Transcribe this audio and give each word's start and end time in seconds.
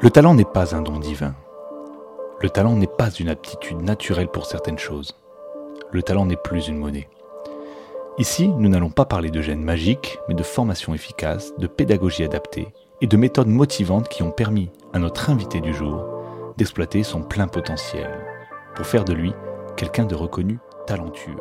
Le 0.00 0.10
talent 0.10 0.34
n'est 0.34 0.44
pas 0.44 0.74
un 0.74 0.82
don 0.82 0.98
divin. 0.98 1.34
Le 2.40 2.50
talent 2.50 2.76
n'est 2.76 2.86
pas 2.86 3.10
une 3.10 3.28
aptitude 3.28 3.80
naturelle 3.80 4.28
pour 4.28 4.46
certaines 4.46 4.78
choses. 4.78 5.16
Le 5.92 6.02
talent 6.02 6.26
n'est 6.26 6.36
plus 6.36 6.68
une 6.68 6.76
monnaie. 6.76 7.08
Ici, 8.18 8.48
nous 8.48 8.68
n'allons 8.68 8.90
pas 8.90 9.06
parler 9.06 9.30
de 9.30 9.40
gènes 9.40 9.64
magiques, 9.64 10.18
mais 10.28 10.34
de 10.34 10.42
formation 10.42 10.94
efficace, 10.94 11.52
de 11.58 11.66
pédagogie 11.66 12.22
adaptée 12.22 12.68
et 13.00 13.06
de 13.06 13.16
méthodes 13.16 13.48
motivantes 13.48 14.08
qui 14.08 14.22
ont 14.22 14.30
permis 14.30 14.70
à 14.92 14.98
notre 14.98 15.30
invité 15.30 15.60
du 15.60 15.74
jour 15.74 16.04
d'exploiter 16.56 17.02
son 17.02 17.22
plein 17.22 17.48
potentiel 17.48 18.08
pour 18.76 18.86
faire 18.86 19.04
de 19.04 19.12
lui 19.12 19.32
quelqu'un 19.76 20.04
de 20.04 20.14
reconnu 20.14 20.58
talentueux. 20.86 21.36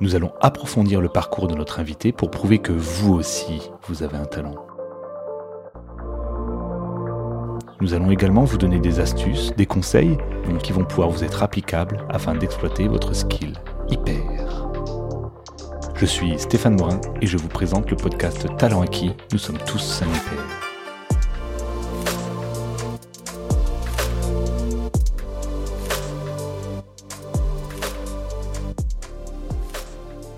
Nous 0.00 0.14
allons 0.14 0.32
approfondir 0.40 1.00
le 1.00 1.08
parcours 1.08 1.48
de 1.48 1.54
notre 1.54 1.80
invité 1.80 2.12
pour 2.12 2.30
prouver 2.30 2.58
que 2.58 2.72
vous 2.72 3.14
aussi, 3.14 3.70
vous 3.88 4.02
avez 4.02 4.16
un 4.16 4.26
talent. 4.26 4.75
Nous 7.82 7.92
allons 7.92 8.10
également 8.10 8.44
vous 8.44 8.56
donner 8.56 8.78
des 8.80 9.00
astuces, 9.00 9.52
des 9.54 9.66
conseils 9.66 10.16
qui 10.62 10.72
vont 10.72 10.84
pouvoir 10.84 11.10
vous 11.10 11.22
être 11.22 11.42
applicables 11.42 12.06
afin 12.08 12.34
d'exploiter 12.34 12.88
votre 12.88 13.14
skill 13.14 13.52
hyper. 13.88 14.70
Je 15.94 16.06
suis 16.06 16.38
Stéphane 16.38 16.76
Morin 16.76 17.00
et 17.20 17.26
je 17.26 17.36
vous 17.36 17.48
présente 17.48 17.90
le 17.90 17.96
podcast 17.96 18.46
Talent 18.56 18.80
acquis. 18.80 19.12
Nous 19.32 19.38
sommes 19.38 19.58
tous 19.58 20.02
un 20.02 20.06
hyper. 20.06 20.66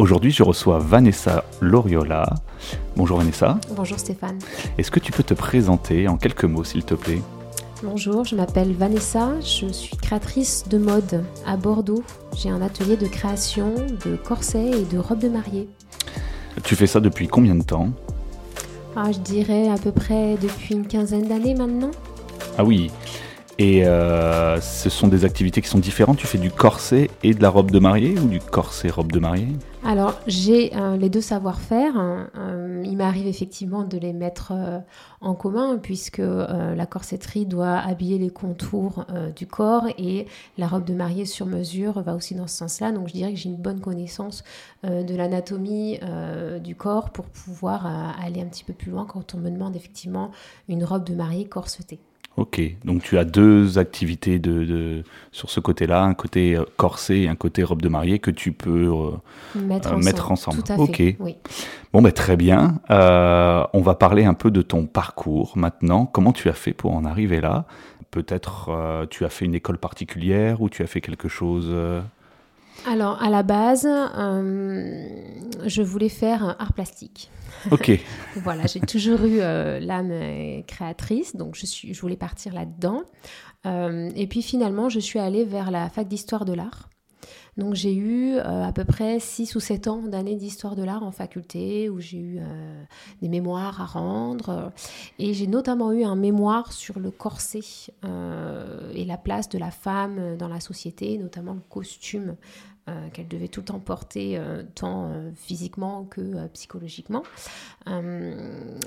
Aujourd'hui, 0.01 0.33
je 0.33 0.43
reçois 0.43 0.79
Vanessa 0.79 1.45
Loriola. 1.61 2.35
Bonjour 2.97 3.19
Vanessa. 3.19 3.59
Bonjour 3.77 3.99
Stéphane. 3.99 4.39
Est-ce 4.79 4.93
que 4.93 5.01
tu 5.01 5.11
peux 5.11 5.25
te 5.25 5.35
présenter 5.35 6.07
en 6.07 6.17
quelques 6.17 6.45
mots, 6.45 6.63
s'il 6.63 6.85
te 6.85 6.95
plaît? 6.95 7.21
Bonjour, 7.83 8.25
je 8.25 8.37
m'appelle 8.37 8.73
Vanessa, 8.73 9.33
je 9.41 9.67
suis 9.73 9.97
créatrice 9.97 10.65
de 10.69 10.79
mode 10.79 11.25
à 11.45 11.57
Bordeaux. 11.57 12.05
J'ai 12.37 12.49
un 12.49 12.63
atelier 12.63 12.97
de 12.97 13.07
création 13.07 13.75
de 14.05 14.15
corsets 14.15 14.71
et 14.71 14.85
de 14.85 14.99
robes 14.99 15.19
de 15.19 15.29
mariée. 15.29 15.69
Tu 16.63 16.77
fais 16.77 16.87
ça 16.87 17.01
depuis 17.01 17.27
combien 17.27 17.57
de 17.57 17.65
temps? 17.65 17.91
Ah, 18.95 19.11
Je 19.11 19.19
dirais 19.19 19.69
à 19.69 19.79
peu 19.79 19.91
près 19.91 20.37
depuis 20.41 20.77
une 20.77 20.87
quinzaine 20.87 21.27
d'années 21.27 21.55
maintenant. 21.55 21.91
Ah 22.57 22.63
oui, 22.65 22.91
et 23.59 23.85
euh, 23.85 24.61
ce 24.61 24.89
sont 24.89 25.09
des 25.09 25.25
activités 25.25 25.61
qui 25.61 25.69
sont 25.69 25.81
différentes? 25.81 26.19
Tu 26.19 26.29
fais 26.29 26.39
du 26.39 26.53
corset 26.53 27.11
et 27.25 27.35
de 27.35 27.43
la 27.43 27.51
robe 27.51 27.73
de 27.73 27.81
mariée 27.81 28.15
ou 28.17 28.29
du 28.29 28.39
corset 28.39 28.89
robe 28.89 29.11
de 29.11 29.19
mariée? 29.19 29.49
Alors 29.85 30.21
j'ai 30.27 30.77
euh, 30.77 30.97
les 30.97 31.09
deux 31.09 31.21
savoir-faire. 31.21 31.97
Hein. 31.97 32.31
Euh, 32.37 32.83
il 32.85 32.97
m'arrive 32.97 33.27
effectivement 33.27 33.85
de 33.85 33.97
les 33.97 34.13
mettre 34.13 34.53
en 35.21 35.35
commun 35.35 35.79
puisque 35.79 36.19
la 36.19 36.87
corsetterie 36.87 37.47
doit 37.47 37.77
habiller 37.77 38.19
les 38.19 38.31
contours 38.31 39.07
du 39.37 39.47
corps 39.47 39.87
et 39.99 40.27
la 40.57 40.67
robe 40.67 40.85
de 40.85 40.95
mariée 40.95 41.25
sur 41.25 41.47
mesure 41.47 42.01
va 42.03 42.15
aussi 42.15 42.35
dans 42.35 42.47
ce 42.47 42.57
sens-là. 42.57 42.93
Donc 42.93 43.09
je 43.09 43.13
dirais 43.13 43.33
que 43.33 43.39
j'ai 43.39 43.49
une 43.49 43.57
bonne 43.57 43.81
connaissance 43.81 44.45
de 44.85 45.15
l'anatomie 45.15 45.99
du 46.63 46.77
corps 46.77 47.11
pour 47.11 47.27
pouvoir 47.27 47.87
aller 48.21 48.41
un 48.41 48.47
petit 48.47 48.65
peu 48.65 48.73
plus 48.73 48.91
loin 48.91 49.05
quand 49.05 49.35
on 49.35 49.39
me 49.39 49.51
demande 49.51 49.77
effectivement 49.77 50.31
une 50.69 50.85
robe 50.85 51.05
de 51.05 51.15
mariée 51.15 51.47
corsetée. 51.47 52.01
Ok, 52.39 52.61
donc 52.85 53.03
tu 53.03 53.19
as 53.19 53.25
deux 53.25 53.79
activités 53.79 54.39
de, 54.39 55.03
sur 55.33 55.51
ce 55.51 55.59
côté-là, 55.59 56.05
un 56.05 56.15
côté 56.15 56.55
euh, 56.55 56.63
corset 56.77 57.23
et 57.23 57.29
un 57.29 57.35
côté 57.35 57.65
robe 57.65 57.83
de 57.83 57.89
mariée 57.89 58.21
que 58.21 58.31
tu 58.31 58.53
peux 58.53 58.93
euh, 58.93 59.61
mettre, 59.61 59.93
euh, 59.93 60.33
ensemble. 60.33 60.63
Tout 60.63 60.73
à 60.73 60.77
ok. 60.77 61.03
Oui. 61.19 61.37
Bon, 61.93 62.01
ben, 62.01 62.13
très 62.13 62.37
bien. 62.37 62.81
on 62.91 63.81
va 63.81 63.95
parler 63.97 64.25
un 64.25 64.35
peu 64.35 64.53
de 64.53 64.63
ton 64.63 64.87
parcours 64.87 65.55
maintenant. 65.57 66.07
Comment 66.07 66.33
tu 66.33 66.49
as 66.49 66.53
fait 66.53 66.73
pour 66.73 66.95
en 66.95 67.05
arriver 67.05 67.41
là? 67.41 67.65
Peut-être 68.13 69.07
tu 69.11 69.25
as 69.25 69.29
fait 69.29 69.45
une 69.45 69.57
école 69.57 69.79
particulière 69.79 70.63
ou 70.63 70.69
tu 70.69 70.85
as 70.85 70.87
fait 70.87 71.01
quelque 71.01 71.29
chose 71.29 71.75
alors, 72.87 73.23
à 73.23 73.29
la 73.29 73.43
base, 73.43 73.87
je 75.67 75.83
voulais 75.83 76.09
faire 76.09 76.43
un 76.43 76.57
art 76.59 76.73
plastique. 76.73 77.31
Ok. 77.71 78.01
voilà, 78.37 78.67
j'ai 78.67 78.81
toujours 78.81 79.25
eu 79.25 79.41
euh, 79.41 79.81
l'âme 79.81 80.11
euh, 80.11 80.63
créatrice, 80.63 81.37
donc 81.37 81.55
je, 81.57 81.67
suis, 81.67 81.95
je 81.95 82.01
voulais 82.01 82.17
partir 82.17 82.55
là-dedans. 82.55 83.03
Euh, 83.67 84.11
et 84.15 84.27
puis 84.27 84.43
finalement, 84.43 84.89
je 84.89 85.01
suis 85.01 85.19
allée 85.19 85.45
vers 85.45 85.71
la 85.71 85.89
fac 85.89 86.07
d'histoire 86.09 86.45
de 86.45 86.53
l'art. 86.53 86.89
Donc 87.59 87.75
j'ai 87.75 87.95
eu 87.95 88.39
à 88.39 88.73
peu 88.73 88.85
près 88.85 89.21
6 89.21 89.57
ou 89.57 89.61
7 89.61 89.89
ans 89.89 90.03
d'années 90.03 90.37
d'histoire 90.37 90.77
de 90.77 90.83
l'art 90.83 91.03
en 91.03 91.11
faculté 91.11 91.91
où 91.91 92.01
j'ai 92.01 92.19
eu 92.19 92.41
des 93.21 93.29
mémoires 93.29 93.81
à 93.81 93.85
rendre. 93.85 94.73
Et 95.19 95.35
j'ai 95.35 95.47
notamment 95.49 95.93
eu 95.93 96.05
un 96.05 96.15
mémoire 96.15 96.73
sur 96.73 97.01
le 97.01 97.11
corset 97.11 97.61
et 98.05 99.05
la 99.05 99.17
place 99.17 99.49
de 99.49 99.59
la 99.59 99.73
femme 99.73 100.37
dans 100.39 100.49
la 100.49 100.61
société, 100.61 101.19
notamment 101.19 101.55
le 101.55 101.63
costume 101.69 102.37
euh, 102.89 103.09
qu'elle 103.13 103.29
devait 103.29 103.49
tout 103.49 103.61
le 103.61 103.67
temps 103.67 103.81
porter, 103.81 104.39
euh, 104.39 104.63
tant 104.75 105.11
euh, 105.11 105.31
physiquement 105.35 106.05
que 106.05 106.47
psychologiquement. 106.49 107.23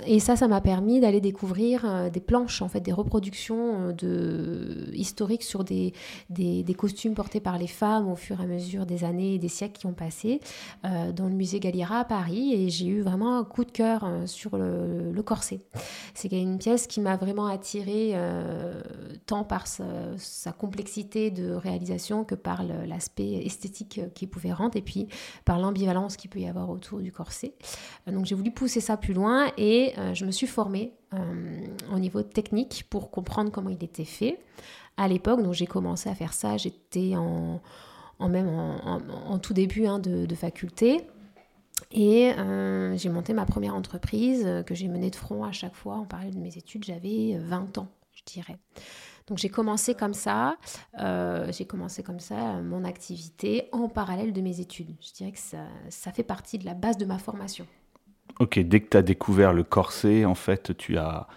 et 0.06 0.20
ça, 0.20 0.36
ça 0.36 0.48
m'a 0.48 0.62
permis 0.62 1.00
d'aller 1.00 1.22
découvrir 1.22 2.12
des 2.12 2.20
planches, 2.20 2.62
en 2.62 2.68
fait, 2.68 2.82
des 2.82 2.92
reproductions 2.92 3.96
historiques 4.94 5.44
sur 5.44 5.64
des, 5.64 5.94
costumes 6.78 7.16
portés 7.16 7.40
par 7.40 7.58
les 7.58 7.68
femmes 7.68 8.08
au 8.08 8.16
fur 8.16 8.40
et 8.40 8.44
à 8.44 8.48
mesure 8.48 8.86
des 8.86 9.04
années 9.04 9.36
et 9.36 9.40
des 9.40 9.48
siècles 9.48 9.80
qui 9.80 9.86
ont 9.88 9.94
passé 9.94 10.40
dans 10.84 11.28
le 11.28 11.34
musée 11.34 11.60
Galliera 11.60 12.00
à 12.00 12.06
Paris. 12.06 12.54
Et 12.54 12.70
j'ai 12.70 12.88
eu 12.88 13.02
vraiment 13.02 13.38
un 13.38 13.44
coup 13.44 13.66
de 13.66 13.72
cœur 13.72 14.08
sur 14.26 14.58
le, 14.58 15.22
corset. 15.26 15.62
C'est 16.14 16.32
une 16.32 16.60
pièce 16.60 16.86
qui 16.86 17.02
m'a 17.02 17.18
vraiment 17.18 17.48
attirée 17.48 18.16
tant 19.26 19.44
par 19.44 19.66
sa, 19.68 20.52
complexité 20.52 21.32
de 21.32 21.54
réalisation 21.54 22.24
que 22.24 22.36
par 22.36 22.64
l'aspect 22.64 23.46
esthétique 23.46 23.91
qui 24.14 24.28
pouvait 24.28 24.54
rendre 24.54 24.76
et 24.76 24.82
puis 24.82 25.08
par 25.46 25.60
l'ambivalence 25.60 26.18
qu'il 26.18 26.30
peut 26.30 26.40
y 26.40 26.48
avoir 26.48 26.70
autour 26.70 27.00
du 27.00 27.12
corset. 27.12 27.54
Euh, 28.08 28.12
donc 28.12 28.26
j'ai 28.26 28.36
voulu 28.36 28.52
pousser 28.52 28.82
ça 28.82 28.98
plus 28.98 29.14
loin 29.14 29.52
et 29.58 29.94
euh, 29.98 30.14
je 30.14 30.26
me 30.26 30.32
suis 30.32 30.48
formée 30.48 30.94
euh, 31.14 31.66
au 31.94 32.00
niveau 32.00 32.24
technique 32.24 32.86
pour 32.90 33.12
comprendre 33.12 33.52
comment 33.52 33.70
il 33.70 33.84
était 33.84 34.06
fait. 34.06 34.40
À 34.98 35.08
l'époque, 35.08 35.42
donc 35.42 35.54
j'ai 35.54 35.68
commencé 35.68 36.10
à 36.10 36.16
faire 36.16 36.34
ça, 36.34 36.58
j'étais 36.58 37.16
en, 37.16 37.62
même 38.20 38.50
en, 38.50 39.40
tout 39.40 39.54
début 39.54 39.86
hein, 39.88 40.00
de, 40.00 40.36
faculté. 40.36 41.02
Et 41.92 42.34
j'ai 42.98 43.10
monté 43.10 43.34
ma 43.34 43.46
première 43.46 43.74
entreprise 43.74 44.46
que 44.66 44.76
j'ai 44.76 44.90
menée 44.90 45.10
de 45.10 45.16
front 45.16 45.44
à 45.44 45.54
chaque 45.54 45.76
fois 45.76 45.96
en 45.96 46.06
parallèle 46.06 46.36
de 46.36 46.40
mes 46.40 46.56
études. 46.58 46.84
J'avais 46.84 47.38
20 47.40 47.78
ans, 47.80 47.88
je 48.14 48.22
dirais. 48.26 48.58
Donc 49.28 49.38
j'ai 49.38 49.50
commencé 49.50 49.96
comme 49.96 50.14
ça, 50.14 50.58
euh, 51.00 51.52
j'ai 51.52 51.66
commencé 51.66 52.04
comme 52.04 52.20
ça 52.20 52.56
euh, 52.56 52.64
mon 52.64 52.84
activité 52.84 53.70
en 53.72 53.88
parallèle 53.88 54.34
de 54.34 54.42
mes 54.42 54.60
études. 54.60 54.96
Je 55.02 55.14
dirais 55.14 55.32
que 55.32 55.40
ça, 55.40 55.66
ça 55.90 56.12
fait 56.12 56.24
partie 56.24 56.58
de 56.58 56.66
la 56.66 56.74
base 56.74 56.98
de 56.98 57.06
ma 57.06 57.18
formation. 57.18 57.66
Ok, 58.40 58.60
dès 58.60 58.80
que 58.82 58.90
tu 58.90 58.98
as 58.98 59.02
découvert 59.02 59.54
le 59.54 59.64
corset, 59.64 60.26
en 60.26 60.36
fait, 60.36 60.76
tu 60.78 60.98
as 60.98 61.28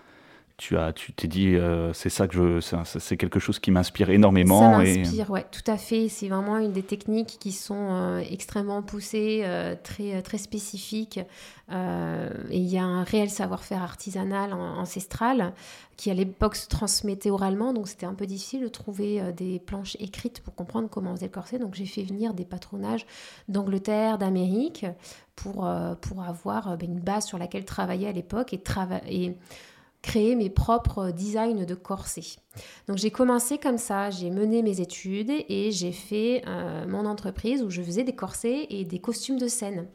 tu 0.56 0.76
as, 0.76 0.92
tu 0.92 1.12
t'es 1.12 1.26
dit, 1.26 1.56
euh, 1.56 1.92
c'est 1.92 2.10
ça 2.10 2.28
que 2.28 2.60
je, 2.60 2.76
c'est 2.84 3.16
quelque 3.16 3.40
chose 3.40 3.58
qui 3.58 3.72
m'inspire 3.72 4.10
énormément. 4.10 4.60
Ça 4.60 4.78
m'inspire, 4.78 5.26
et... 5.28 5.32
ouais, 5.32 5.46
tout 5.50 5.68
à 5.68 5.76
fait. 5.76 6.08
C'est 6.08 6.28
vraiment 6.28 6.58
une 6.58 6.72
des 6.72 6.84
techniques 6.84 7.38
qui 7.40 7.50
sont 7.50 7.88
euh, 7.90 8.22
extrêmement 8.30 8.80
poussées, 8.80 9.42
euh, 9.44 9.74
très, 9.82 10.22
très 10.22 10.38
spécifiques. 10.38 11.18
et 11.18 12.58
il 12.58 12.66
y 12.66 12.78
a 12.78 12.84
un 12.84 13.02
réel 13.02 13.30
savoir-faire 13.30 13.82
artisanal, 13.82 14.52
ancestral, 14.52 15.54
qui 15.96 16.10
à 16.12 16.14
l'époque 16.14 16.54
se 16.54 16.68
transmettait 16.68 17.30
oralement. 17.30 17.72
Donc 17.72 17.88
c'était 17.88 18.06
un 18.06 18.14
peu 18.14 18.26
difficile 18.26 18.62
de 18.62 18.68
trouver 18.68 19.32
des 19.32 19.58
planches 19.58 19.96
écrites 19.98 20.40
pour 20.40 20.54
comprendre 20.54 20.88
comment 20.88 21.10
on 21.10 21.16
faisait 21.16 21.26
le 21.26 21.32
corset. 21.32 21.58
Donc 21.58 21.74
j'ai 21.74 21.86
fait 21.86 22.04
venir 22.04 22.32
des 22.32 22.44
patronages 22.44 23.06
d'Angleterre, 23.48 24.18
d'Amérique, 24.18 24.86
pour, 25.34 25.68
pour 26.00 26.22
avoir 26.22 26.76
ben, 26.76 26.92
une 26.92 27.00
base 27.00 27.26
sur 27.26 27.38
laquelle 27.38 27.64
travailler 27.64 28.06
à 28.06 28.12
l'époque 28.12 28.52
et 28.52 28.58
travailler 28.58 29.36
créer 30.04 30.36
mes 30.36 30.50
propres 30.50 31.10
designs 31.10 31.64
de 31.64 31.74
corsets. 31.74 32.36
Donc 32.86 32.98
j'ai 32.98 33.10
commencé 33.10 33.58
comme 33.58 33.78
ça, 33.78 34.10
j'ai 34.10 34.30
mené 34.30 34.62
mes 34.62 34.80
études 34.80 35.32
et 35.48 35.72
j'ai 35.72 35.92
fait 35.92 36.42
euh, 36.46 36.86
mon 36.86 37.06
entreprise 37.06 37.62
où 37.62 37.70
je 37.70 37.82
faisais 37.82 38.04
des 38.04 38.14
corsets 38.14 38.66
et 38.68 38.84
des 38.84 38.98
costumes 38.98 39.38
de 39.38 39.48
scène. 39.48 39.86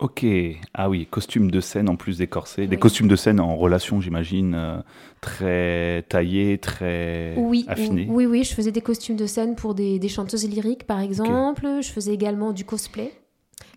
Ok, 0.00 0.26
ah 0.72 0.90
oui, 0.90 1.06
costumes 1.08 1.52
de 1.52 1.60
scène 1.60 1.88
en 1.88 1.94
plus 1.94 2.18
des 2.18 2.26
corsets, 2.26 2.66
des 2.66 2.78
costumes 2.78 3.06
de 3.06 3.14
scène 3.14 3.38
en 3.38 3.54
relation, 3.54 4.00
j'imagine, 4.00 4.54
euh, 4.56 4.78
très 5.20 6.02
taillés, 6.08 6.58
très 6.58 7.34
oui, 7.36 7.64
affinés. 7.68 8.08
Oui, 8.10 8.26
oui, 8.26 8.42
je 8.42 8.54
faisais 8.54 8.72
des 8.72 8.80
costumes 8.80 9.14
de 9.14 9.26
scène 9.26 9.54
pour 9.54 9.74
des, 9.74 10.08
chanteuses 10.08 10.48
lyriques, 10.48 10.84
par 10.84 10.98
exemple. 10.98 11.78
Je 11.80 11.88
faisais 11.90 12.12
également 12.12 12.52
du 12.52 12.64
cosplay. 12.64 13.12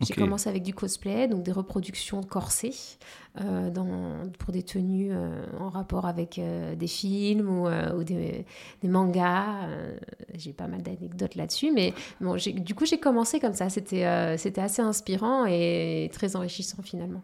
J'ai 0.01 0.13
commencé 0.13 0.49
avec 0.49 0.63
du 0.63 0.73
cosplay, 0.73 1.27
donc 1.27 1.43
des 1.43 1.51
reproductions 1.51 2.21
de 2.21 2.25
corsets 2.25 2.97
euh, 3.41 3.69
dans, 3.69 4.29
pour 4.39 4.53
des 4.53 4.63
tenues 4.63 5.09
euh, 5.11 5.43
en 5.59 5.69
rapport 5.69 6.05
avec 6.05 6.39
euh, 6.39 6.75
des 6.75 6.87
films 6.87 7.49
ou, 7.49 8.03
des, 8.03 8.45
des, 8.81 8.87
mangas. 8.87 9.67
j'ai 10.35 10.53
pas 10.53 10.67
mal 10.67 10.81
d'anecdotes 10.81 11.35
là-dessus, 11.35 11.71
mais 11.71 11.93
bon, 12.21 12.35
du 12.35 12.75
coup 12.75 12.85
j'ai 12.85 12.99
commencé 12.99 13.39
comme 13.39 13.53
ça. 13.53 13.69
C'était 13.69 14.03
assez 14.03 14.81
inspirant 14.81 15.45
et 15.45 16.09
très 16.13 16.35
enrichissant 16.35 16.81
finalement. 16.83 17.21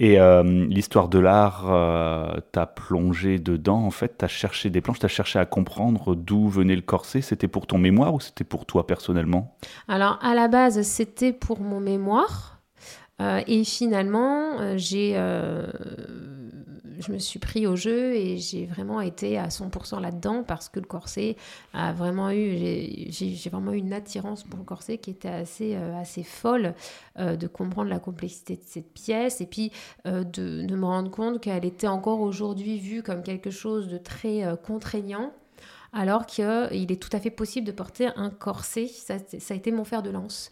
Et 0.00 0.20
euh, 0.20 0.66
l'histoire 0.66 1.08
de 1.08 1.18
l'art 1.18 1.64
euh, 1.70 2.36
t'a 2.52 2.66
plongé 2.66 3.38
dedans, 3.38 3.84
en 3.84 3.90
fait, 3.90 4.14
t'as 4.18 4.28
cherché 4.28 4.70
des 4.70 4.80
planches, 4.80 5.00
t'as 5.00 5.08
cherché 5.08 5.40
à 5.40 5.44
comprendre 5.44 6.14
d'où 6.14 6.48
venait 6.48 6.76
le 6.76 6.82
corset. 6.82 7.20
C'était 7.20 7.48
pour 7.48 7.66
ton 7.66 7.78
mémoire 7.78 8.14
ou 8.14 8.20
c'était 8.20 8.44
pour 8.44 8.64
toi 8.64 8.86
personnellement? 8.86 9.56
Alors, 9.88 10.18
à 10.22 10.34
la 10.34 10.46
base, 10.46 10.82
c'était 10.82 11.32
pour 11.32 11.60
mon 11.60 11.80
mémoire. 11.80 12.60
Euh, 13.20 13.40
et 13.48 13.64
finalement, 13.64 14.76
j'ai 14.76 15.16
je 16.98 17.12
me 17.12 17.18
suis 17.18 17.38
pris 17.38 17.66
au 17.66 17.76
jeu 17.76 18.14
et 18.14 18.38
j'ai 18.38 18.66
vraiment 18.66 19.00
été 19.00 19.38
à 19.38 19.48
100% 19.48 20.00
là-dedans 20.00 20.42
parce 20.42 20.68
que 20.68 20.80
le 20.80 20.86
corset 20.86 21.36
a 21.72 21.92
vraiment 21.92 22.30
eu, 22.30 23.08
j'ai 23.10 23.50
vraiment 23.50 23.72
eu 23.72 23.78
une 23.78 23.92
attirance 23.92 24.44
pour 24.44 24.58
le 24.58 24.64
corset 24.64 24.98
qui 24.98 25.10
était 25.10 25.28
assez, 25.28 25.76
euh, 25.76 25.96
assez 26.00 26.22
folle 26.22 26.74
euh, 27.18 27.36
de 27.36 27.46
comprendre 27.46 27.88
la 27.90 27.98
complexité 27.98 28.56
de 28.56 28.62
cette 28.64 28.92
pièce 28.92 29.40
et 29.40 29.46
puis 29.46 29.70
euh, 30.06 30.24
de, 30.24 30.66
de, 30.66 30.76
me 30.76 30.84
rendre 30.84 31.10
compte 31.10 31.40
qu'elle 31.40 31.64
était 31.64 31.86
encore 31.86 32.20
aujourd'hui 32.20 32.78
vue 32.78 33.02
comme 33.02 33.22
quelque 33.22 33.50
chose 33.50 33.88
de 33.88 33.98
très 33.98 34.44
contraignant 34.64 35.32
alors 35.92 36.26
qu'il 36.26 36.92
est 36.92 37.02
tout 37.02 37.14
à 37.16 37.20
fait 37.20 37.30
possible 37.30 37.66
de 37.66 37.72
porter 37.72 38.08
un 38.16 38.30
corset. 38.30 38.86
Ça, 38.88 39.14
a 39.14 39.54
été 39.54 39.72
mon 39.72 39.84
fer 39.84 40.02
de 40.02 40.10
lance. 40.10 40.50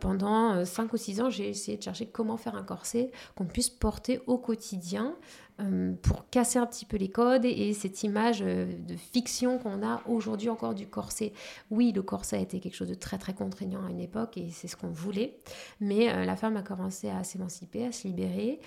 pendant 0.00 0.64
5 0.64 0.92
ou 0.92 0.96
6 0.96 1.20
ans, 1.20 1.30
j'ai 1.30 1.48
essayé 1.48 1.76
de 1.76 1.82
chercher 1.82 2.06
comment 2.06 2.36
faire 2.36 2.54
un 2.54 2.62
corset 2.62 3.10
qu'on 3.34 3.46
puisse 3.46 3.68
porter 3.68 4.20
au 4.26 4.38
quotidien 4.38 5.16
euh, 5.58 5.94
pour 6.02 6.28
casser 6.28 6.58
un 6.58 6.66
petit 6.66 6.84
peu 6.84 6.98
les 6.98 7.08
codes 7.08 7.46
et, 7.46 7.72
cette 7.72 8.02
image 8.02 8.42
euh, 8.42 8.66
de 8.86 8.94
fiction 8.94 9.58
qu'on 9.58 9.82
a 9.82 10.02
aujourd'hui 10.06 10.50
encore 10.50 10.74
du 10.74 10.86
corset. 10.86 11.32
Oui, 11.70 11.92
le 11.92 12.02
corset 12.02 12.36
a 12.36 12.40
été 12.40 12.60
quelque 12.60 12.74
chose 12.74 12.90
de 12.90 12.94
très 12.94 13.16
très 13.16 13.32
contraignant 13.32 13.82
à 13.86 13.90
une 13.90 14.00
époque 14.00 14.36
et 14.36 14.50
c'est 14.50 14.68
ce 14.68 14.76
qu'on 14.76 14.90
voulait, 14.90 15.38
mais 15.80 16.12
euh, 16.12 16.26
la 16.26 16.36
femme 16.36 16.58
a 16.58 16.62
commencé 16.62 17.08
à 17.08 17.24
s'émanciper, 17.24 17.86
à 17.86 17.92
se 17.92 18.06
libérer 18.06 18.60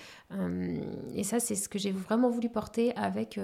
et 1.14 1.24
ça 1.24 1.40
c'est 1.40 1.54
ce 1.54 1.68
que 1.68 1.78
j'ai 1.78 1.90
vraiment 1.90 2.28
voulu 2.28 2.48
porter 2.48 2.94
avec, 2.96 3.38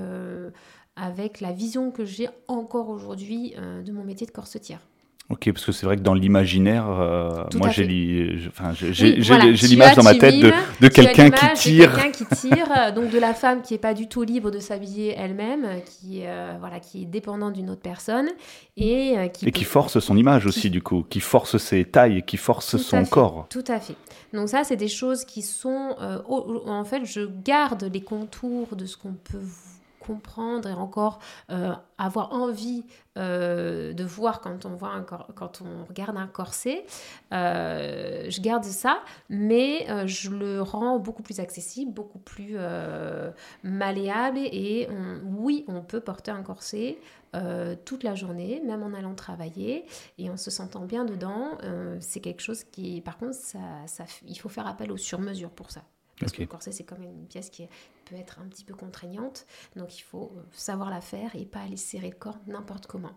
avec 0.97 1.41
la 1.41 1.53
vision 1.53 1.91
que 1.91 2.05
j'ai 2.05 2.29
encore 2.49 2.89
aujourd'hui 2.89 3.55
de 3.85 3.93
mon 3.93 4.05
métier 4.05 4.27
de 4.27 4.33
corsetière. 4.33 4.81
Ok, 5.29 5.51
parce 5.53 5.65
que 5.65 5.73
c'est 5.73 5.87
vrai 5.87 5.97
que 5.97 6.03
dans 6.03 6.15
l'imaginaire, 6.15 6.89
euh, 6.89 7.43
moi 7.57 7.71
j'ai 7.71 7.85
l'image 7.85 8.85
dans 9.97 10.05
ma 10.05 10.15
tête 10.15 10.39
de, 10.39 10.53
de 10.81 10.87
quelqu'un 10.87 11.31
qui 11.31 11.53
tire. 11.55 11.97
Quelqu'un 11.97 12.13
qui 12.13 12.27
tire, 12.37 12.93
donc 12.95 13.11
de 13.11 13.19
la 13.19 13.35
femme 13.35 13.63
qui 13.63 13.75
n'est 13.75 13.81
pas 13.81 13.93
du 13.93 14.07
tout 14.07 14.23
libre 14.23 14.53
de 14.53 14.61
s'habiller 14.61 15.17
elle-même, 15.19 15.67
qui, 15.85 16.21
euh, 16.25 16.55
voilà, 16.61 16.79
qui 16.79 17.03
est 17.03 17.07
dépendante 17.07 17.55
d'une 17.55 17.71
autre 17.71 17.83
personne. 17.83 18.29
Et, 18.77 19.19
euh, 19.19 19.27
qui, 19.27 19.49
et 19.49 19.51
qui 19.51 19.65
force 19.65 19.99
son 19.99 20.17
image 20.17 20.47
aussi, 20.47 20.71
du 20.71 20.81
coup, 20.81 21.05
qui 21.11 21.19
force 21.19 21.57
ses 21.57 21.85
tailles, 21.85 22.23
qui 22.25 22.37
force 22.37 22.77
son 22.77 23.05
corps. 23.05 23.49
Tout 23.51 23.65
à 23.67 23.81
fait. 23.81 23.97
Donc 24.33 24.49
ça, 24.49 24.63
c'est 24.63 24.77
des 24.77 24.87
choses 24.87 25.25
qui 25.25 25.43
sont... 25.43 25.97
en 26.29 26.85
fait, 26.85 27.05
je 27.05 27.23
garde 27.45 27.91
les 27.93 28.01
contours 28.01 28.77
de 28.77 28.87
ce 28.87 28.97
qu'on 28.97 29.15
peut 29.15 29.41
comprendre 30.07 30.69
et 30.69 30.73
encore 30.73 31.19
euh, 31.51 31.75
avoir 31.99 32.33
envie 32.33 32.85
euh, 33.17 33.93
de 33.93 34.05
voir 34.05 34.41
quand 34.41 34.67
on, 34.67 34.75
voit 34.75 35.05
quand 35.35 35.63
on 35.63 35.85
regarde 35.85 36.17
un 36.17 36.27
corset. 36.27 36.85
Euh, 37.33 38.27
je 38.29 38.41
garde 38.41 38.65
ça, 38.65 39.01
mais 39.29 39.87
je 40.07 40.31
le 40.31 40.63
rends 40.63 40.99
beaucoup 40.99 41.23
plus 41.23 41.41
accessible, 41.41 41.93
beaucoup 41.93 42.19
plus 42.19 42.57
malléable. 43.63 44.39
Et 44.39 44.89
oui, 45.25 45.65
on 45.69 45.83
peut 45.83 46.01
porter 46.01 46.31
un 46.31 46.43
corset 46.43 46.99
toute 47.85 48.03
la 48.03 48.15
journée, 48.15 48.63
même 48.65 48.83
en 48.83 48.95
allant 48.95 49.15
travailler 49.15 49.85
et 50.19 50.31
en 50.31 50.37
se 50.37 50.51
sentant 50.51 50.85
bien 50.85 51.05
dedans. 51.05 51.59
c'est 52.01 52.21
quelque 52.21 52.43
chose 52.43 52.65
qui, 52.65 53.01
par 53.01 53.19
contre, 53.19 53.37
il 54.27 54.39
faut 54.39 54.49
faire 54.49 54.67
appel 54.67 54.93
aux 54.93 54.97
sur-mesures 54.97 55.51
pour 55.51 55.71
ça. 55.71 55.83
Parce 56.19 56.33
que 56.33 56.41
le 56.41 56.47
corset, 56.47 56.73
c'est 56.73 56.85
quand 56.85 56.99
même 56.99 57.11
une 57.11 57.27
pièce 57.27 57.51
qui 57.51 57.69
peut 58.07 58.17
être 58.17 58.39
un 58.41 58.49
petit 58.49 58.65
peu 58.65 58.75
contraignante. 58.75 59.47
Donc 59.77 59.99
il 59.99 60.03
faut 60.03 60.33
euh, 60.37 60.43
savoir 60.53 60.91
la 60.91 61.01
faire 61.01 61.35
et 61.37 61.45
pas 61.45 61.61
aller 61.61 61.77
serrer 61.77 62.11
le 62.11 62.17
corps 62.17 62.39
n'importe 62.47 62.87
comment. 62.87 63.13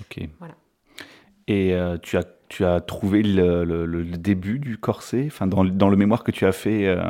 Ok. 0.00 0.28
Voilà. 0.38 0.54
Et 1.46 1.74
euh, 1.74 1.98
tu, 2.00 2.16
as, 2.16 2.24
tu 2.48 2.64
as 2.64 2.80
trouvé 2.80 3.22
le, 3.22 3.64
le, 3.64 4.04
début 4.16 4.58
du 4.58 4.78
corset 4.78 5.24
enfin, 5.26 5.46
dans, 5.46 5.64
dans, 5.64 5.88
le 5.90 5.96
mémoire 5.96 6.24
que 6.24 6.30
tu 6.30 6.46
as 6.46 6.52
fait, 6.52 6.86
euh, 6.86 7.02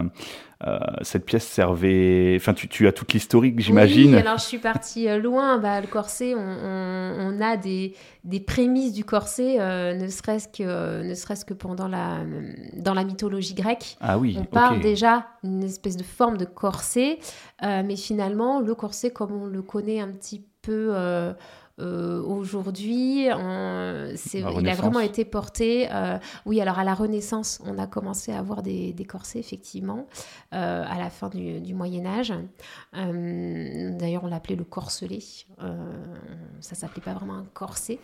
euh, 0.67 0.79
cette 1.03 1.25
pièce 1.25 1.47
servait. 1.47 2.35
Enfin, 2.37 2.53
tu, 2.53 2.69
tu 2.69 2.89
as 2.89 2.93
toute 2.93 3.13
l'historique, 3.13 3.61
j'imagine. 3.61 4.15
Oui, 4.15 4.21
alors 4.21 4.39
je 4.39 4.45
suis 4.45 4.59
partie 4.59 5.07
loin. 5.19 5.59
Bah, 5.59 5.81
le 5.81 5.87
corset, 5.87 6.35
on, 6.35 6.41
on, 6.41 7.41
a 7.41 7.57
des, 7.57 7.95
des, 8.25 8.41
prémices 8.41 8.93
du 8.93 9.05
corset, 9.05 9.59
ne 9.95 10.09
serait-ce 10.09 10.49
que, 10.49 11.03
ne 11.05 11.15
serait 11.15 11.37
que 11.47 11.55
pendant 11.55 11.87
la, 11.87 12.23
dans 12.77 12.95
la 12.95 13.05
mythologie 13.05 13.55
grecque. 13.55 13.97
Ah 14.01 14.19
oui. 14.19 14.37
On 14.41 14.45
parle 14.45 14.81
déjà 14.81 15.27
d'une 15.45 15.63
espèce 15.63 15.97
de 15.97 16.03
forme 16.03 16.39
de 16.39 16.45
corset, 16.45 17.19
mais 17.63 17.97
finalement, 17.97 18.61
le 18.61 18.75
corset, 18.75 19.11
comme 19.11 19.31
on 19.31 19.47
le 19.47 19.63
connaît 19.63 20.01
un 20.01 20.09
petit 20.09 20.45
peu 20.63 20.93
euh, 21.81 22.23
aujourd'hui, 22.23 23.25
il 23.25 23.31
a 23.31 24.75
vraiment 24.75 25.01
été 25.01 25.25
porté. 25.25 25.89
Euh, 25.91 26.19
oui, 26.47 26.61
alors 26.61 26.79
à 26.79 26.85
la 26.85 26.95
Renaissance, 26.95 27.61
on 27.67 27.79
a 27.79 27.87
commencé 27.87 28.33
à 28.33 28.39
avoir 28.39 28.63
des, 28.63 28.93
des 28.93 29.05
corsets, 29.05 29.41
effectivement, 29.41 30.07
euh, 30.53 30.85
à 30.87 30.99
la 30.99 31.11
fin 31.11 31.29
du, 31.29 31.61
du 31.61 31.75
Moyen 31.75 32.07
Âge. 32.07 32.33
D'ailleurs, 32.93 34.25
on 34.25 34.29
l'appelait 34.29 34.57
le 34.57 34.65
corselet. 34.65 35.21
ça 36.61 36.75
s'appelait 36.75 37.03
pas 37.03 37.15
vraiment 37.15 37.35
un 37.35 37.47
corset. 37.53 37.99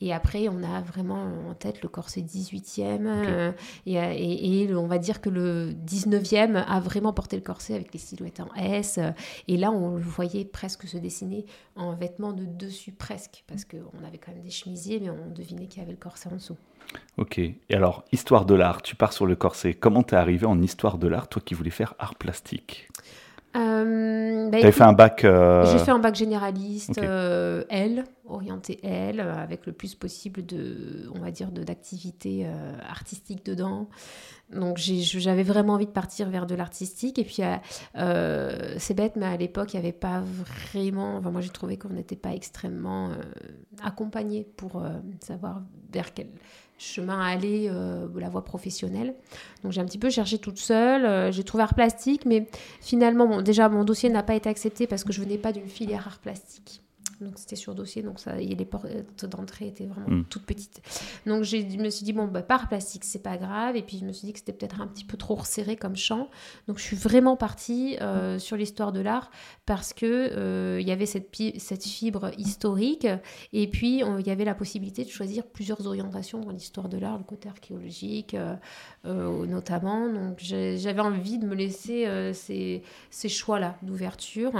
Et 0.00 0.12
après, 0.12 0.48
on 0.48 0.62
a 0.62 0.80
vraiment 0.80 1.26
en 1.50 1.54
tête 1.54 1.82
le 1.82 1.88
corset 1.88 2.20
18e. 2.20 3.54
Et, 3.86 4.62
et, 4.62 4.74
on 4.74 4.86
va 4.86 4.98
dire 4.98 5.20
que 5.20 5.30
le 5.30 5.72
19e 5.72 6.64
a 6.66 6.80
vraiment 6.80 7.12
porté 7.12 7.36
le 7.36 7.42
corset 7.42 7.74
avec 7.74 7.92
les 7.92 7.98
silhouettes 7.98 8.40
en 8.40 8.54
S. 8.54 9.00
Et 9.48 9.56
là, 9.56 9.70
on 9.72 9.96
le 9.96 10.02
voyait 10.02 10.44
presque 10.44 10.86
se 10.86 10.96
dessiner 10.96 11.44
en 11.74 11.94
vêtements 11.94 12.32
de 12.32 12.44
dessus 12.44 12.92
presque, 12.92 13.15
parce 13.46 13.64
qu'on 13.64 14.04
avait 14.06 14.18
quand 14.18 14.32
même 14.32 14.42
des 14.42 14.50
chemisiers, 14.50 15.00
mais 15.00 15.10
on 15.10 15.30
devinait 15.30 15.66
qu'il 15.66 15.80
y 15.80 15.82
avait 15.82 15.92
le 15.92 15.98
corset 15.98 16.28
en 16.28 16.36
dessous. 16.36 16.56
Ok. 17.16 17.38
Et 17.38 17.56
alors, 17.70 18.04
histoire 18.12 18.44
de 18.44 18.54
l'art, 18.54 18.82
tu 18.82 18.94
pars 18.94 19.12
sur 19.12 19.26
le 19.26 19.36
corset. 19.36 19.74
Comment 19.74 20.02
t'es 20.02 20.16
arrivé 20.16 20.46
en 20.46 20.60
histoire 20.62 20.98
de 20.98 21.08
l'art, 21.08 21.28
toi 21.28 21.42
qui 21.44 21.54
voulais 21.54 21.70
faire 21.70 21.94
art 21.98 22.14
plastique? 22.14 22.88
Euh, 23.56 24.50
bah, 24.50 24.72
fait 24.72 24.82
un 24.82 24.92
bac. 24.92 25.24
Euh, 25.24 25.64
j'ai 25.72 25.78
fait 25.78 25.90
un 25.90 25.98
bac 25.98 26.14
généraliste 26.14 26.98
euh, 26.98 27.64
L, 27.68 28.04
orienté 28.26 28.78
L, 28.82 29.20
avec 29.20 29.66
le 29.66 29.72
plus 29.72 29.94
possible 29.94 30.44
de, 30.44 31.10
on 31.14 31.20
va 31.20 31.30
dire, 31.30 31.50
d'activités 31.50 32.46
artistiques 32.88 33.44
dedans. 33.44 33.88
Donc 34.52 34.78
j'avais 34.78 35.42
vraiment 35.42 35.74
envie 35.74 35.86
de 35.86 35.92
partir 35.92 36.28
vers 36.30 36.46
de 36.46 36.54
l'artistique. 36.54 37.18
Et 37.18 37.24
puis 37.24 37.42
c'est 37.94 38.94
bête, 38.94 39.16
mais 39.16 39.26
à 39.26 39.36
l'époque, 39.36 39.74
il 39.74 39.80
n'y 39.80 39.86
avait 39.86 39.92
pas 39.92 40.22
vraiment. 40.22 41.16
Enfin, 41.16 41.30
moi, 41.30 41.40
j'ai 41.40 41.50
trouvé 41.50 41.76
qu'on 41.76 41.90
n'était 41.90 42.16
pas 42.16 42.34
extrêmement 42.34 43.10
accompagné 43.82 44.46
pour 44.56 44.82
savoir 45.20 45.62
vers 45.92 46.12
quel 46.12 46.28
chemin 46.78 47.20
à 47.20 47.26
aller, 47.26 47.68
euh, 47.70 48.06
la 48.16 48.28
voie 48.28 48.44
professionnelle. 48.44 49.14
Donc 49.62 49.72
j'ai 49.72 49.80
un 49.80 49.86
petit 49.86 49.98
peu 49.98 50.10
cherché 50.10 50.38
toute 50.38 50.58
seule, 50.58 51.04
euh, 51.04 51.32
j'ai 51.32 51.44
trouvé 51.44 51.62
art 51.62 51.74
plastique, 51.74 52.24
mais 52.26 52.46
finalement, 52.80 53.26
bon, 53.26 53.42
déjà 53.42 53.68
mon 53.68 53.84
dossier 53.84 54.08
n'a 54.10 54.22
pas 54.22 54.34
été 54.34 54.48
accepté 54.48 54.86
parce 54.86 55.04
que 55.04 55.12
je 55.12 55.20
venais 55.20 55.38
pas 55.38 55.52
d'une 55.52 55.68
filière 55.68 56.06
art 56.06 56.18
plastique 56.18 56.82
donc 57.20 57.38
c'était 57.38 57.56
sur 57.56 57.74
dossier, 57.74 58.02
donc 58.02 58.20
ça, 58.20 58.36
les 58.36 58.64
portes 58.64 59.24
d'entrée 59.24 59.68
étaient 59.68 59.86
vraiment 59.86 60.08
hmm. 60.08 60.24
toutes 60.28 60.44
petites. 60.44 60.82
Donc 61.26 61.44
je 61.44 61.56
me 61.78 61.88
suis 61.88 62.04
dit, 62.04 62.12
bon, 62.12 62.26
bah, 62.26 62.42
par 62.42 62.68
plastique, 62.68 63.04
c'est 63.04 63.22
pas 63.22 63.36
grave. 63.36 63.76
Et 63.76 63.82
puis 63.82 63.98
je 63.98 64.04
me 64.04 64.12
suis 64.12 64.26
dit 64.26 64.32
que 64.32 64.38
c'était 64.38 64.52
peut-être 64.52 64.80
un 64.80 64.86
petit 64.86 65.04
peu 65.04 65.16
trop 65.16 65.34
resserré 65.34 65.76
comme 65.76 65.96
champ. 65.96 66.28
Donc 66.68 66.78
je 66.78 66.82
suis 66.82 66.96
vraiment 66.96 67.36
partie 67.36 67.96
euh, 68.00 68.38
sur 68.38 68.56
l'histoire 68.56 68.92
de 68.92 69.00
l'art 69.00 69.30
parce 69.64 69.92
que 69.92 70.06
euh, 70.06 70.80
y 70.80 70.90
avait 70.90 71.06
cette, 71.06 71.34
cette 71.58 71.84
fibre 71.84 72.30
historique. 72.38 73.06
Et 73.52 73.68
puis 73.68 74.02
il 74.18 74.26
y 74.26 74.30
avait 74.30 74.44
la 74.44 74.54
possibilité 74.54 75.04
de 75.04 75.10
choisir 75.10 75.44
plusieurs 75.46 75.86
orientations 75.86 76.40
dans 76.40 76.50
l'histoire 76.50 76.88
de 76.88 76.98
l'art, 76.98 77.18
le 77.18 77.24
côté 77.24 77.48
archéologique 77.48 78.36
euh, 79.04 79.46
notamment. 79.46 80.08
Donc 80.08 80.38
j'avais 80.40 81.00
envie 81.00 81.38
de 81.38 81.46
me 81.46 81.54
laisser 81.54 82.32
ces, 82.34 82.82
ces 83.10 83.28
choix-là 83.28 83.76
d'ouverture. 83.82 84.52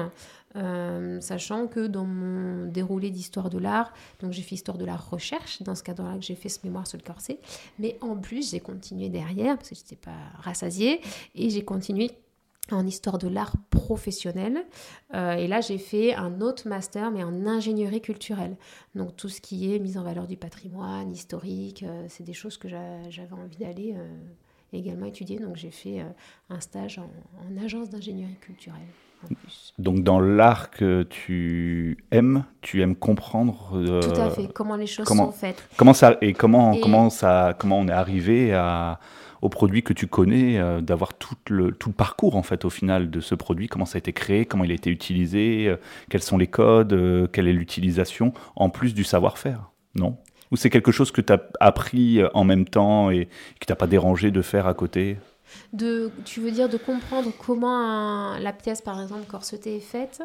Euh, 0.57 1.21
sachant 1.21 1.67
que 1.67 1.87
dans 1.87 2.05
mon 2.07 2.67
déroulé 2.67 3.11
d'histoire 3.11 3.51
de 3.51 3.59
l'art, 3.59 3.93
donc 4.21 4.33
j'ai 4.33 4.43
fait 4.43 4.55
histoire 4.55 4.79
de 4.79 4.85
l'art 4.85 5.11
recherche, 5.11 5.63
dans 5.63 5.75
ce 5.75 5.83
cadre-là 5.83 6.17
que 6.17 6.25
j'ai 6.25 6.35
fait 6.35 6.49
ce 6.49 6.61
mémoire 6.65 6.87
sur 6.87 6.99
le 6.99 7.05
corset, 7.05 7.39
mais 7.79 7.99
en 8.01 8.17
plus 8.17 8.51
j'ai 8.51 8.61
continué 8.61 9.09
derrière, 9.09 9.57
parce 9.57 9.71
que 9.71 9.75
je 9.75 9.83
n'étais 9.83 9.97
pas 9.97 10.17
rassasiée, 10.39 11.01
et 11.35 11.51
j'ai 11.51 11.65
continué 11.65 12.11
en 12.73 12.85
histoire 12.87 13.19
de 13.19 13.29
l'art 13.29 13.55
professionnel. 13.71 14.65
Euh, 15.15 15.35
et 15.35 15.47
là, 15.47 15.61
j'ai 15.61 15.79
fait 15.79 16.15
un 16.15 16.41
autre 16.41 16.67
master, 16.69 17.13
mais 17.13 17.23
en 17.23 17.47
ingénierie 17.47 18.01
culturelle. 18.01 18.57
Donc 18.97 19.15
tout 19.15 19.29
ce 19.29 19.41
qui 19.41 19.73
est 19.73 19.79
mise 19.79 19.97
en 19.99 20.03
valeur 20.03 20.27
du 20.27 20.37
patrimoine, 20.37 21.13
historique, 21.13 21.85
euh, 21.85 22.07
c'est 22.09 22.25
des 22.25 22.33
choses 22.33 22.57
que 22.57 22.69
j'avais 22.69 23.33
envie 23.33 23.59
d'aller 23.59 23.95
également 24.73 25.07
étudier. 25.07 25.39
Donc 25.39 25.55
j'ai 25.55 25.71
fait 25.71 26.05
un 26.51 26.61
stage 26.61 26.99
en 26.99 27.63
agence 27.63 27.89
d'ingénierie 27.89 28.39
culturelle. 28.41 28.89
Donc 29.79 30.03
dans 30.03 30.21
l'art 30.21 30.71
que 30.71 31.03
tu 31.03 31.99
aimes, 32.11 32.45
tu 32.63 32.81
aimes 32.81 32.97
comprendre. 32.97 33.73
Euh, 33.75 34.01
Tout 34.01 34.21
à 34.21 34.31
fait. 34.31 34.49
Comment 34.53 34.77
les 34.77 34.87
choses 34.87 35.07
sont 35.07 35.33
faites. 35.33 35.63
Comment 35.77 35.93
ça 35.93 36.17
et 36.23 36.33
comment 36.33 36.77
comment 36.81 37.11
ça 37.11 37.55
comment 37.59 37.79
on 37.79 37.89
est 37.89 37.93
arrivé 37.93 38.55
à 38.55 39.01
au 39.43 39.51
produit 39.51 39.83
que 39.83 39.93
tu 39.93 40.07
connais, 40.07 40.59
euh, 40.59 40.81
d'avoir 40.81 41.13
tout 41.13 41.37
le, 41.51 41.71
tout 41.71 41.91
le 41.91 41.95
parcours 41.95 42.37
en 42.37 42.43
fait 42.43 42.65
au 42.65 42.71
final 42.71 43.11
de 43.11 43.21
ce 43.21 43.35
produit, 43.35 43.69
comment 43.69 43.85
ça 43.85 43.97
a 43.97 43.99
été 43.99 44.15
créé, 44.15 44.47
comment 44.47 44.65
il 44.65 44.71
a 44.71 44.75
été 44.75 44.89
utilisé, 44.89 45.69
euh, 45.69 45.77
quels 46.09 46.23
sont 46.23 46.39
les 46.39 46.47
codes, 46.47 47.31
quelle 47.33 47.47
est 47.47 47.53
l'utilisation, 47.53 48.33
en 48.57 48.71
plus 48.71 48.95
du 48.95 49.05
savoir-faire, 49.05 49.71
non? 49.95 50.17
Ou 50.53 50.57
c'est 50.57 50.71
quelque 50.71 50.91
chose 50.91 51.11
que 51.11 51.21
tu 51.21 51.33
as 51.33 51.43
appris 51.61 52.21
en 52.33 52.45
même 52.45 52.65
temps 52.65 53.11
et 53.11 53.29
qui 53.61 53.67
t'a 53.67 53.77
pas 53.77 53.87
dérangé 53.87 54.31
de 54.31 54.41
faire 54.43 54.67
à 54.67 54.75
côté? 54.75 55.19
De, 55.73 56.11
Tu 56.25 56.41
veux 56.41 56.51
dire 56.51 56.69
de 56.69 56.77
comprendre 56.77 57.31
comment 57.39 58.39
la 58.39 58.53
pièce, 58.53 58.83
par 58.83 59.01
exemple, 59.01 59.27
corsetée 59.27 59.77
est 59.77 59.81
faite? 59.81 60.23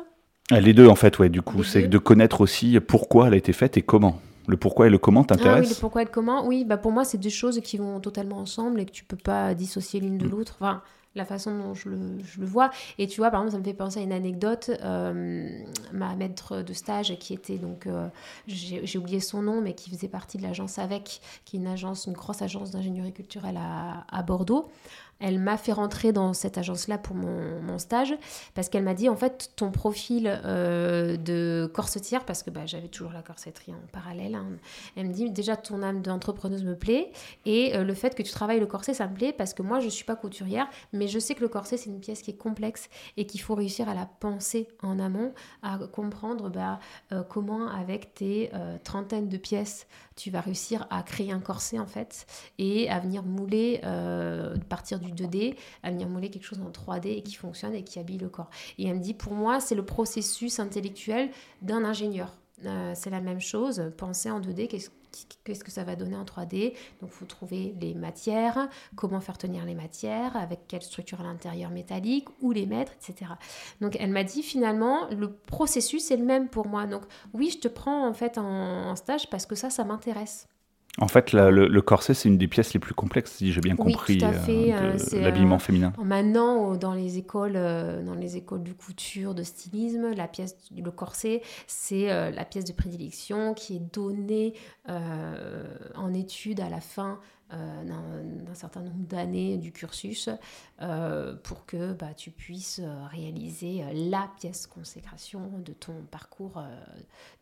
Les 0.50 0.74
deux 0.74 0.88
en 0.88 0.96
fait, 0.96 1.18
ouais, 1.20 1.30
du 1.30 1.42
coup, 1.42 1.64
c'est 1.64 1.88
de 1.88 1.98
connaître 1.98 2.42
aussi 2.42 2.80
pourquoi 2.80 3.28
elle 3.28 3.34
a 3.34 3.38
été 3.38 3.54
faite 3.54 3.78
et 3.78 3.82
comment. 3.82 4.20
Le 4.48 4.58
pourquoi 4.58 4.88
et 4.88 4.90
le 4.90 4.98
comment 4.98 5.24
t'intéressent 5.24 5.60
ah 5.60 5.62
oui, 5.62 5.70
le 5.70 5.80
pourquoi 5.80 6.02
et 6.02 6.06
le 6.06 6.12
comment, 6.12 6.46
oui, 6.46 6.66
bah 6.66 6.78
pour 6.78 6.92
moi, 6.92 7.06
c'est 7.06 7.18
deux 7.18 7.30
choses 7.30 7.62
qui 7.62 7.78
vont 7.78 8.00
totalement 8.00 8.38
ensemble 8.38 8.82
et 8.82 8.86
que 8.86 8.92
tu 8.92 9.06
peux 9.06 9.18
pas 9.18 9.54
dissocier 9.54 10.00
l'une 10.00 10.18
de 10.18 10.26
mm. 10.26 10.30
l'autre. 10.32 10.58
Enfin, 10.60 10.82
la 11.16 11.26
façon 11.26 11.58
dont 11.58 11.74
je 11.74 11.90
le, 11.90 11.98
je 12.24 12.40
le, 12.40 12.46
vois. 12.46 12.70
Et 12.98 13.08
tu 13.08 13.20
vois, 13.20 13.32
par 13.32 13.42
exemple, 13.42 13.54
ça 13.54 13.60
me 13.60 13.64
fait 13.64 13.78
penser 13.78 14.00
à 14.00 14.04
une 14.04 14.14
anecdote. 14.14 14.72
Euh, 14.82 15.64
ma 15.92 16.16
maître 16.16 16.62
de 16.62 16.74
stage, 16.74 17.18
qui 17.20 17.34
était 17.34 17.58
donc, 17.58 17.88
euh, 17.88 18.08
j'ai 18.48 18.98
oublié 18.98 19.20
son 19.20 19.42
nom, 19.42 19.62
mais 19.62 19.74
qui 19.74 19.90
faisait 19.90 20.08
partie 20.08 20.38
de 20.38 20.44
l'agence 20.44 20.80
AVEC, 20.80 21.22
qui 21.46 21.58
est 21.58 21.60
une 21.60 21.68
agence, 21.68 22.06
une 22.06 22.14
grosse 22.14 22.42
agence 22.42 22.72
d'ingénierie 22.72 23.14
culturelle 23.14 23.60
à, 23.60 24.24
Bordeaux. 24.24 24.70
Elle 25.20 25.40
m'a 25.40 25.58
fait 25.58 25.72
rentrer 25.72 26.14
dans 26.14 26.34
cette 26.34 26.58
agence-là 26.58 26.98
pour 26.98 27.16
mon, 27.16 27.78
stage 27.78 28.14
parce 28.54 28.70
qu'elle 28.70 28.84
m'a 28.84 28.94
dit 28.94 29.08
en 29.08 29.16
fait 29.16 29.52
ton 29.56 29.72
profil 29.72 30.42
euh, 30.46 31.16
de 31.16 31.51
corsetière, 31.68 32.26
parce 32.26 32.44
que 32.44 32.50
bah, 32.50 32.66
j'avais 32.66 32.88
toujours 32.88 33.12
la 33.12 33.22
corsetterie 33.22 33.74
en 33.74 33.88
parallèle, 33.92 34.36
hein. 34.36 34.48
elle 34.96 35.08
me 35.08 35.14
dit 35.14 35.30
déjà 35.30 35.56
ton 35.58 35.84
âme 35.84 36.02
d'entrepreneuse 36.02 36.64
me 36.64 36.76
plaît 36.76 37.12
et 37.46 37.76
euh, 37.76 37.84
le 37.84 37.94
fait 37.94 38.16
que 38.16 38.24
tu 38.24 38.32
travailles 38.32 38.60
le 38.60 38.66
corset 38.66 38.94
ça 38.94 39.08
me 39.08 39.14
plaît 39.14 39.34
parce 39.34 39.54
que 39.54 39.62
moi 39.62 39.80
je 39.80 39.90
suis 39.90 40.06
pas 40.06 40.16
couturière 40.16 40.68
mais 40.94 41.08
je 41.08 41.20
sais 41.20 41.36
que 41.36 41.42
le 41.42 41.48
corset 41.48 41.78
c'est 41.78 41.90
une 41.90 42.00
pièce 42.00 42.22
qui 42.22 42.32
est 42.32 42.38
complexe 42.38 42.90
et 43.18 43.26
qu'il 43.26 43.42
faut 43.42 43.56
réussir 43.56 43.90
à 43.90 43.94
la 43.94 44.06
penser 44.06 44.68
en 44.82 45.00
amont, 45.00 45.34
à 45.62 45.78
comprendre 45.78 46.50
bah, 46.50 46.80
euh, 47.12 47.24
comment 47.24 47.68
avec 47.70 48.14
tes 48.14 48.52
trentaines 48.84 49.30
de 49.30 49.38
pièces 49.38 49.88
tu 50.22 50.30
vas 50.30 50.42
réussir 50.42 50.86
à 50.90 51.02
créer 51.04 51.32
un 51.32 51.40
corset 51.40 51.80
en 51.80 51.88
fait 51.88 52.28
et 52.60 52.90
à 52.90 53.00
venir 53.00 53.24
mouler 53.24 53.82
euh, 53.84 54.56
partir 54.70 55.00
du 55.00 55.12
2D, 55.12 55.56
à 55.84 55.90
venir 55.92 56.08
mouler 56.08 56.30
quelque 56.30 56.46
chose 56.46 56.60
en 56.62 56.70
3D 56.70 57.18
et 57.18 57.24
qui 57.24 57.36
fonctionne 57.36 57.74
et 57.74 57.84
qui 57.84 57.98
habille 57.98 58.18
le 58.18 58.30
corps. 58.30 58.50
Et 58.78 58.88
elle 58.88 58.98
me 58.98 59.02
dit 59.02 59.14
pour 59.14 59.34
moi 59.34 59.60
c'est 59.60 59.76
le 59.76 59.86
processus 59.86 60.60
intellectuel 60.60 61.32
d'un 61.62 61.84
ingénieur. 61.84 62.38
Euh, 62.66 62.94
c'est 62.96 63.10
la 63.10 63.22
même 63.22 63.42
chose, 63.42 63.92
penser 63.98 64.30
en 64.30 64.40
2D, 64.40 64.68
qu'est-ce 64.68 64.90
qu'est-ce 65.44 65.64
que 65.64 65.72
ça 65.72 65.84
va 65.84 65.96
donner 65.96 66.16
en 66.16 66.24
3D. 66.24 66.74
Donc, 67.02 67.10
il 67.12 67.18
faut 67.18 67.26
trouver 67.26 67.76
les 67.80 67.94
matières, 67.94 68.70
comment 68.96 69.20
faire 69.20 69.38
tenir 69.38 69.66
les 69.66 69.76
matières, 69.76 70.36
avec 70.38 70.68
quelle 70.68 70.82
structure 70.82 71.22
à 71.22 71.24
l'intérieur 71.24 71.70
métallique, 71.70 72.28
où 72.42 72.52
les 72.52 72.66
mettre, 72.66 72.94
etc. 72.94 73.32
Donc, 73.82 73.98
elle 74.00 74.12
m'a 74.12 74.24
dit 74.24 74.44
finalement, 74.44 75.08
le 75.10 75.32
processus 75.32 76.12
est 76.12 76.18
le 76.18 76.26
même 76.26 76.50
pour 76.50 76.68
moi. 76.68 76.86
Donc, 76.86 77.04
oui, 77.34 77.50
je 77.50 77.60
te 77.60 77.68
prends 77.68 78.08
en 78.08 78.14
fait 78.14 78.38
en 78.38 78.96
stage 78.96 79.30
parce 79.30 79.46
que 79.46 79.56
ça, 79.56 79.70
ça 79.70 79.84
m'intéresse. 79.84 80.48
En 80.98 81.08
fait, 81.08 81.32
le, 81.32 81.80
corset, 81.80 82.14
c'est 82.14 82.28
une 82.28 82.38
des 82.38 82.50
pièces 82.50 82.74
les 82.74 82.80
plus 82.80 82.94
complexes, 82.94 83.32
si 83.32 83.54
j'ai 83.54 83.62
bien 83.62 83.78
compris, 83.78 84.20
euh, 84.22 84.32
euh, 84.50 84.94
de 84.98 85.20
l'habillement 85.20 85.56
euh, 85.56 85.60
féminin. 85.60 85.94
Maintenant, 86.04 86.76
dans 86.76 86.94
les 86.94 87.18
écoles, 87.18 87.54
dans 87.54 88.16
les 88.16 88.36
écoles 88.36 88.64
de 88.64 88.74
couture, 88.74 89.34
de 89.34 89.44
stylisme, 89.44 90.14
la 90.14 90.28
pièce, 90.28 90.58
le 90.76 90.92
corset, 90.92 91.42
c'est 91.66 92.08
la 92.32 92.44
pièce 92.44 92.66
de 92.66 92.74
prédilection 92.74 93.54
qui 93.54 93.78
est 93.78 93.94
donnée 93.94 94.54
en 94.88 96.14
étude 96.14 96.60
à 96.60 96.70
la 96.70 96.82
fin 96.82 97.20
d'un 97.52 98.54
certain 98.56 98.82
nombre 98.82 99.06
d'années 99.08 99.58
du 99.58 99.72
cursus 99.72 100.30
pour 101.44 101.66
que 101.66 101.94
bah, 101.94 102.14
tu 102.16 102.32
puisses 102.32 102.82
réaliser 103.12 103.84
la 103.94 104.30
pièce 104.40 104.68
consécration 104.68 105.52
de 105.66 105.74
ton 105.74 105.94
parcours 106.10 106.62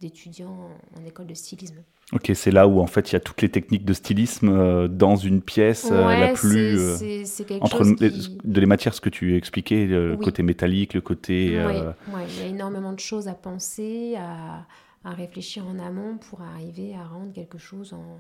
d'étudiant 0.01 0.69
en 0.97 1.05
école 1.05 1.27
de 1.27 1.33
stylisme. 1.33 1.83
Ok, 2.11 2.31
c'est 2.33 2.49
là 2.49 2.67
où 2.67 2.79
en 2.79 2.87
fait 2.87 3.11
il 3.11 3.13
y 3.13 3.15
a 3.17 3.19
toutes 3.19 3.43
les 3.43 3.49
techniques 3.49 3.85
de 3.85 3.93
stylisme 3.93 4.49
euh, 4.49 4.87
dans 4.87 5.15
une 5.15 5.41
pièce 5.43 5.89
euh, 5.91 6.19
la 6.19 6.33
plus 6.33 6.79
euh, 6.79 7.23
entre 7.61 7.83
de 7.83 8.59
les 8.59 8.65
matières, 8.65 8.95
ce 8.95 9.01
que 9.01 9.09
tu 9.09 9.37
expliquais, 9.37 9.85
le 9.85 10.17
côté 10.17 10.41
métallique, 10.41 10.95
le 10.95 11.01
côté. 11.01 11.61
Oui, 11.63 12.21
il 12.29 12.39
y 12.39 12.41
a 12.41 12.47
énormément 12.47 12.93
de 12.93 12.99
choses 12.99 13.27
à 13.27 13.35
penser, 13.35 14.15
à, 14.17 14.65
à, 15.03 15.13
réfléchir 15.13 15.67
en 15.67 15.77
amont 15.77 16.17
pour 16.17 16.41
arriver 16.41 16.95
à 16.95 17.05
rendre 17.05 17.31
quelque 17.31 17.59
chose 17.59 17.93
en, 17.93 18.17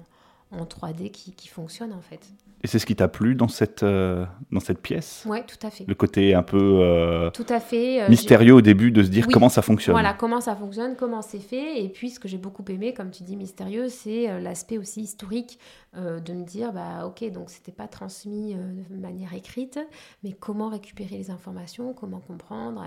en 0.51 0.65
3D 0.65 1.11
qui, 1.11 1.33
qui, 1.33 1.47
fonctionne 1.47 1.93
en 1.93 2.01
fait. 2.01 2.21
Et 2.61 2.67
c'est 2.67 2.79
ce 2.79 2.85
qui 2.85 2.95
t'a 2.95 3.07
plu 3.07 3.35
dans 3.35 3.47
cette, 3.47 3.83
euh, 3.83 4.25
dans 4.51 4.59
cette 4.59 4.79
pièce? 4.79 5.23
Oui, 5.25 5.39
tout 5.47 5.65
à 5.65 5.69
fait. 5.69 5.85
Le 5.87 5.95
côté 5.95 6.33
un 6.33 6.43
peu 6.43 6.57
euh, 6.59 7.29
tout 7.29 7.45
à 7.47 7.61
fait, 7.61 8.01
euh, 8.01 8.09
mystérieux 8.09 8.53
au 8.53 8.61
début 8.61 8.91
de 8.91 9.01
se 9.01 9.07
dire 9.07 9.27
comment 9.31 9.47
ça 9.47 9.61
fonctionne. 9.61 9.93
Voilà, 9.93 10.13
comment 10.13 10.41
ça 10.41 10.55
fonctionne, 10.55 10.95
comment 10.97 11.21
c'est 11.21 11.39
fait. 11.39 11.81
Et 11.81 11.87
puis 11.87 12.09
ce 12.09 12.19
que 12.19 12.27
j'ai 12.27 12.37
beaucoup 12.37 12.65
aimé, 12.67 12.93
comme 12.93 13.11
tu 13.11 13.23
dis, 13.23 13.37
mystérieux, 13.37 13.87
c'est 13.87 14.41
l'aspect 14.41 14.77
aussi 14.77 15.01
historique 15.01 15.57
de 15.95 16.33
me 16.33 16.43
dire, 16.43 16.73
bah 16.73 17.05
ok, 17.05 17.31
donc 17.31 17.49
c'était 17.49 17.71
pas 17.71 17.87
transmis 17.87 18.55
de 18.55 18.95
manière 18.97 19.33
écrite, 19.33 19.79
mais 20.23 20.33
comment 20.33 20.69
récupérer 20.69 21.17
les 21.17 21.31
informations, 21.31 21.93
comment 21.93 22.19
comprendre 22.19 22.83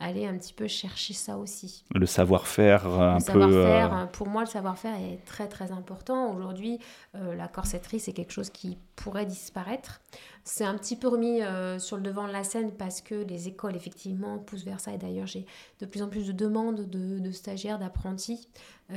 aller 0.00 0.26
un 0.26 0.36
petit 0.36 0.52
peu 0.52 0.66
chercher 0.66 1.14
ça 1.14 1.38
aussi. 1.38 1.84
Le 1.94 2.06
savoir-faire 2.06 2.86
un 2.86 3.14
le 3.14 3.20
savoir-faire, 3.20 3.94
euh, 3.94 4.06
pour 4.06 4.28
moi, 4.28 4.42
le 4.42 4.48
savoir-faire 4.48 4.94
est 4.94 5.24
très 5.24 5.48
très 5.48 5.72
important. 5.72 6.34
Aujourd'hui, 6.34 6.78
euh, 7.14 7.34
la 7.34 7.48
corsetterie, 7.48 8.00
c'est 8.00 8.12
quelque 8.12 8.32
chose 8.32 8.50
qui 8.50 8.78
pourrait 8.96 9.26
disparaître. 9.26 10.00
C'est 10.44 10.64
un 10.64 10.76
petit 10.76 10.96
peu 10.96 11.08
remis 11.08 11.42
euh, 11.42 11.78
sur 11.78 11.96
le 11.96 12.02
devant 12.02 12.26
de 12.26 12.32
la 12.32 12.44
scène 12.44 12.72
parce 12.72 13.00
que 13.00 13.14
les 13.14 13.48
écoles, 13.48 13.76
effectivement, 13.76 14.38
poussent 14.38 14.64
vers 14.64 14.80
ça. 14.80 14.92
Et 14.92 14.98
d'ailleurs, 14.98 15.26
j'ai 15.26 15.46
de 15.80 15.86
plus 15.86 16.02
en 16.02 16.08
plus 16.08 16.26
de 16.26 16.32
demandes 16.32 16.88
de, 16.88 17.18
de 17.18 17.30
stagiaires, 17.30 17.78
d'apprentis 17.78 18.48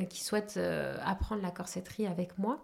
qui 0.09 0.23
souhaitent 0.23 0.57
apprendre 1.03 1.41
la 1.41 1.51
corsetterie 1.51 2.07
avec 2.07 2.37
moi. 2.37 2.63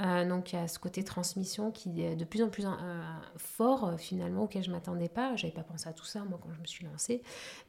Euh, 0.00 0.26
donc 0.26 0.52
il 0.52 0.56
y 0.56 0.58
a 0.58 0.68
ce 0.68 0.78
côté 0.78 1.04
transmission 1.04 1.70
qui 1.70 2.02
est 2.02 2.16
de 2.16 2.24
plus 2.24 2.42
en 2.42 2.48
plus 2.48 2.64
euh, 2.64 3.02
fort 3.36 3.84
euh, 3.84 3.96
finalement 3.96 4.44
auquel 4.44 4.62
je 4.62 4.70
m'attendais 4.70 5.08
pas. 5.08 5.36
J'avais 5.36 5.52
pas 5.52 5.62
pensé 5.62 5.88
à 5.88 5.92
tout 5.92 6.04
ça 6.04 6.24
moi 6.24 6.38
quand 6.42 6.52
je 6.54 6.60
me 6.60 6.66
suis 6.66 6.84
lancée. 6.86 7.22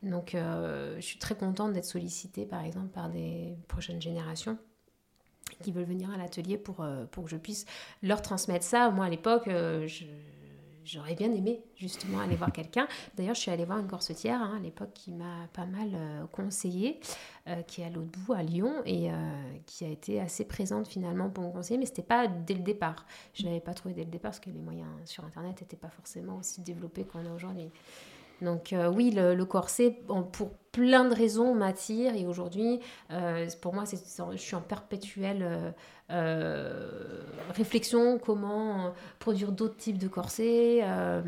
Donc 0.03 0.33
je 0.33 1.01
suis 1.01 1.19
très 1.19 1.35
contente 1.35 1.73
d'être 1.73 1.85
sollicitée 1.85 2.45
par 2.45 2.63
exemple 2.63 2.87
par 2.87 3.09
des 3.09 3.55
prochaines 3.67 4.01
générations 4.01 4.57
qui 5.61 5.71
veulent 5.71 5.83
venir 5.83 6.09
à 6.11 6.17
l'atelier 6.17 6.57
pour, 6.57 6.85
pour 7.11 7.25
que 7.25 7.29
je 7.29 7.37
puisse 7.37 7.65
leur 8.01 8.21
transmettre 8.21 8.65
ça. 8.65 8.89
Moi 8.89 9.05
à 9.05 9.09
l'époque 9.09 9.43
je 9.47 10.05
j'aurais 10.85 11.15
bien 11.15 11.31
aimé 11.33 11.61
justement 11.75 12.19
aller 12.19 12.35
voir 12.35 12.51
quelqu'un. 12.51 12.87
D'ailleurs, 13.15 13.35
je 13.35 13.41
suis 13.41 13.51
allée 13.51 13.65
voir 13.65 13.79
une 13.79 13.87
corsetière 13.87 14.41
hein, 14.41 14.57
à 14.57 14.59
l'époque 14.59 14.91
qui 14.93 15.11
m'a 15.11 15.47
pas 15.53 15.65
mal 15.65 15.89
euh, 15.93 16.25
conseillé, 16.27 16.99
euh, 17.47 17.61
qui 17.63 17.81
est 17.81 17.85
à 17.85 17.89
l'autre 17.89 18.11
bout, 18.11 18.33
à 18.33 18.43
Lyon, 18.43 18.81
et 18.85 19.11
euh, 19.11 19.15
qui 19.65 19.85
a 19.85 19.89
été 19.89 20.19
assez 20.19 20.45
présente 20.45 20.87
finalement 20.87 21.29
pour 21.29 21.43
me 21.43 21.51
conseiller, 21.51 21.77
mais 21.77 21.85
c'était 21.85 22.01
pas 22.01 22.27
dès 22.27 22.53
le 22.53 22.61
départ. 22.61 23.05
Je 23.33 23.43
l'avais 23.43 23.59
pas 23.59 23.73
trouvé 23.73 23.93
dès 23.93 24.03
le 24.03 24.11
départ 24.11 24.31
parce 24.31 24.39
que 24.39 24.49
les 24.49 24.59
moyens 24.59 24.89
sur 25.05 25.23
Internet 25.25 25.61
n'étaient 25.61 25.77
pas 25.77 25.89
forcément 25.89 26.37
aussi 26.37 26.61
développés 26.61 27.03
qu'on 27.03 27.25
a 27.25 27.33
aujourd'hui. 27.33 27.69
Donc 28.41 28.73
oui, 28.93 29.11
le, 29.11 29.43
corset, 29.45 29.95
pour 30.31 30.51
plein 30.71 31.05
de 31.05 31.13
raisons, 31.13 31.53
m'attire 31.53 32.15
et 32.15 32.25
aujourd'hui, 32.25 32.79
pour 33.61 33.73
moi, 33.73 33.83
je 33.85 34.37
suis 34.37 34.55
en 34.55 34.61
perpétuelle 34.61 35.73
euh, 36.11 36.73
réflexion, 37.55 38.19
comment 38.19 38.93
produire 39.19 39.51
d'autres 39.51 39.77
types 39.77 39.97
de 39.97 40.07
corsets. 40.07 40.79
Euh, 40.83 41.21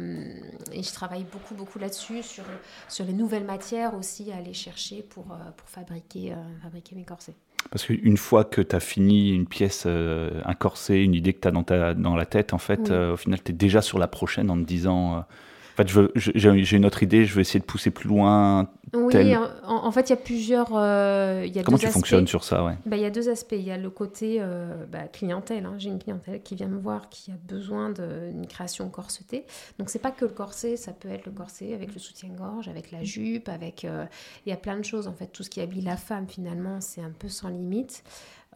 et 0.72 0.84
je 0.84 0.93
travaille 0.93 1.25
beaucoup, 1.32 1.55
beaucoup 1.55 1.79
là-dessus, 1.79 2.22
sur, 2.24 2.43
sur 2.89 3.05
les 3.05 3.13
nouvelles 3.13 3.46
matières 3.46 3.96
aussi 3.96 4.32
à 4.32 4.38
aller 4.38 4.53
chercher 4.53 5.03
pour, 5.03 5.32
euh, 5.32 5.51
pour 5.55 5.70
fabriquer, 5.70 6.34
fabriquer 6.62 6.96
mes 6.96 7.05
corsets. 7.05 7.36
Parce 7.72 7.86
qu'une 7.86 8.17
fois 8.17 8.43
que 8.43 8.62
tu 8.62 8.75
as 8.75 8.82
fini 8.82 9.34
une 9.34 9.48
pièce, 9.48 9.86
un 9.86 10.53
corset, 10.53 11.01
une 11.01 11.13
idée 11.13 11.34
que 11.34 11.39
tu 11.39 11.48
as 11.48 11.51
dans, 11.51 11.63
ta, 11.63 11.93
dans 11.93 12.15
la 12.15 12.25
tête, 12.25 12.53
en 12.53 12.58
fait, 12.58 12.91
au 12.91 13.15
final, 13.15 13.41
tu 13.41 13.51
es 13.51 13.55
déjà 13.55 13.82
sur 13.82 14.00
la 14.00 14.08
prochaine 14.08 14.50
en 14.50 14.58
te 14.58 14.65
disant 14.65 15.24
en 15.73 15.83
fait, 15.83 16.09
j'ai 16.15 16.77
une 16.77 16.85
autre 16.85 17.01
idée, 17.01 17.25
je 17.25 17.33
vais 17.33 17.41
essayer 17.41 17.59
de 17.59 17.65
pousser 17.65 17.89
plus 17.89 18.07
loin. 18.07 18.69
Oui, 18.93 19.35
en, 19.63 19.91
fait, 19.91 20.09
il 20.09 20.09
y 20.11 20.13
a 20.13 20.17
plusieurs. 20.17 20.69
Euh, 20.75 21.47
y 21.51 21.57
a 21.57 21.63
Comment 21.63 21.79
tu 21.79 21.87
fonctionnes 21.87 22.27
sur 22.27 22.43
ça 22.43 22.63
ouais? 22.63 22.73
bah, 22.85 22.95
Il 22.95 23.01
y 23.01 23.05
a 23.05 23.09
deux 23.09 23.27
aspects. 23.27 23.55
Il 23.57 23.63
y 23.63 23.71
a 23.71 23.77
le 23.77 23.89
côté 23.89 24.37
euh, 24.39 24.85
bah, 24.91 25.07
clientèle. 25.11 25.65
Hein. 25.65 25.73
J'ai 25.79 25.89
une 25.89 25.97
clientèle 25.97 26.43
qui 26.43 26.53
vient 26.53 26.67
me 26.67 26.77
voir, 26.77 27.09
qui 27.09 27.31
a 27.31 27.35
besoin 27.47 27.89
d'une 27.89 28.45
création 28.45 28.87
corsetée. 28.89 29.45
Donc, 29.79 29.89
c'est 29.89 29.99
pas 29.99 30.11
que 30.11 30.25
le 30.25 30.31
corset, 30.31 30.77
ça 30.77 30.91
peut 30.93 31.09
être 31.09 31.25
le 31.25 31.31
corset 31.31 31.73
avec 31.73 31.91
le 31.91 31.99
soutien-gorge, 31.99 32.67
avec 32.67 32.91
la 32.91 33.03
jupe, 33.03 33.49
avec. 33.49 33.83
Euh, 33.83 34.05
il 34.45 34.51
y 34.51 34.53
a 34.53 34.57
plein 34.57 34.77
de 34.77 34.85
choses. 34.85 35.07
En 35.07 35.13
fait, 35.13 35.27
tout 35.27 35.41
ce 35.41 35.49
qui 35.49 35.59
habille 35.59 35.81
la 35.81 35.97
femme, 35.97 36.27
finalement, 36.27 36.79
c'est 36.79 37.01
un 37.01 37.13
peu 37.17 37.29
sans 37.29 37.49
limite. 37.49 38.03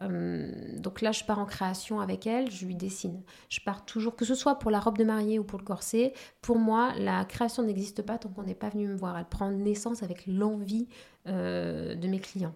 Euh, 0.02 0.52
donc 0.78 1.00
là, 1.00 1.12
je 1.12 1.24
pars 1.24 1.38
en 1.38 1.44
création 1.44 2.00
avec 2.00 2.26
elle, 2.26 2.50
je 2.50 2.66
lui 2.66 2.74
dessine. 2.74 3.22
Je 3.48 3.60
pars 3.60 3.84
toujours, 3.84 4.16
que 4.16 4.24
ce 4.24 4.34
soit 4.34 4.58
pour 4.58 4.70
la 4.70 4.80
robe 4.80 4.98
de 4.98 5.04
mariée 5.04 5.38
ou 5.38 5.44
pour 5.44 5.58
le 5.58 5.64
corset, 5.64 6.12
pour 6.40 6.58
moi, 6.58 6.92
la 6.98 7.24
création 7.24 7.62
n'existe 7.62 8.02
pas 8.02 8.18
tant 8.18 8.28
qu'on 8.28 8.44
n'est 8.44 8.54
pas 8.54 8.68
venu 8.68 8.88
me 8.88 8.96
voir. 8.96 9.18
Elle 9.18 9.24
prend 9.24 9.50
naissance 9.50 10.02
avec 10.02 10.26
l'envie 10.26 10.88
euh, 11.26 11.94
de 11.94 12.08
mes 12.08 12.20
clients. 12.20 12.54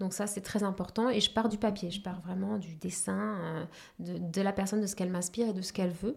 Donc 0.00 0.12
ça, 0.12 0.26
c'est 0.26 0.40
très 0.40 0.62
important. 0.62 1.10
Et 1.10 1.20
je 1.20 1.30
pars 1.30 1.48
du 1.48 1.58
papier, 1.58 1.90
je 1.90 2.00
pars 2.00 2.20
vraiment 2.20 2.56
du 2.56 2.76
dessin, 2.76 3.36
euh, 3.40 3.64
de, 3.98 4.18
de, 4.18 4.40
la 4.40 4.52
personne, 4.52 4.80
de 4.80 4.86
ce 4.86 4.94
qu'elle 4.94 5.10
m'inspire 5.10 5.48
et 5.48 5.52
de 5.52 5.62
ce 5.62 5.72
qu'elle 5.72 5.90
veut. 5.90 6.16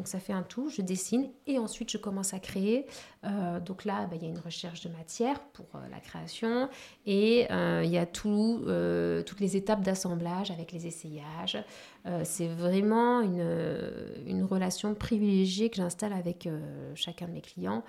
Donc 0.00 0.08
ça 0.08 0.18
fait 0.18 0.32
un 0.32 0.42
tout, 0.42 0.70
je 0.70 0.80
dessine 0.80 1.28
et 1.46 1.58
ensuite 1.58 1.90
je 1.90 1.98
commence 1.98 2.32
à 2.32 2.38
créer. 2.38 2.86
Euh, 3.24 3.60
donc 3.60 3.84
là, 3.84 4.06
bah, 4.06 4.16
il 4.16 4.22
y 4.22 4.24
a 4.24 4.30
une 4.30 4.38
recherche 4.38 4.80
de 4.80 4.88
matière 4.88 5.38
pour 5.52 5.66
euh, 5.74 5.78
la 5.90 6.00
création 6.00 6.70
et 7.04 7.46
il 7.50 7.90
y 7.90 7.98
a 7.98 8.06
tout, 8.06 8.62
toutes 9.26 9.40
les 9.40 9.58
étapes 9.58 9.82
d'assemblage 9.82 10.50
avec 10.50 10.72
les 10.72 10.86
essayages. 10.86 11.62
c'est 12.24 12.48
vraiment 12.48 13.20
une, 13.20 14.46
relation 14.48 14.94
privilégiée 14.94 15.68
que 15.68 15.76
j'installe 15.76 16.14
avec 16.14 16.48
chacun 16.94 17.26
de 17.26 17.32
mes 17.32 17.42
clients 17.42 17.84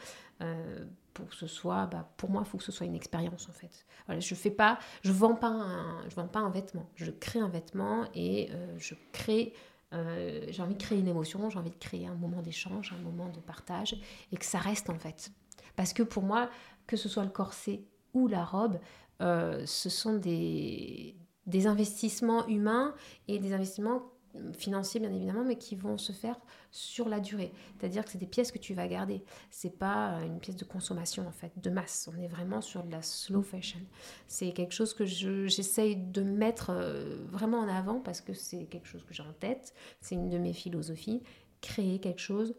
pour 1.14 1.28
que 1.30 1.36
ce 1.36 1.48
soit, 1.48 1.86
bah, 1.88 2.10
pour 2.18 2.30
moi, 2.30 2.44
il 2.46 2.50
faut 2.50 2.58
que 2.58 2.64
ce 2.64 2.72
soit 2.72 2.86
une 2.86 2.96
expérience 2.96 3.48
en 3.50 3.54
fait. 3.54 3.86
Voilà, 4.06 4.20
je 4.20 4.36
fais 4.36 4.52
pas, 4.52 4.80
je 5.04 5.12
vends 5.12 5.36
pas 5.36 5.48
un, 5.48 6.08
je 6.10 6.16
vends 6.16 6.28
pas 6.28 6.40
un 6.40 6.50
vêtement, 6.50 6.88
je 6.96 7.12
crée 7.12 7.40
un 7.40 7.50
vêtement 7.50 8.06
et 8.14 8.50
euh, 8.52 8.76
je 8.78 8.96
crée, 9.12 9.54
euh, 9.94 10.46
j'ai 10.50 10.62
envie 10.62 10.76
de 10.76 10.82
créer 10.82 11.00
une 11.00 11.08
émotion, 11.08 11.50
j'ai 11.50 11.60
envie 11.60 11.70
de 11.70 11.76
créer 11.76 12.08
un 12.08 12.16
moment 12.16 12.42
d'échange, 12.42 12.94
un 12.98 13.02
moment 13.02 13.30
de 13.30 13.40
partage 13.40 13.96
et 14.32 14.38
que 14.38 14.46
ça 14.46 14.60
reste 14.60 14.90
en 14.90 14.98
fait. 14.98 15.32
Parce 15.76 15.94
que 15.94 16.04
pour 16.04 16.24
moi, 16.24 16.50
que 16.88 16.98
ce 16.98 17.10
soit 17.10 17.24
le 17.24 17.30
corset 17.30 17.84
ou 18.14 18.28
la 18.28 18.44
robe, 18.44 18.80
euh, 19.22 19.64
ce 19.66 19.90
sont 19.90 20.18
des, 20.18 21.16
des 21.46 21.68
investissements 21.68 22.48
humains 22.48 22.94
et 23.28 23.40
des 23.40 23.54
investissements 23.54 24.11
financiers 24.54 25.00
bien 25.00 25.12
évidemment, 25.12 25.44
mais 25.44 25.58
qui 25.58 25.76
vont 25.76 25.98
se 25.98 26.12
faire 26.12 26.40
sur 26.72 27.10
la 27.10 27.20
durée. 27.20 27.52
C'est-à-dire 27.78 28.06
que 28.06 28.12
c'est 28.12 28.18
des 28.18 28.28
pièces 28.28 28.52
que 28.52 28.58
tu 28.58 28.74
vas 28.74 28.88
garder. 28.88 29.24
C'est 29.50 29.78
pas 29.78 30.14
euh, 30.14 30.26
une 30.26 30.40
pièce 30.40 30.56
de 30.56 30.66
consommation 30.66 31.28
en 31.28 31.32
fait, 31.32 31.52
de 31.58 31.70
masse. 31.70 32.10
On 32.14 32.20
est 32.22 32.28
vraiment 32.28 32.62
sur 32.62 32.84
de 32.84 32.92
la 32.92 33.02
slow 33.02 33.42
fashion. 33.42 33.82
C'est 34.28 34.52
quelque 34.52 34.74
chose 34.74 34.94
que 34.94 35.06
j'essaye 35.06 35.96
de 35.96 36.22
mettre 36.22 36.70
euh, 36.70 37.26
vraiment 37.30 37.60
en 37.60 37.68
avant 37.68 38.00
parce 38.00 38.22
que 38.22 38.34
c'est 38.34 38.66
quelque 38.66 38.88
chose 38.88 39.04
que 39.04 39.14
j'ai 39.14 39.24
en 39.24 39.34
tête. 39.34 39.74
C'est 40.02 40.16
une 40.16 40.30
de 40.30 40.38
mes 40.38 40.54
philosophies. 40.54 41.22
Créer 41.62 42.00
quelque 42.00 42.22
chose 42.22 42.56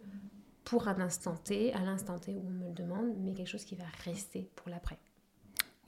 pour 0.64 0.86
un 0.88 1.00
instant 1.00 1.34
T, 1.34 1.72
à 1.72 1.80
l'instant 1.80 2.18
T 2.18 2.34
où 2.36 2.44
on 2.46 2.50
me 2.50 2.66
le 2.68 2.72
demande, 2.72 3.14
mais 3.18 3.34
quelque 3.34 3.48
chose 3.48 3.64
qui 3.64 3.74
va 3.74 3.84
rester 4.04 4.48
pour 4.54 4.68
l'après. 4.68 4.98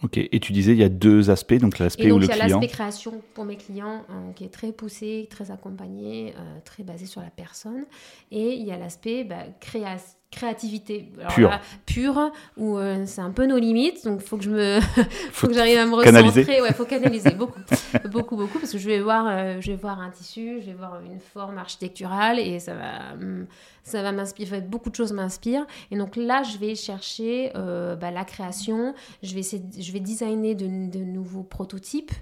Ok, 0.04 0.18
et 0.18 0.38
tu 0.38 0.52
disais 0.52 0.72
il 0.72 0.78
y 0.78 0.84
a 0.84 0.90
deux 0.90 1.30
aspects, 1.30 1.54
donc 1.54 1.78
l'aspect 1.78 2.12
où 2.12 2.18
le 2.18 2.26
client. 2.26 2.36
Il 2.36 2.38
y 2.38 2.52
a 2.52 2.56
l'aspect 2.56 2.68
création 2.68 3.22
pour 3.32 3.46
mes 3.46 3.56
clients 3.56 4.04
hein, 4.10 4.32
qui 4.36 4.44
est 4.44 4.52
très 4.52 4.70
poussé, 4.70 5.26
très 5.30 5.50
accompagné, 5.50 6.34
euh, 6.38 6.58
très 6.62 6.82
basé 6.82 7.06
sur 7.06 7.22
la 7.22 7.30
personne, 7.30 7.86
et 8.30 8.52
il 8.52 8.66
y 8.66 8.70
a 8.70 8.76
l'aspect 8.76 9.24
bah, 9.24 9.44
création 9.60 10.18
créativité. 10.34 11.10
Pure, 11.34 11.58
pure 11.86 12.32
où 12.56 12.76
euh, 12.76 13.04
c'est 13.06 13.20
un 13.20 13.30
peu 13.30 13.46
nos 13.46 13.58
limites 13.58 14.04
donc 14.04 14.20
faut 14.20 14.36
que 14.36 14.44
je 14.44 14.50
me 14.50 14.80
faut, 15.32 15.46
que 15.46 15.54
j'arrive 15.54 15.78
à 15.78 15.86
me 15.86 15.94
recentrer. 15.94 16.60
Ouais 16.60 16.72
faut 16.72 16.84
canaliser 16.84 17.30
beaucoup 17.30 17.60
beaucoup 18.10 18.36
beaucoup 18.36 18.58
parce 18.58 18.72
que 18.72 18.78
je 18.78 18.86
vais 18.86 19.00
voir 19.00 19.26
euh, 19.28 19.60
je 19.60 19.70
vais 19.70 19.76
voir 19.76 20.00
un 20.00 20.10
tissu 20.10 20.60
je 20.60 20.66
vais 20.66 20.74
voir 20.74 21.00
une 21.04 21.20
forme 21.20 21.58
architecturale 21.58 22.38
et 22.38 22.58
ça 22.58 22.74
va 22.74 23.14
hum, 23.14 23.46
ça 23.84 24.02
va 24.02 24.12
m'inspirer 24.12 24.62
beaucoup 24.62 24.88
de 24.88 24.94
choses 24.94 25.12
m'inspirent. 25.12 25.66
Et 25.90 25.98
donc 25.98 26.16
là 26.16 26.42
je 26.42 26.56
vais 26.56 26.74
chercher 26.74 27.52
euh, 27.54 27.96
bah, 27.96 28.10
la 28.10 28.24
création. 28.24 28.94
Je 29.22 29.34
vais 29.34 29.40
essayer, 29.40 29.62
je 29.78 29.92
vais 29.92 30.00
designer 30.00 30.54
de, 30.54 30.66
de 30.90 31.04
nouveaux 31.04 31.42
prototypes 31.42 32.12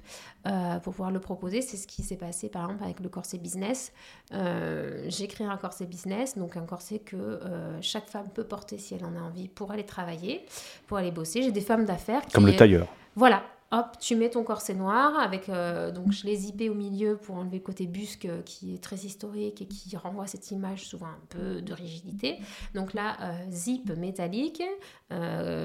pour 0.82 0.92
pouvoir 0.92 1.12
le 1.12 1.20
proposer. 1.20 1.62
C'est 1.62 1.76
ce 1.76 1.86
qui 1.86 2.02
s'est 2.02 2.16
passé 2.16 2.48
par 2.48 2.64
exemple 2.64 2.82
avec 2.82 2.98
le 2.98 3.08
corset 3.08 3.38
business. 3.38 3.92
J'ai 4.32 5.28
créé 5.28 5.46
un 5.46 5.56
corset 5.56 5.86
business, 5.86 6.36
donc 6.36 6.56
un 6.56 6.66
corset 6.66 6.98
que 6.98 7.16
euh, 7.16 7.80
chaque 8.02 8.10
femme 8.10 8.28
peut 8.34 8.44
porter 8.44 8.78
si 8.78 8.94
elle 8.94 9.04
en 9.04 9.16
a 9.16 9.20
envie 9.20 9.48
pour 9.48 9.70
aller 9.70 9.84
travailler, 9.84 10.44
pour 10.86 10.96
aller 10.96 11.10
bosser. 11.10 11.42
J'ai 11.42 11.52
des 11.52 11.60
femmes 11.60 11.84
d'affaires 11.84 12.22
Comme 12.32 12.46
le 12.46 12.56
tailleur. 12.56 12.88
Voilà, 13.14 13.42
hop, 13.70 13.96
tu 14.00 14.16
mets 14.16 14.30
ton 14.30 14.42
corset 14.42 14.74
noir 14.74 15.18
avec 15.18 15.48
euh, 15.48 15.90
donc 15.92 16.12
je 16.12 16.26
l'ai 16.26 16.34
zippé 16.34 16.68
au 16.68 16.74
milieu 16.74 17.16
pour 17.16 17.36
enlever 17.36 17.58
le 17.58 17.62
côté 17.62 17.86
busque 17.86 18.24
euh, 18.24 18.42
qui 18.42 18.74
est 18.74 18.82
très 18.82 18.96
historique 18.96 19.62
et 19.62 19.66
qui 19.66 19.96
renvoie 19.96 20.26
cette 20.26 20.50
image 20.50 20.86
souvent 20.86 21.06
un 21.06 21.20
peu 21.28 21.60
de 21.62 21.72
rigidité. 21.72 22.38
Donc 22.74 22.94
là, 22.94 23.16
euh, 23.20 23.32
zip 23.50 23.90
métallique, 23.96 24.62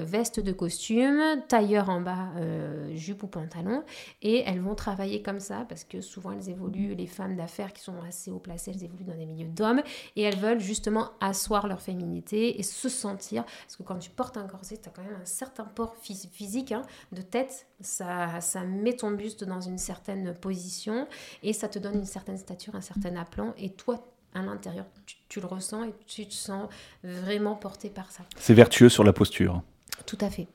veste 0.04 0.40
de 0.40 0.52
costume, 0.52 1.22
tailleur 1.48 1.88
en 1.88 2.00
bas, 2.00 2.28
jupe 2.94 3.22
ou 3.22 3.26
pantalon, 3.26 3.82
et 4.22 4.42
elles 4.46 4.60
vont 4.60 4.74
travailler 4.74 5.22
comme 5.22 5.40
ça 5.40 5.64
parce 5.68 5.84
que 5.84 6.00
souvent 6.00 6.32
elles 6.32 6.48
évoluent, 6.48 6.94
les 6.94 7.06
femmes 7.06 7.36
d'affaires 7.36 7.72
qui 7.72 7.82
sont 7.82 8.00
assez 8.06 8.30
haut 8.30 8.38
placées, 8.38 8.72
elles 8.74 8.84
évoluent 8.84 9.04
dans 9.04 9.16
des 9.16 9.26
milieux 9.26 9.48
d'hommes 9.48 9.82
et 10.16 10.22
elles 10.22 10.38
veulent 10.38 10.60
justement 10.60 11.10
asseoir 11.20 11.66
leur 11.66 11.80
féminité 11.80 12.58
et 12.58 12.62
se 12.62 12.88
sentir 12.88 13.44
parce 13.44 13.76
que 13.76 13.82
quand 13.82 13.98
tu 13.98 14.10
portes 14.10 14.36
un 14.36 14.46
corset, 14.46 14.76
tu 14.76 14.88
as 14.88 14.92
quand 14.92 15.02
même 15.02 15.20
un 15.20 15.26
certain 15.26 15.64
port 15.64 15.96
physique 15.96 16.72
hein, 16.72 16.82
de 17.12 17.22
tête 17.22 17.66
ça, 17.80 18.64
met 18.64 18.96
ton 18.96 19.12
buste 19.12 19.44
dans 19.44 19.60
une 19.60 19.78
certaine 19.78 20.34
position 20.34 21.06
et 21.42 21.52
ça 21.52 21.68
te 21.68 21.78
donne 21.78 21.96
une 21.96 22.04
certaine 22.04 22.38
stature, 22.38 22.74
un 22.74 22.80
certain 22.80 23.16
aplomb. 23.16 23.54
Et 23.56 23.70
toi, 23.70 24.04
à 24.34 24.42
l'intérieur, 24.42 24.86
tu, 25.28 25.40
le 25.40 25.46
ressens 25.46 25.84
et 25.84 25.94
tu 26.06 26.26
te 26.26 26.34
sens 26.34 26.68
vraiment 27.02 27.54
porté 27.54 27.88
par 27.88 28.10
ça. 28.10 28.22
C'est 28.36 28.54
vertueux 28.54 28.88
sur 28.88 29.04
la 29.04 29.12
posture. 29.12 29.62
Tout 30.06 30.18
à 30.20 30.30
fait. 30.30 30.48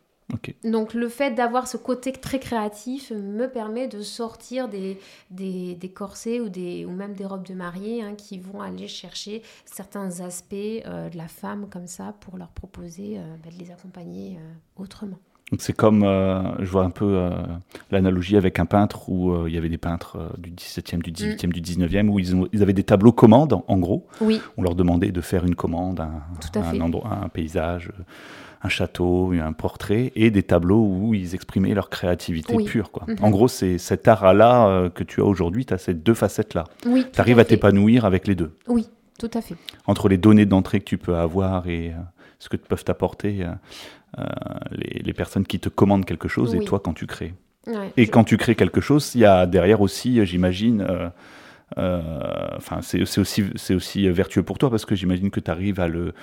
Donc 0.64 0.94
le 0.94 1.10
fait 1.10 1.32
d'avoir 1.32 1.68
ce 1.68 1.78
côté 1.78 2.12
très 2.12 2.40
créatif 2.40 3.12
me 3.12 3.48
permet 3.48 3.88
de 3.88 4.02
sortir 4.02 4.68
des, 4.68 5.00
des, 5.30 5.92
corsets 5.94 6.40
ou, 6.40 6.50
des, 6.50 6.86
ou 6.86 6.92
même 6.92 7.14
des 7.14 7.26
robes 7.26 7.46
de 7.46 7.54
mariée 7.54 8.02
hein, 8.02 8.16
qui 8.16 8.40
vont 8.40 8.62
aller 8.62 8.88
chercher 8.88 9.44
certains 9.66 10.22
aspects 10.22 10.54
euh, 10.54 11.10
de 11.10 11.18
la 11.18 11.28
femme 11.28 11.70
comme 11.70 11.88
ça 11.88 12.16
pour 12.22 12.38
leur 12.38 12.50
proposer 12.50 13.18
euh, 13.18 13.36
bah, 13.44 13.50
de 13.52 13.64
les 13.64 13.72
accompagner 13.72 14.38
euh, 14.38 14.54
autrement. 14.82 15.20
C'est 15.60 15.74
comme, 15.74 16.04
euh, 16.04 16.42
je 16.60 16.70
vois 16.70 16.84
un 16.84 16.90
peu 16.90 17.06
euh, 17.06 17.30
l'analogie 17.92 18.38
avec 18.38 18.60
un 18.60 18.66
peintre 18.66 19.10
où 19.10 19.32
euh, 19.32 19.46
il 19.48 19.54
y 19.54 19.58
avait 19.58 19.70
des 19.70 19.78
peintres 19.78 20.18
du 20.38 20.52
17e, 20.52 21.02
du 21.02 21.12
18e, 21.12 21.48
mm. 21.48 21.52
du 21.52 21.62
19e, 21.62 22.08
où 22.10 22.20
ils, 22.20 22.48
ils, 22.54 22.62
avaient 22.62 22.74
des 22.74 22.84
tableaux 22.84 23.12
commandes, 23.12 23.60
en 23.68 23.78
gros. 23.78 24.08
Oui. 24.22 24.42
On 24.58 24.62
leur 24.62 24.76
demandait 24.76 25.12
de 25.12 25.22
faire 25.22 25.46
une 25.46 25.56
commande, 25.56 26.00
un, 26.00 26.24
un, 26.56 26.82
endroit, 26.82 27.20
un 27.24 27.30
paysage, 27.30 27.92
un 28.62 28.70
château, 28.70 29.32
un 29.34 29.54
portrait, 29.54 30.12
et 30.16 30.32
des 30.32 30.44
tableaux 30.44 30.86
où 30.86 31.14
ils 31.14 31.36
exprimaient 31.36 31.74
leur 31.74 31.90
créativité 31.90 32.56
pure. 32.64 32.92
Quoi. 32.92 33.06
Mm-hmm. 33.08 33.24
En 33.24 33.30
gros, 33.30 33.48
c'est 33.48 33.78
cet 33.78 34.08
art-là 34.08 34.90
que 34.90 35.04
tu 35.04 35.22
as 35.22 35.26
aujourd'hui, 35.26 35.66
tu 35.66 35.74
as 35.74 35.78
ces 35.78 35.94
deux 35.94 36.14
facettes-là. 36.14 36.66
Oui, 36.86 37.06
tu 37.12 37.20
arrives 37.20 37.40
à 37.40 37.46
t'épanouir 37.46 38.06
avec 38.06 38.28
les 38.28 38.36
deux. 38.36 38.54
Oui, 38.68 38.88
tout 39.20 39.32
à 39.34 39.42
fait. 39.42 39.56
Entre 39.88 40.08
les 40.10 40.18
données 40.18 40.46
d'entrée 40.46 40.80
que 40.80 40.86
tu 40.86 40.98
peux 40.98 41.16
avoir 41.16 41.68
et 41.68 41.94
ce 42.44 42.50
que 42.50 42.58
peuvent 42.58 42.84
t'apporter 42.84 43.46
euh, 44.20 44.24
les, 44.72 45.14
personnes 45.14 45.46
qui 45.46 45.60
te 45.60 45.70
commandent 45.70 46.04
quelque 46.04 46.28
chose 46.28 46.54
et 46.56 46.60
toi 46.60 46.82
quand 46.84 46.94
tu 46.94 47.08
crées. 47.08 47.34
et 47.96 48.08
quand 48.08 48.26
tu 48.26 48.36
crées 48.36 48.56
quelque 48.56 48.82
chose, 48.82 49.16
il 49.16 49.22
y 49.22 49.26
a 49.26 49.46
derrière 49.46 49.80
aussi, 49.80 50.26
j'imagine, 50.26 50.82
euh, 50.82 51.10
euh, 51.78 52.02
enfin 52.58 52.82
c'est 52.82 53.02
aussi, 53.02 53.46
aussi 53.74 54.10
vertueux 54.10 54.44
pour 54.44 54.58
toi 54.58 54.70
parce 54.70 54.86
que 54.86 54.94
j'imagine 54.94 55.32
que 55.32 55.40
tu 55.40 55.50
arrives 55.50 55.80
à 55.80 55.88
le 55.88 56.14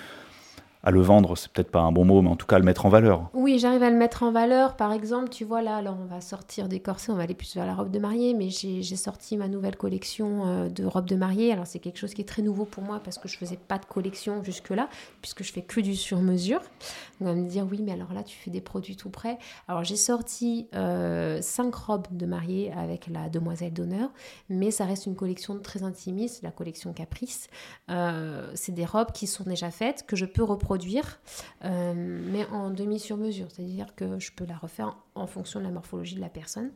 à 0.83 0.91
le 0.91 1.03
vendre, 1.03 1.37
c'est 1.37 1.53
peut-être 1.53 1.71
pas 1.71 1.81
un 1.81 1.93
bon 1.93 2.07
mot, 2.07 2.23
mais 2.23 2.31
en 2.31 2.37
tout 2.37 2.47
cas 2.47 2.57
à 2.57 2.59
le 2.59 2.65
mettre 2.65 2.87
en 2.87 2.89
valeur. 2.89 3.29
Oui, 3.35 3.59
j'arrive 3.59 3.83
à 3.83 3.91
le 3.91 3.97
mettre 3.97 4.23
en 4.23 4.33
valeur. 4.33 4.77
Par 4.77 4.93
exemple, 4.93 5.29
tu 5.29 5.45
vois 5.45 5.61
là, 5.61 5.77
alors 5.77 5.97
on 6.01 6.07
va 6.07 6.23
sortir 6.23 6.69
des 6.69 6.81
corsets, 6.81 7.13
on 7.13 7.17
va 7.17 7.25
aller 7.25 7.35
plus 7.35 7.55
vers 7.55 7.67
la 7.67 7.75
robe 7.75 7.91
de 7.91 7.99
mariée, 7.99 8.33
mais 8.33 8.49
j'ai 8.49 8.97
sorti 8.97 9.37
ma 9.37 9.49
nouvelle 9.49 9.77
collection 9.77 10.47
euh, 10.47 10.69
de 10.71 10.85
robes 10.87 11.07
de 11.07 11.17
mariée. 11.17 11.53
Alors 11.53 11.67
c'est 11.67 11.81
quelque 11.81 11.99
chose 11.99 12.15
qui 12.15 12.23
est 12.23 12.29
très 12.29 12.41
nouveau 12.41 12.65
pour 12.65 12.83
moi 12.83 13.01
parce 13.05 13.19
que 13.19 13.29
je 13.29 13.37
faisais 13.37 13.59
pas 13.59 13.79
de 13.79 13.85
collection 13.85 14.43
jusque-là, 14.43 14.89
puisque 15.21 15.43
je 15.43 15.53
fais 15.53 15.63
que 15.63 15.81
du 15.81 15.95
sur-mesure. 15.95 16.63
On 17.21 17.27
va 17.27 17.35
me 17.35 17.47
dire 17.47 17.67
oui, 17.71 17.83
mais 17.83 17.93
alors 17.93 18.15
là 18.15 18.23
tu 18.23 18.39
fais 18.39 18.51
des 18.51 18.63
produits 18.63 18.97
tout 18.97 19.11
prêts. 19.11 19.39
Alors 19.69 19.85
j'ai 19.85 19.97
sorti 19.97 20.67
euh, 20.75 21.43
cinq 21.43 21.75
robes 21.75 22.07
de 22.11 22.25
mariée 22.25 22.73
avec 22.73 23.07
la 23.09 23.29
demoiselle 23.29 23.75
d'honneur, 23.75 24.09
mais 24.49 24.71
ça 24.71 24.87
reste 24.87 25.05
une 25.05 25.17
collection 25.17 25.59
très 25.59 25.83
intimiste, 25.83 26.43
la 26.43 26.51
collection 26.51 26.95
Caprice. 26.95 27.49
Euh, 27.91 28.51
c'est 28.55 28.73
des 28.73 28.87
robes 28.87 29.13
qui 29.13 29.27
sont 29.27 29.45
déjà 29.45 29.71
faites 29.71 30.07
que 30.07 30.17
je 30.17 30.25
peux 30.25 30.43
reprendre 30.43 30.70
produire, 30.71 31.19
euh, 31.65 31.95
mais 31.97 32.47
en 32.53 32.71
demi-sur-mesure. 32.71 33.47
C'est-à-dire 33.53 33.93
que 33.97 34.21
je 34.21 34.31
peux 34.31 34.45
la 34.47 34.57
refaire 34.57 34.97
en 35.17 35.27
fonction 35.27 35.59
de 35.59 35.65
la 35.65 35.73
morphologie 35.73 36.15
de 36.15 36.21
la 36.21 36.29
personne. 36.29 36.71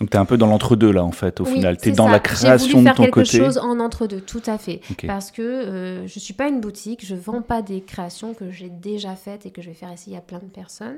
Donc 0.00 0.08
tu 0.08 0.16
es 0.16 0.20
un 0.20 0.24
peu 0.24 0.38
dans 0.38 0.46
l'entre-deux 0.46 0.90
là 0.90 1.04
en 1.04 1.12
fait 1.12 1.38
au 1.40 1.44
final. 1.44 1.76
Tu 1.76 1.90
es 1.90 1.92
dans 1.92 2.08
la 2.08 2.20
création 2.20 2.80
de 2.82 2.88
ton 2.88 3.02
quelque 3.02 3.20
côté. 3.20 3.36
chose 3.36 3.58
en 3.58 3.80
entre-deux, 3.80 4.22
tout 4.22 4.40
à 4.46 4.56
fait. 4.56 4.80
Parce 5.06 5.30
que 5.30 5.42
euh, 5.42 6.06
je 6.06 6.16
ne 6.16 6.20
suis 6.20 6.32
pas 6.32 6.48
une 6.48 6.62
boutique, 6.62 7.04
je 7.04 7.14
ne 7.14 7.20
vends 7.20 7.42
pas 7.42 7.60
des 7.60 7.82
créations 7.82 8.32
que 8.32 8.50
j'ai 8.50 8.70
déjà 8.70 9.14
faites 9.14 9.44
et 9.44 9.50
que 9.50 9.60
je 9.60 9.68
vais 9.68 9.74
faire 9.74 9.92
essayer 9.92 10.16
à 10.16 10.22
plein 10.22 10.38
de 10.38 10.46
personnes. 10.46 10.96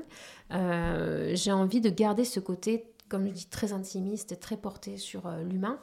Euh, 0.53 1.31
j'ai 1.33 1.51
envie 1.51 1.81
de 1.81 1.89
garder 1.89 2.23
ce 2.23 2.39
côté, 2.39 2.85
comme 3.09 3.27
je 3.27 3.33
dis, 3.33 3.47
très 3.47 3.73
intimiste, 3.73 4.39
très 4.39 4.55
porté 4.55 4.95
sur 4.95 5.23
l'humain. 5.49 5.79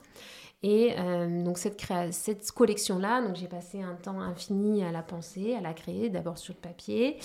Et 0.65 0.95
euh, 0.99 1.45
donc 1.45 1.57
cette, 1.57 1.81
cette 2.11 2.51
collection-là, 2.51 3.23
donc 3.23 3.37
j'ai 3.37 3.47
passé 3.47 3.81
un 3.81 3.95
temps 3.95 4.21
infini 4.21 4.83
à 4.83 4.91
la 4.91 5.03
penser, 5.03 5.55
à 5.55 5.61
la 5.61 5.73
créer, 5.73 6.11
d'abord 6.11 6.37
sur 6.37 6.53
le 6.53 6.61
papier. 6.61 7.17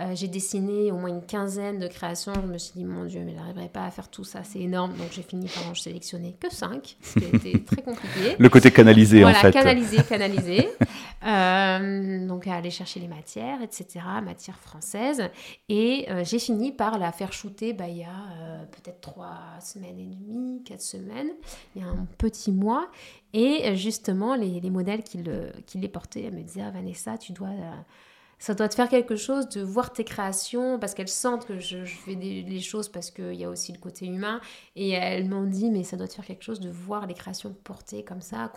Euh, 0.00 0.12
j'ai 0.14 0.26
dessiné 0.26 0.90
au 0.90 0.96
moins 0.96 1.10
une 1.10 1.24
quinzaine 1.24 1.78
de 1.78 1.86
créations. 1.86 2.32
Je 2.34 2.48
me 2.48 2.58
suis 2.58 2.72
dit, 2.74 2.84
mon 2.84 3.04
Dieu, 3.04 3.22
mais 3.24 3.30
je 3.30 3.36
n'arriverai 3.36 3.68
pas 3.68 3.84
à 3.84 3.90
faire 3.92 4.08
tout 4.08 4.24
ça, 4.24 4.42
c'est 4.42 4.58
énorme. 4.58 4.96
Donc 4.96 5.08
j'ai 5.12 5.22
fini 5.22 5.46
par 5.46 5.70
en 5.70 5.74
sélectionner 5.76 6.34
que 6.40 6.52
cinq, 6.52 6.96
ce 7.00 7.20
qui 7.20 7.26
a 7.26 7.28
été 7.28 7.62
très 7.62 7.82
compliqué. 7.82 8.34
Le 8.36 8.48
côté 8.48 8.72
canalisé, 8.72 9.24
en 9.24 9.28
fait. 9.34 9.52
Voilà, 9.52 9.52
canalisé, 9.52 9.98
canalisé. 10.02 10.68
Euh, 11.22 12.26
donc 12.26 12.46
aller 12.46 12.70
chercher 12.70 12.98
les 12.98 13.08
matières, 13.08 13.60
etc., 13.62 14.00
matières 14.22 14.58
françaises. 14.58 15.28
Et 15.68 16.06
euh, 16.10 16.24
j'ai 16.24 16.38
fini 16.38 16.72
par 16.72 16.98
la 16.98 17.12
faire 17.12 17.32
shooter 17.32 17.72
bah, 17.72 17.88
il 17.88 17.98
y 17.98 18.04
a 18.04 18.08
euh, 18.08 18.64
peut-être 18.66 19.00
trois 19.00 19.38
semaines 19.60 19.98
et 19.98 20.06
demie, 20.06 20.62
quatre 20.64 20.82
semaines, 20.82 21.30
il 21.74 21.82
y 21.82 21.84
a 21.84 21.88
un 21.88 22.06
petit 22.16 22.52
mois. 22.52 22.88
Et 23.32 23.76
justement, 23.76 24.34
les, 24.34 24.60
les 24.60 24.70
modèles 24.70 25.02
qui, 25.02 25.18
le, 25.18 25.52
qui 25.66 25.78
les 25.78 25.88
portaient, 25.88 26.22
elles 26.22 26.34
me 26.34 26.42
disaient 26.42 26.62
ah, 26.62 26.70
Vanessa, 26.70 27.18
tu 27.18 27.32
dois 27.32 27.50
ça 28.40 28.54
doit 28.54 28.68
te 28.68 28.74
faire 28.74 28.88
quelque 28.88 29.16
chose 29.16 29.48
de 29.50 29.60
voir 29.60 29.92
tes 29.92 30.02
créations 30.02 30.78
parce 30.78 30.94
qu'elles 30.94 31.08
sentent 31.08 31.46
que 31.46 31.60
je, 31.60 31.84
fais 31.84 32.16
des, 32.16 32.60
choses 32.60 32.88
parce 32.88 33.10
qu'il 33.10 33.34
y 33.34 33.44
a 33.44 33.50
aussi 33.50 33.70
le 33.70 33.78
côté 33.78 34.06
humain 34.06 34.40
et 34.74 34.90
elles 34.90 35.28
m'ont 35.28 35.44
dit 35.44 35.70
mais 35.70 35.84
ça 35.84 35.96
doit 35.96 36.08
te 36.08 36.14
faire 36.14 36.24
quelque 36.24 36.42
chose 36.42 36.58
de 36.58 36.70
voir 36.70 37.06
les 37.06 37.14
créations 37.14 37.54
portées 37.64 38.02
comme 38.02 38.22
ça 38.22 38.50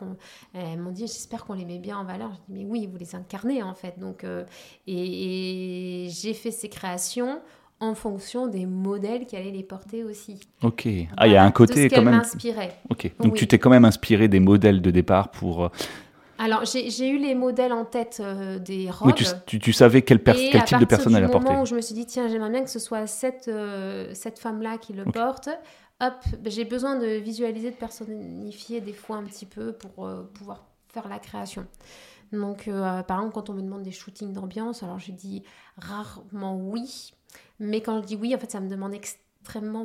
elles 0.53 0.79
m'ont 0.79 0.91
dit 0.91 1.01
j'espère 1.01 1.45
qu'on 1.45 1.53
les 1.53 1.65
met 1.65 1.79
bien 1.79 1.97
en 1.97 2.05
valeur 2.05 2.31
je 2.31 2.53
dis 2.53 2.63
mais 2.63 2.65
oui 2.65 2.87
vous 2.87 2.97
les 2.97 3.13
incarnez 3.13 3.61
en 3.61 3.73
fait 3.73 3.99
donc 3.99 4.23
euh, 4.23 4.45
et, 4.87 6.07
j'ai 6.09 6.33
fait 6.33 6.51
ces 6.51 6.69
créations 6.69 7.41
en 7.81 7.95
fonction 7.95 8.47
des 8.47 8.65
modèles 8.65 9.25
qui 9.25 9.35
allaient 9.35 9.51
les 9.51 9.63
porter 9.63 10.05
aussi. 10.05 10.39
Ok. 10.61 10.87
Ah, 11.17 11.27
il 11.27 11.33
y 11.33 11.35
a 11.35 11.43
un 11.43 11.51
côté 11.51 11.89
quand 11.89 12.01
même. 12.01 12.15
m'inspirait. 12.15 12.79
Ok. 12.89 13.11
Donc 13.19 13.35
tu 13.35 13.45
t'es 13.45 13.59
quand 13.59 13.69
même 13.69 13.83
inspiré 13.83 14.29
des 14.29 14.39
modèles 14.39 14.81
de 14.81 14.89
départ 14.89 15.31
pour. 15.31 15.69
Alors, 16.43 16.65
j'ai 16.65 17.07
eu 17.07 17.17
les 17.17 17.35
modèles 17.35 17.71
en 17.71 17.85
tête 17.85 18.17
euh, 18.19 18.59
des 18.59 18.91
robes. 18.91 19.13
Oui, 19.17 19.25
tu, 19.45 19.59
tu, 19.59 19.71
savais 19.71 20.01
quel, 20.01 20.21
quel 20.21 20.65
type 20.65 20.77
de 20.77 20.83
personne 20.83 21.15
elle 21.15 21.23
apportait. 21.23 21.47
moment 21.47 21.61
où 21.61 21.65
je 21.65 21.73
me 21.73 21.79
suis 21.79 21.95
dit, 21.95 22.05
tiens, 22.05 22.27
j'aimerais 22.27 22.49
bien 22.49 22.63
que 22.65 22.69
ce 22.69 22.79
soit 22.79 23.07
cette, 23.07 23.47
euh, 23.47 24.09
cette 24.13 24.39
femme-là 24.39 24.77
qui 24.77 24.91
le 24.91 25.05
porte, 25.05 25.47
hop, 26.01 26.13
ben, 26.39 26.51
j'ai 26.51 26.65
besoin 26.65 26.97
de 26.97 27.07
visualiser, 27.07 27.71
de 27.71 27.75
personnifier 27.77 28.81
des 28.81 28.91
fois 28.91 29.15
un 29.15 29.23
petit 29.23 29.45
peu 29.45 29.71
pour 29.71 30.05
euh, 30.05 30.23
pouvoir 30.33 30.65
faire 30.93 31.07
la 31.07 31.19
création. 31.19 31.65
Donc, 32.33 32.65
par 32.65 33.19
exemple, 33.19 33.33
quand 33.35 33.51
on 33.51 33.53
me 33.53 33.61
demande 33.61 33.83
des 33.83 33.91
shootings 33.91 34.33
d'ambiance, 34.33 34.81
alors 34.81 34.97
je 34.97 35.11
dis 35.11 35.43
rarement 35.77 36.57
oui. 36.57 37.13
Mais 37.59 37.79
quand 37.81 38.01
je 38.01 38.07
dis 38.07 38.15
oui, 38.15 38.33
en 38.33 38.39
fait, 38.39 38.49
ça 38.51 38.59
me 38.59 38.67
demande 38.67 38.95
extrêmement 38.95 39.22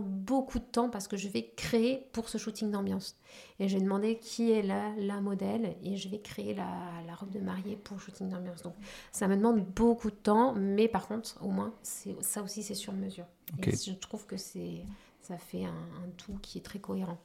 beaucoup 0.00 0.58
de 0.58 0.64
temps 0.64 0.88
parce 0.88 1.08
que 1.08 1.16
je 1.16 1.28
vais 1.28 1.52
créer 1.56 2.06
pour 2.12 2.28
ce 2.28 2.38
shooting 2.38 2.70
d'ambiance. 2.70 3.16
Et 3.58 3.68
j'ai 3.68 3.80
demandé 3.80 4.18
qui 4.18 4.50
est 4.52 4.62
la, 4.62 4.90
la 4.96 5.20
modèle 5.20 5.76
et 5.82 5.96
je 5.96 6.08
vais 6.08 6.20
créer 6.20 6.54
la, 6.54 6.68
la 7.06 7.14
robe 7.14 7.30
de 7.30 7.40
mariée 7.40 7.76
pour 7.76 7.96
le 7.96 8.02
shooting 8.02 8.28
d'ambiance. 8.28 8.62
Donc 8.62 8.74
ça 9.12 9.28
me 9.28 9.36
demande 9.36 9.64
beaucoup 9.64 10.10
de 10.10 10.16
temps, 10.16 10.54
mais 10.54 10.88
par 10.88 11.08
contre, 11.08 11.36
au 11.42 11.48
moins, 11.48 11.74
ça 11.82 12.42
aussi 12.42 12.62
c'est 12.62 12.74
sur 12.74 12.92
mesure. 12.92 13.26
Et 13.62 13.76
je 13.76 13.92
trouve 13.92 14.26
que 14.26 14.36
c'est 14.36 14.84
ça 15.22 15.36
fait 15.36 15.64
un, 15.64 16.08
tout 16.16 16.38
qui 16.40 16.58
est 16.58 16.62
très 16.62 16.78
cohérent. 16.78 17.18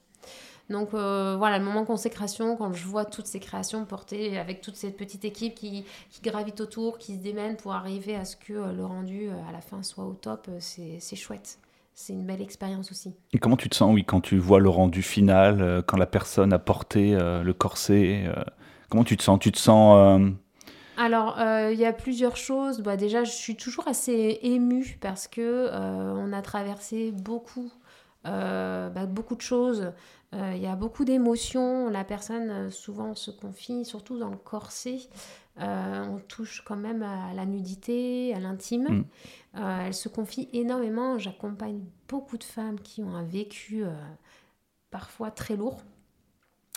Donc 0.69 0.93
euh, 0.93 1.36
voilà, 1.38 1.60
le 1.60 1.65
moment 1.65 1.86
consécration, 1.86 2.56
quand 2.56 2.74
je 2.74 2.86
vois 2.86 3.06
toutes 3.06 3.28
ces 3.28 3.39
créations 3.39 3.86
portées 3.86 4.38
avec 4.38 4.62
toute 4.62 4.76
cette 4.76 4.96
petite 4.96 5.26
équipe 5.26 5.56
qui, 5.56 5.86
qui 6.10 6.22
gravite 6.22 6.62
autour, 6.62 6.98
qui 6.98 7.15
se 7.15 7.19
démène 7.19 7.58
pour 7.58 7.74
arriver 7.74 8.15
à 8.15 8.26
ce 8.26 8.36
que 8.38 8.54
euh, 8.54 8.72
le 8.72 8.86
rendu 8.86 9.30
euh, 9.30 9.34
à 9.48 9.52
la 9.52 9.62
fin 9.62 9.84
soit 9.84 10.06
au 10.06 10.13
top, 10.13 10.50
c'est 10.60 11.15
chouette 11.15 11.60
c'est 11.94 12.14
une 12.14 12.26
belle 12.26 12.42
expérience 12.42 12.92
aussi. 12.92 13.14
Et 13.34 13.40
comment 13.40 13.58
tu 13.58 13.70
te 13.70 13.76
sens, 13.76 13.94
oui, 13.94 14.04
quand 14.04 14.22
tu 14.22 14.38
vois 14.38 14.60
le 14.60 14.70
rendu 14.70 15.02
final, 15.02 15.62
euh, 15.62 15.82
quand 15.82 15.98
la 15.98 16.06
personne 16.06 16.52
a 16.54 16.60
porté 16.60 17.16
euh, 17.16 17.44
le 17.44 17.54
corset 17.54 18.26
euh, 18.26 18.44
Comment 18.90 19.04
tu 19.04 19.18
te 19.18 19.24
sens? 19.24 19.40
Tu 19.40 19.52
te 19.52 19.58
sens 19.58 20.32
alors, 20.96 21.38
il 21.40 21.80
y 21.80 21.86
a 21.86 21.94
plusieurs 21.94 22.38
choses. 22.38 22.82
Bah, 22.82 22.96
déjà, 22.96 23.24
je 23.24 23.32
suis 23.32 23.56
toujours 23.56 23.88
assez 23.88 24.38
émue 24.44 25.00
parce 25.02 25.28
que 25.28 25.68
on 25.74 26.32
a 26.32 26.44
traversé 26.44 27.12
beaucoup, 27.12 27.72
bah, 28.24 29.08
beaucoup 29.08 29.36
de 29.36 29.42
choses. 29.42 29.92
Il 30.34 30.62
y 30.62 30.67
a 30.67 30.76
beaucoup 30.76 31.06
d'émotions. 31.06 31.89
La 31.89 32.04
personne 32.04 32.72
souvent 32.72 33.13
se 33.15 33.32
confie, 33.32 33.86
surtout 33.86 34.17
dans 34.17 34.30
le 34.30 34.38
corset. 34.38 35.00
on 35.58 36.19
touche 36.28 36.63
quand 36.65 36.76
même 36.76 37.04
à 37.04 37.34
la 37.34 37.46
nudité, 37.46 38.34
à 38.34 38.39
l'intime. 38.39 38.88
Mm. 38.89 39.06
Euh, 39.56 39.86
elle 39.88 39.93
se 39.93 40.10
confie 40.10 40.50
énormément. 40.54 41.19
J'accompagne 41.19 41.80
beaucoup 42.08 42.38
de 42.38 42.43
femmes 42.43 42.80
qui 42.80 43.04
ont 43.04 43.15
un 43.15 43.24
vécu 43.24 43.84
euh, 43.84 43.91
parfois 44.89 45.32
très 45.32 45.56
lourd. 45.56 45.84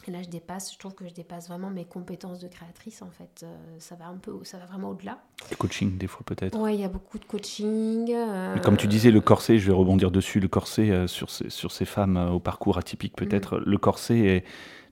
Là, 0.08 0.22
je 0.22 0.28
dépasse, 0.28 0.72
je 0.72 0.78
trouve 0.78 0.94
que 0.94 1.06
je 1.08 1.12
dépasse 1.12 1.48
vraiment 1.48 1.70
mes 1.70 1.84
compétences 1.84 2.38
de 2.38 2.48
créatrice, 2.48 3.02
en 3.02 3.10
fait. 3.10 3.42
Euh, 3.42 3.56
ça 3.78 3.96
va 3.96 4.06
un 4.06 4.16
peu, 4.16 4.32
ça 4.44 4.58
va 4.58 4.66
vraiment 4.66 4.90
au-delà. 4.90 5.18
Le 5.50 5.56
coaching, 5.56 5.98
des 5.98 6.06
fois, 6.06 6.22
peut-être 6.24 6.58
Oui, 6.58 6.74
il 6.74 6.80
y 6.80 6.84
a 6.84 6.88
beaucoup 6.88 7.18
de 7.18 7.24
coaching. 7.24 8.14
comme 8.62 8.76
tu 8.76 8.86
disais, 8.86 9.10
le 9.10 9.20
corset, 9.20 9.58
je 9.58 9.66
vais 9.66 9.76
rebondir 9.76 10.10
dessus, 10.10 10.40
le 10.40 10.48
corset 10.48 11.06
sur, 11.08 11.30
ces, 11.30 11.50
sur 11.50 11.72
ces 11.72 11.84
femmes 11.84 12.16
au 12.16 12.38
parcours 12.38 12.78
atypique, 12.78 13.16
peut-être. 13.16 13.58
Mm. 13.58 13.64
Le 13.66 13.78
corset, 13.78 14.18
est, 14.18 14.44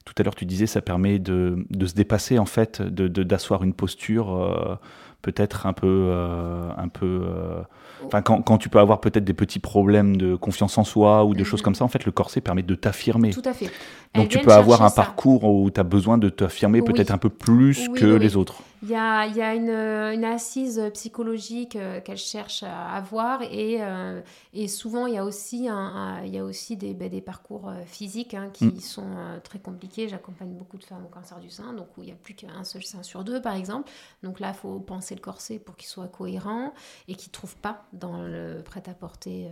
tout 0.05 0.15
à 0.19 0.23
l'heure, 0.23 0.35
tu 0.35 0.47
disais, 0.47 0.67
ça 0.67 0.81
permet 0.81 1.19
de, 1.19 1.65
de 1.71 1.87
se 1.87 1.95
dépasser, 1.95 2.39
en 2.39 2.47
fait, 2.47 2.83
de, 2.83 3.09
d'asseoir 3.23 3.63
une 3.63 3.75
posture 3.75 4.81
peut-être 5.25 5.67
un 5.67 5.73
peu, 5.73 5.87
euh, 6.11 6.69
un 6.77 6.89
peu, 6.89 7.23
euh, 7.25 7.63
enfin 8.05 8.21
quand, 8.21 8.43
quand, 8.43 8.59
tu 8.59 8.69
peux 8.69 8.79
avoir 8.79 9.01
peut-être 9.01 9.25
des 9.25 9.33
petits 9.33 9.59
problèmes 9.59 10.19
de 10.19 10.37
confiance 10.37 10.77
en 10.77 10.85
soi 10.85 11.25
ou 11.25 11.35
des 11.35 11.41
mhm. 11.41 11.47
choses 11.47 11.63
comme 11.63 11.75
ça, 11.75 11.85
en 11.85 11.89
fait, 11.89 12.05
le 12.05 12.13
corset 12.13 12.43
permet 12.43 12.63
de 12.63 12.75
t'affirmer. 12.75 13.31
Tout 13.31 13.43
à 13.47 13.55
fait. 13.55 13.71
Donc 14.15 14.29
tu 14.29 14.39
peux 14.39 14.53
avoir 14.53 14.83
un 14.83 14.91
parcours 14.91 15.45
où 15.45 15.71
tu 15.71 15.81
as 15.81 15.85
besoin 15.85 16.19
de 16.19 16.29
t'affirmer 16.29 16.83
peut-être 16.83 17.11
un 17.11 17.19
peu 17.19 17.31
plus 17.31 17.89
que 17.89 18.07
les 18.07 18.37
autres. 18.37 18.63
Il 18.85 18.91
y 18.91 18.97
a, 18.97 19.27
y 19.27 19.41
a 19.41 19.55
une, 19.55 19.71
une, 19.71 20.27
assise 20.27 20.91
psychologique 20.93 21.75
euh, 21.75 22.03
qu'elle 22.03 22.19
cherche 22.19 22.63
à 22.65 22.91
avoir 22.91 23.41
et, 23.41 23.79
euh, 23.81 24.21
et 24.53 24.69
souvent 24.69 25.07
il 25.07 25.15
y 25.15 25.17
a 25.17 25.25
aussi, 25.25 25.69
un, 25.69 26.23
y 26.27 26.39
a 26.39 26.45
aussi 26.45 26.77
des, 26.77 26.93
ben, 26.93 27.09
des 27.09 27.23
parcours 27.23 27.71
euh, 27.71 27.83
physiques 27.87 28.35
hein, 28.35 28.51
qui 28.53 28.67
mm. 28.67 28.81
sont 28.81 29.41
très 29.43 29.59
compliqués. 29.59 30.07
J'accompagne 30.07 30.53
beaucoup 30.53 30.77
de 30.77 30.85
femmes 30.85 31.07
au 31.07 31.09
cancer 31.09 31.41
du 31.41 31.49
sein, 31.49 31.73
donc 31.73 31.97
où 31.97 32.03
il 32.03 32.07
n'y 32.07 32.13
a 32.13 32.17
plus 32.17 32.35
qu'un 32.35 32.63
seul 32.63 32.83
sein 32.83 33.03
sur 33.03 33.25
deux 33.25 33.41
par 33.41 33.55
exemple. 33.55 33.91
Donc 34.23 34.39
là, 34.39 34.49
il 34.49 34.55
faut 34.55 34.79
penser 34.81 35.15
le 35.15 35.23
corset 35.23 35.59
pour 35.59 35.77
qu'il 35.77 35.89
soit 35.89 36.09
cohérent 36.09 36.75
et 37.09 37.15
qu'il 37.15 37.31
ne 37.31 37.33
trouve 37.33 37.57
pas 37.57 37.87
dans 37.95 38.23
le 38.23 38.61
prêt-à-porter. 38.63 39.49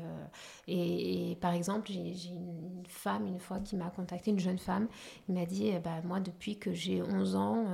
Et, 0.68 1.31
et, 1.31 1.37
par 1.37 1.55
exemple, 1.55 1.90
j'ai 1.90 2.29
une 2.29 2.85
femme 2.87 3.27
une 3.27 3.40
fois 3.40 3.61
qui 3.61 3.77
m'a 3.77 3.88
contacté, 3.88 4.31
une 4.31 4.38
jeune 4.38 4.59
femme, 4.59 4.88
il 5.31 5.35
m'a 5.35 5.47
dit, 5.47 5.68
eh 5.68 5.79
ben, 5.79 6.03
moi 6.05 6.21
depuis 6.21 6.59
que 6.59 6.75
j'ai 6.75 7.03
11 7.03 7.35
ans, 7.37 7.64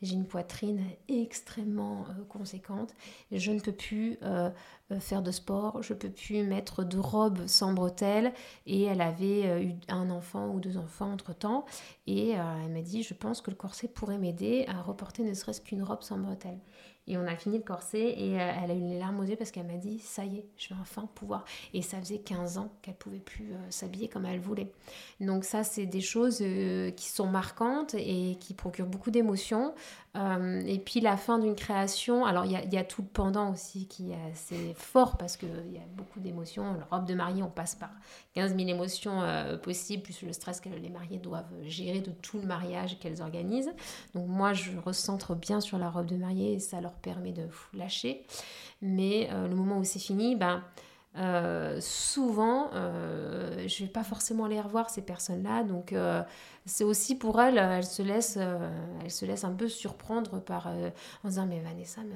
j'ai 0.00 0.14
une 0.14 0.26
poitrine 0.26 0.84
extrêmement 1.08 2.04
euh, 2.10 2.24
conséquente. 2.28 2.94
Je 3.32 3.50
ne 3.50 3.60
peux 3.60 3.72
plus 3.72 4.18
euh, 4.22 4.50
euh, 4.92 5.00
faire 5.00 5.22
de 5.22 5.30
sport, 5.30 5.82
je 5.82 5.94
peux 5.94 6.10
plus 6.10 6.42
mettre 6.42 6.84
de 6.84 6.98
robe 6.98 7.46
sans 7.46 7.72
bretelles. 7.72 8.32
Et 8.66 8.84
elle 8.84 9.00
avait 9.00 9.64
eu 9.64 9.74
un 9.88 10.10
enfant 10.10 10.48
ou 10.50 10.60
deux 10.60 10.76
enfants 10.76 11.12
entre-temps. 11.12 11.64
Et 12.06 12.30
elle 12.30 12.72
m'a 12.72 12.82
dit, 12.82 13.02
je 13.02 13.14
pense 13.14 13.40
que 13.40 13.50
le 13.50 13.56
corset 13.56 13.88
pourrait 13.88 14.18
m'aider 14.18 14.64
à 14.68 14.80
reporter 14.82 15.24
ne 15.24 15.34
serait-ce 15.34 15.60
qu'une 15.60 15.82
robe 15.82 16.02
sans 16.02 16.18
bretelles. 16.18 16.58
Et 17.08 17.16
on 17.16 17.26
a 17.26 17.36
fini 17.36 17.56
le 17.56 17.64
corset 17.64 18.14
et 18.18 18.38
euh, 18.38 18.52
elle 18.62 18.70
a 18.70 18.74
eu 18.74 18.80
les 18.80 18.98
larmes 18.98 19.18
aux 19.18 19.24
yeux 19.24 19.36
parce 19.36 19.50
qu'elle 19.50 19.66
m'a 19.66 19.78
dit 19.78 19.98
ça 19.98 20.24
y 20.26 20.36
est, 20.36 20.46
je 20.58 20.68
vais 20.68 20.80
enfin 20.80 21.08
pouvoir. 21.14 21.44
Et 21.72 21.80
ça 21.80 21.98
faisait 21.98 22.18
15 22.18 22.58
ans 22.58 22.70
qu'elle 22.82 22.96
pouvait 22.96 23.18
plus 23.18 23.52
euh, 23.52 23.70
s'habiller 23.70 24.08
comme 24.08 24.26
elle 24.26 24.40
voulait. 24.40 24.70
Donc 25.20 25.44
ça, 25.44 25.64
c'est 25.64 25.86
des 25.86 26.02
choses 26.02 26.40
euh, 26.42 26.90
qui 26.90 27.08
sont 27.08 27.26
marquantes 27.26 27.94
et 27.94 28.36
qui 28.40 28.52
procurent 28.52 28.86
beaucoup 28.86 29.10
d'émotions. 29.10 29.74
et 30.14 30.82
puis 30.84 31.00
la 31.00 31.16
fin 31.16 31.38
d'une 31.38 31.54
création, 31.54 32.26
alors 32.26 32.44
il 32.44 32.50
y, 32.50 32.74
y, 32.74 32.78
a 32.78 32.84
tout 32.84 33.02
le 33.02 33.08
pendant 33.08 33.52
aussi 33.52 33.86
qui 33.86 34.10
est 34.10 34.30
assez 34.32 34.74
fort 34.74 35.16
parce 35.16 35.36
qu'il 35.36 35.72
y 35.72 35.78
a 35.78 35.86
beaucoup 35.96 36.20
d'émotions. 36.20 36.74
La 36.74 36.84
robe 36.90 37.06
de 37.06 37.14
mariée, 37.14 37.42
on 37.42 37.50
passe 37.50 37.74
par 37.74 37.90
15 38.34 38.56
000 38.56 38.68
émotions 38.68 39.22
possibles, 39.62 40.02
plus 40.02 40.22
le 40.22 40.32
stress 40.32 40.60
que 40.60 40.68
les 40.68 40.90
mariés 40.90 41.18
doivent 41.18 41.54
gérer 41.62 42.00
de 42.00 42.10
tout 42.10 42.38
le 42.40 42.46
mariage 42.46 42.98
qu'elles 42.98 43.22
organisent. 43.22 43.72
Donc 44.14 44.26
moi, 44.26 44.52
je 44.52 44.72
recentre 44.84 45.36
bien 45.36 45.60
sur 45.60 45.78
la 45.78 45.88
robe 45.88 46.06
de 46.06 46.16
mariée 46.16 46.54
et 46.54 46.58
ça 46.58 46.80
leur 46.80 46.97
permet 46.98 47.32
de 47.32 47.48
lâcher. 47.74 48.24
Mais 48.82 49.28
euh, 49.32 49.48
le 49.48 49.54
moment 49.54 49.78
où 49.78 49.84
c'est 49.84 49.98
fini, 49.98 50.36
ben, 50.36 50.62
euh, 51.18 51.80
souvent, 51.80 52.70
euh, 52.74 53.66
je 53.66 53.82
vais 53.82 53.90
pas 53.90 54.04
forcément 54.04 54.46
les 54.46 54.60
revoir 54.60 54.88
ces 54.88 55.02
personnes-là, 55.02 55.64
donc 55.64 55.92
euh, 55.92 56.22
c'est 56.64 56.84
aussi 56.84 57.16
pour 57.16 57.40
elles, 57.40 57.58
elles 57.58 57.84
se 57.84 58.02
laissent, 58.02 58.36
elles 58.36 59.10
se 59.10 59.24
laissent 59.24 59.42
un 59.42 59.52
peu 59.52 59.68
surprendre 59.68 60.38
par 60.40 60.68
en 60.68 61.28
disant 61.28 61.46
mais 61.46 61.60
Vanessa, 61.60 62.02
mais 62.02 62.14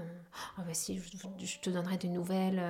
oh, 0.59 0.62
bah, 0.64 0.75
si 0.75 1.01
je, 1.38 1.59
te 1.59 1.71
donnerai 1.71 1.97
des 1.97 2.11
nouvelles. 2.11 2.62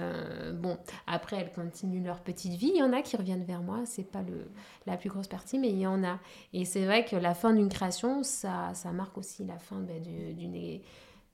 bon, 0.54 0.78
après 1.06 1.36
elles 1.36 1.52
continuent 1.52 2.04
leur 2.04 2.20
petite 2.20 2.54
vie. 2.54 2.70
Il 2.74 2.78
y 2.78 2.82
en 2.82 2.92
a 2.92 3.02
qui 3.02 3.16
reviennent 3.16 3.44
vers 3.44 3.60
moi, 3.60 3.80
c'est 3.84 4.04
pas 4.10 4.22
le 4.22 4.48
la 4.86 4.96
plus 4.96 5.10
grosse 5.10 5.28
partie, 5.28 5.58
mais 5.58 5.70
il 5.70 5.80
y 5.80 5.86
en 5.86 6.02
a. 6.04 6.18
Et 6.52 6.64
c'est 6.64 6.86
vrai 6.86 7.04
que 7.04 7.16
la 7.16 7.34
fin 7.34 7.52
d'une 7.52 7.68
création, 7.68 8.22
ça, 8.22 8.70
ça 8.74 8.92
marque 8.92 9.18
aussi 9.18 9.44
la 9.44 9.58
fin 9.58 9.80
ben, 9.80 10.00
d'une 10.00 10.54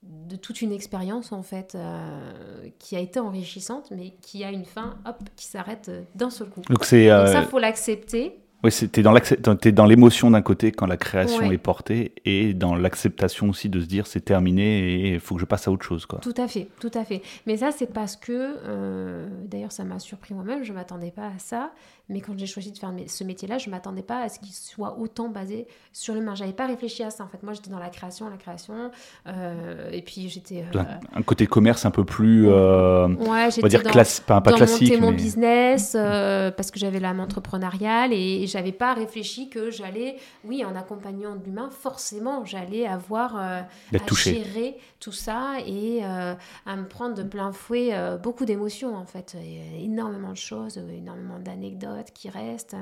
de 0.02 0.37
toute 0.37 0.62
une 0.62 0.72
expérience 0.72 1.32
en 1.32 1.42
fait 1.42 1.74
euh, 1.74 2.68
qui 2.78 2.96
a 2.96 3.00
été 3.00 3.18
enrichissante 3.18 3.90
mais 3.94 4.14
qui 4.22 4.44
a 4.44 4.50
une 4.50 4.64
fin 4.64 4.96
hop 5.04 5.16
qui 5.37 5.46
s'arrête 5.46 5.88
euh, 5.88 6.02
d'un 6.14 6.30
seul 6.30 6.48
coup. 6.48 6.62
Donc 6.68 6.84
c'est 6.84 7.08
ça 7.08 7.40
euh, 7.40 7.42
faut 7.42 7.58
l'accepter 7.58 8.38
Oui, 8.62 8.70
tu 8.70 9.00
es 9.00 9.72
dans 9.72 9.87
l'émotion 9.87 10.30
d'un 10.30 10.42
côté 10.42 10.70
quand 10.70 10.87
la 10.87 10.96
création 10.96 11.50
est 11.50 11.58
portée 11.58 12.12
et 12.24 12.54
dans 12.54 12.76
l'acceptation 12.76 13.48
aussi 13.48 13.68
de 13.68 13.80
se 13.80 13.87
dire 13.87 14.06
c'est 14.06 14.20
terminé 14.20 14.78
et 14.78 15.14
il 15.14 15.20
faut 15.20 15.34
que 15.34 15.40
je 15.40 15.46
passe 15.46 15.66
à 15.66 15.72
autre 15.72 15.84
chose. 15.84 16.06
Quoi. 16.06 16.20
Tout 16.20 16.34
à 16.37 16.46
fait, 16.46 16.68
tout 16.80 16.90
à 16.94 17.04
fait. 17.04 17.22
Mais 17.46 17.56
ça, 17.58 17.70
c'est 17.72 17.92
parce 17.92 18.16
que, 18.16 18.56
euh, 18.64 19.28
d'ailleurs, 19.46 19.72
ça 19.72 19.84
m'a 19.84 19.98
surpris 19.98 20.34
moi-même, 20.34 20.64
je 20.64 20.72
ne 20.72 20.76
m'attendais 20.76 21.11
pas 21.11 21.26
à 21.26 21.38
ça. 21.38 21.72
Mais 22.10 22.22
quand 22.22 22.32
j'ai 22.38 22.46
choisi 22.46 22.72
de 22.72 22.78
faire 22.78 22.90
ce 23.06 23.22
métier-là, 23.22 23.58
je 23.58 23.68
ne 23.68 23.72
m'attendais 23.72 24.02
pas 24.02 24.22
à 24.22 24.28
ce 24.30 24.38
qu'il 24.38 24.52
soit 24.52 24.98
autant 24.98 25.28
basé 25.28 25.66
sur 25.92 26.14
l'humain. 26.14 26.34
Je 26.34 26.40
n'avais 26.40 26.54
pas 26.54 26.66
réfléchi 26.66 27.02
à 27.02 27.10
ça. 27.10 27.22
En 27.22 27.28
fait, 27.28 27.42
moi, 27.42 27.52
j'étais 27.52 27.68
dans 27.68 27.78
la 27.78 27.90
création, 27.90 28.30
la 28.30 28.38
création. 28.38 28.90
Euh, 29.26 29.90
et 29.90 30.00
puis, 30.00 30.30
j'étais. 30.30 30.64
Euh, 30.74 30.82
un 31.14 31.22
côté 31.22 31.46
commerce 31.46 31.84
un 31.84 31.90
peu 31.90 32.04
plus. 32.04 32.48
Euh, 32.48 33.08
ouais, 33.08 33.48
on 33.58 33.60
va 33.60 33.68
dire 33.68 33.82
classique, 33.82 34.24
pas, 34.24 34.40
pas 34.40 34.54
classique. 34.54 34.98
mon 34.98 35.12
business 35.12 35.92
parce 35.92 36.70
que 36.70 36.78
j'avais 36.78 37.00
l'âme 37.00 37.20
entrepreneuriale 37.20 38.12
et, 38.12 38.46
je 38.46 38.58
j'avais 38.58 38.72
pas 38.72 38.92
réfléchi 38.92 39.48
que 39.50 39.70
j'allais, 39.70 40.16
oui, 40.44 40.64
en 40.64 40.74
accompagnant 40.74 41.36
l'humain, 41.44 41.70
forcément, 41.70 42.44
j'allais 42.44 42.88
avoir 42.88 43.36
à 43.36 43.66
gérer 44.16 44.78
tout 44.98 45.12
ça 45.12 45.58
et 45.64 46.02
à 46.02 46.76
me 46.76 46.88
prendre 46.88 47.14
de 47.14 47.22
plein 47.22 47.52
fouet 47.52 47.92
beaucoup 48.20 48.46
d'émotions, 48.46 48.96
en 48.96 49.04
fait. 49.04 49.36
énormément 49.78 50.32
de 50.32 50.36
choses, 50.36 50.78
énormément 50.78 51.38
d'anecdotes 51.38 51.97
qui 52.04 52.28
reste 52.28 52.76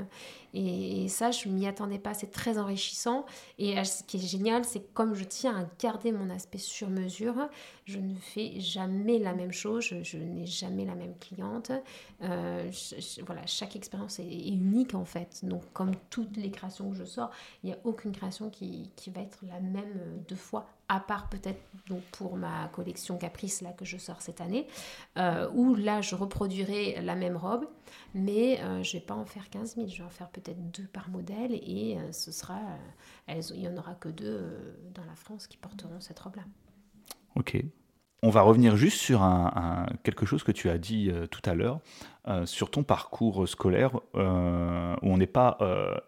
Et, 0.54 1.08
ça, 1.08 1.30
je 1.30 1.48
m'y 1.48 1.66
attendais 1.66 1.98
pas. 1.98 2.14
C'est 2.14 2.30
très 2.30 2.58
enrichissant. 2.58 3.26
Et 3.58 3.78
euh, 3.78 3.84
ce 3.84 4.02
qui 4.02 4.16
est 4.16 4.26
génial, 4.26 4.64
c'est 4.64 4.92
comme 4.92 5.14
je 5.14 5.24
tiens 5.24 5.56
à 5.56 5.66
garder 5.80 6.12
mon 6.12 6.30
aspect 6.30 6.58
sur 6.58 6.88
mesure, 6.88 7.48
je 7.84 7.98
ne 7.98 8.14
fais 8.14 8.60
jamais 8.60 9.18
la 9.18 9.34
même 9.34 9.52
chose. 9.52 9.84
Je, 10.02 10.18
n'ai 10.18 10.46
jamais 10.46 10.84
la 10.84 10.94
même 10.94 11.16
cliente. 11.18 11.72
Euh, 12.22 12.70
voilà, 13.24 13.46
chaque 13.46 13.76
expérience 13.76 14.18
est, 14.18 14.48
unique 14.48 14.94
en 14.94 15.04
fait. 15.04 15.44
Donc, 15.44 15.62
comme 15.72 15.92
toutes 16.10 16.36
les 16.36 16.50
créations 16.50 16.90
que 16.90 16.96
je 16.96 17.04
sors, 17.04 17.30
il 17.62 17.68
n'y 17.68 17.72
a 17.72 17.78
aucune 17.84 18.12
création 18.12 18.50
qui, 18.50 18.90
qui 18.96 19.10
va 19.10 19.20
être 19.20 19.38
la 19.42 19.60
même 19.60 20.22
deux 20.28 20.36
fois 20.36 20.66
à 20.88 21.00
part 21.00 21.28
peut-être 21.28 21.60
donc 21.88 22.02
pour 22.12 22.36
ma 22.36 22.68
collection 22.72 23.16
Caprice 23.16 23.62
là 23.62 23.72
que 23.72 23.84
je 23.84 23.96
sors 23.96 24.20
cette 24.20 24.40
année, 24.40 24.66
euh, 25.18 25.48
où 25.54 25.74
là 25.74 26.00
je 26.00 26.14
reproduirai 26.14 27.00
la 27.02 27.14
même 27.14 27.36
robe, 27.36 27.66
mais 28.14 28.60
euh, 28.60 28.82
je 28.82 28.94
vais 28.94 29.04
pas 29.04 29.14
en 29.14 29.24
faire 29.24 29.48
15 29.50 29.76
000, 29.76 29.88
je 29.88 29.98
vais 29.98 30.04
en 30.04 30.10
faire 30.10 30.28
peut-être 30.28 30.70
deux 30.70 30.86
par 30.86 31.08
modèle 31.08 31.52
et 31.52 31.96
euh, 31.98 32.12
ce 32.12 32.32
sera, 32.32 32.58
elles, 33.26 33.42
il 33.54 33.60
y 33.60 33.68
en 33.68 33.76
aura 33.76 33.94
que 33.94 34.08
deux 34.08 34.78
dans 34.94 35.04
la 35.04 35.14
France 35.14 35.46
qui 35.46 35.56
porteront 35.56 36.00
cette 36.00 36.18
robe 36.18 36.36
là. 36.36 36.44
Ok. 37.34 37.56
On 38.22 38.30
va 38.30 38.40
revenir 38.40 38.76
juste 38.76 38.96
sur 38.96 39.20
quelque 40.02 40.24
chose 40.24 40.42
que 40.42 40.50
tu 40.50 40.70
as 40.70 40.78
dit 40.78 41.12
tout 41.30 41.42
à 41.44 41.54
l'heure, 41.54 41.80
sur 42.46 42.70
ton 42.70 42.82
parcours 42.82 43.46
scolaire, 43.46 43.94
où 44.14 44.18
on 44.18 45.16
n'est 45.18 45.26
pas 45.26 45.58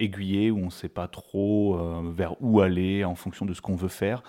aiguillé, 0.01 0.51
où 0.51 0.59
on 0.59 0.65
ne 0.65 0.71
sait 0.71 0.89
pas 0.89 1.07
trop 1.07 1.79
vers 2.11 2.35
où 2.41 2.61
aller 2.61 3.05
en 3.05 3.15
fonction 3.15 3.45
de 3.45 3.53
ce 3.53 3.61
qu'on 3.61 3.77
veut 3.77 3.89
faire. 3.89 4.23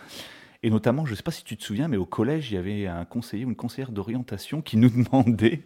Et 0.62 0.70
notamment, 0.70 1.06
je 1.06 1.12
ne 1.12 1.16
sais 1.16 1.24
pas 1.24 1.32
si 1.32 1.46
tu 1.46 1.56
te 1.56 1.64
souviens, 1.64 1.88
mais 1.88 1.96
au 1.96 2.06
collège, 2.06 2.52
il 2.52 2.56
y 2.56 2.58
avait 2.58 2.86
un 2.86 3.06
conseiller 3.06 3.46
ou 3.46 3.50
une 3.50 3.56
conseillère 3.56 3.92
d'orientation 3.92 4.62
qui 4.62 4.76
nous 4.76 4.90
demandait 5.04 5.66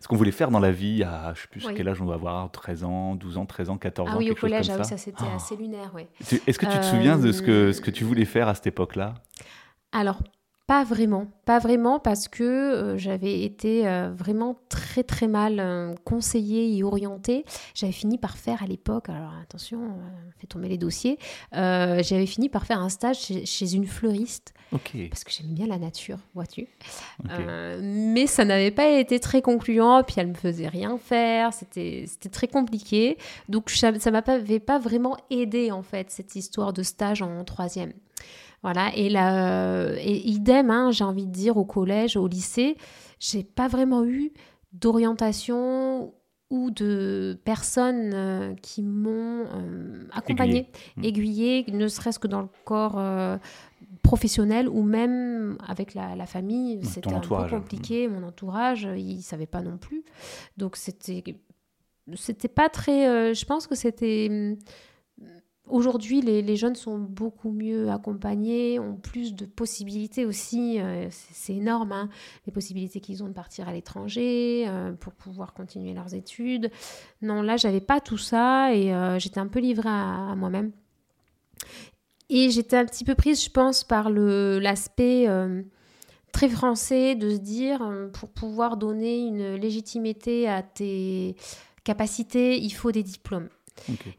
ce 0.00 0.08
qu'on 0.08 0.16
voulait 0.16 0.32
faire 0.32 0.50
dans 0.50 0.58
la 0.58 0.72
vie 0.72 1.04
à, 1.04 1.32
je 1.34 1.40
ne 1.40 1.60
sais 1.60 1.66
plus 1.68 1.76
quel 1.76 1.88
âge 1.88 2.02
on 2.02 2.06
doit 2.06 2.16
avoir, 2.16 2.50
13 2.50 2.82
ans, 2.82 3.14
12 3.14 3.38
ans, 3.38 3.46
13 3.46 3.70
ans, 3.70 3.78
14 3.78 4.08
ah 4.10 4.14
ans. 4.14 4.18
oui, 4.18 4.32
au 4.32 4.34
collège, 4.34 4.68
ah 4.70 4.78
ça, 4.78 4.84
ça 4.84 4.96
c'était 4.96 5.24
assez 5.32 5.56
lunaire, 5.56 5.92
oui. 5.94 6.06
Est-ce 6.46 6.58
que 6.58 6.66
tu 6.66 6.78
te 6.78 6.84
souviens 6.84 7.18
de 7.18 7.30
ce 7.30 7.40
que, 7.40 7.72
ce 7.72 7.80
que 7.80 7.92
tu 7.92 8.02
voulais 8.02 8.24
faire 8.24 8.48
à 8.48 8.54
cette 8.54 8.66
époque-là? 8.66 9.14
Alors, 9.92 10.20
pas 10.66 10.84
vraiment, 10.84 11.26
pas 11.44 11.58
vraiment 11.58 11.98
parce 11.98 12.28
que 12.28 12.44
euh, 12.44 12.96
j'avais 12.96 13.42
été 13.42 13.86
euh, 13.86 14.10
vraiment 14.14 14.56
très 14.68 15.02
très 15.02 15.26
mal 15.26 15.58
euh, 15.58 15.94
conseillée 16.04 16.76
et 16.76 16.84
orientée. 16.84 17.44
J'avais 17.74 17.92
fini 17.92 18.16
par 18.16 18.36
faire 18.36 18.62
à 18.62 18.66
l'époque, 18.66 19.08
alors 19.08 19.32
attention, 19.42 19.80
fait 20.38 20.46
tomber 20.46 20.68
les 20.68 20.78
dossiers, 20.78 21.18
j'avais 21.52 22.26
fini 22.26 22.48
par 22.48 22.64
faire 22.64 22.80
un 22.80 22.88
stage 22.88 23.18
chez, 23.44 23.74
une 23.74 23.86
fleuriste 23.86 24.54
parce 25.10 25.24
que 25.24 25.30
j'aime 25.30 25.52
bien 25.52 25.66
la 25.66 25.78
nature, 25.78 26.18
vois-tu. 26.34 26.68
mais 27.82 28.26
ça 28.26 28.44
n'avait 28.44 28.70
pas 28.70 28.88
été 28.88 29.20
très 29.20 29.42
concluant, 29.42 30.02
puis 30.02 30.16
elle 30.18 30.28
me 30.28 30.34
faisait 30.34 30.68
rien 30.68 30.96
faire, 30.96 31.52
c'était 31.52 32.06
très 32.30 32.48
compliqué. 32.48 33.18
Donc 33.48 33.70
ça 33.70 33.92
ne 33.92 34.10
m'avait 34.10 34.60
pas 34.60 34.78
vraiment 34.78 35.16
aidé 35.30 35.70
en 35.70 35.82
fait 35.82 36.10
cette 36.10 36.36
histoire 36.36 36.72
de 36.72 36.82
stage 36.82 37.20
en 37.20 37.44
troisième. 37.44 37.92
Voilà, 38.62 38.92
et, 38.94 39.08
idem, 40.28 40.70
hein, 40.70 40.90
j'ai 40.92 41.04
envie 41.04 41.26
de 41.26 41.32
dire, 41.32 41.56
au 41.56 41.64
collège, 41.64 42.16
au 42.16 42.28
lycée, 42.28 42.76
j'ai 43.18 43.42
pas 43.42 43.66
vraiment 43.66 44.04
eu 44.04 44.32
d'orientation 44.72 46.14
ou 46.50 46.70
de 46.70 47.40
personnes 47.44 48.12
euh, 48.14 48.54
qui 48.62 48.82
m'ont 48.82 49.46
euh, 49.54 50.06
accompagnée, 50.12 50.68
aiguillée, 51.02 51.64
ne 51.72 51.88
serait-ce 51.88 52.18
que 52.18 52.28
dans 52.28 52.42
le 52.42 52.48
corps 52.64 52.98
euh, 52.98 53.38
professionnel 54.02 54.68
ou 54.68 54.82
même 54.82 55.56
avec 55.66 55.94
la, 55.94 56.26
famille. 56.26 56.84
C'était 56.84 57.12
un 57.12 57.20
peu 57.20 57.48
compliqué, 57.48 58.06
mon 58.06 58.22
entourage, 58.22 58.86
il 58.96 59.16
ne 59.16 59.22
savait 59.22 59.46
pas 59.46 59.62
non 59.62 59.78
plus. 59.78 60.04
Donc 60.58 60.76
c'était, 60.76 61.24
c'était 62.14 62.48
pas 62.48 62.68
très... 62.68 63.34
je 63.34 63.44
pense 63.46 63.66
que 63.66 63.74
c'était 63.74 64.56
Aujourd'hui, 65.68 66.20
les, 66.20 66.56
jeunes 66.56 66.74
sont 66.74 66.98
beaucoup 66.98 67.52
mieux 67.52 67.88
accompagnés, 67.88 68.80
ont 68.80 68.96
plus 68.96 69.32
de 69.34 69.46
possibilités 69.46 70.26
aussi. 70.26 70.80
Euh, 70.80 71.06
c'est 71.10 71.54
énorme, 71.54 71.92
hein, 71.92 72.08
les 72.46 72.52
possibilités 72.52 73.00
qu'ils 73.00 73.22
ont 73.22 73.28
de 73.28 73.32
partir 73.32 73.68
à 73.68 73.72
l'étranger 73.72 74.64
euh, 74.66 74.92
pour 74.92 75.12
pouvoir 75.12 75.54
continuer 75.54 75.94
leurs 75.94 76.14
études. 76.14 76.70
Non, 77.22 77.42
là, 77.42 77.56
j'avais 77.56 77.80
pas 77.80 78.00
tout 78.00 78.18
ça 78.18 78.74
et 78.74 78.92
euh, 78.92 79.20
j'étais 79.20 79.38
un 79.38 79.46
peu 79.46 79.60
livrée 79.60 79.88
à, 79.88 80.34
moi-même. 80.36 80.72
Et 82.28 82.50
j'étais 82.50 82.76
un 82.76 82.84
petit 82.84 83.04
peu 83.04 83.14
prise, 83.14 83.44
je 83.44 83.50
pense, 83.50 83.84
par 83.84 84.10
l'aspect 84.10 85.28
très 86.32 86.48
français 86.48 87.14
de 87.14 87.30
se 87.30 87.36
dire, 87.36 87.88
pour 88.14 88.30
pouvoir 88.30 88.78
donner 88.78 89.18
une 89.20 89.54
légitimité 89.54 90.48
à 90.48 90.62
tes 90.62 91.36
capacités, 91.84 92.58
il 92.58 92.70
faut 92.70 92.90
des 92.90 93.02
diplômes. 93.02 93.48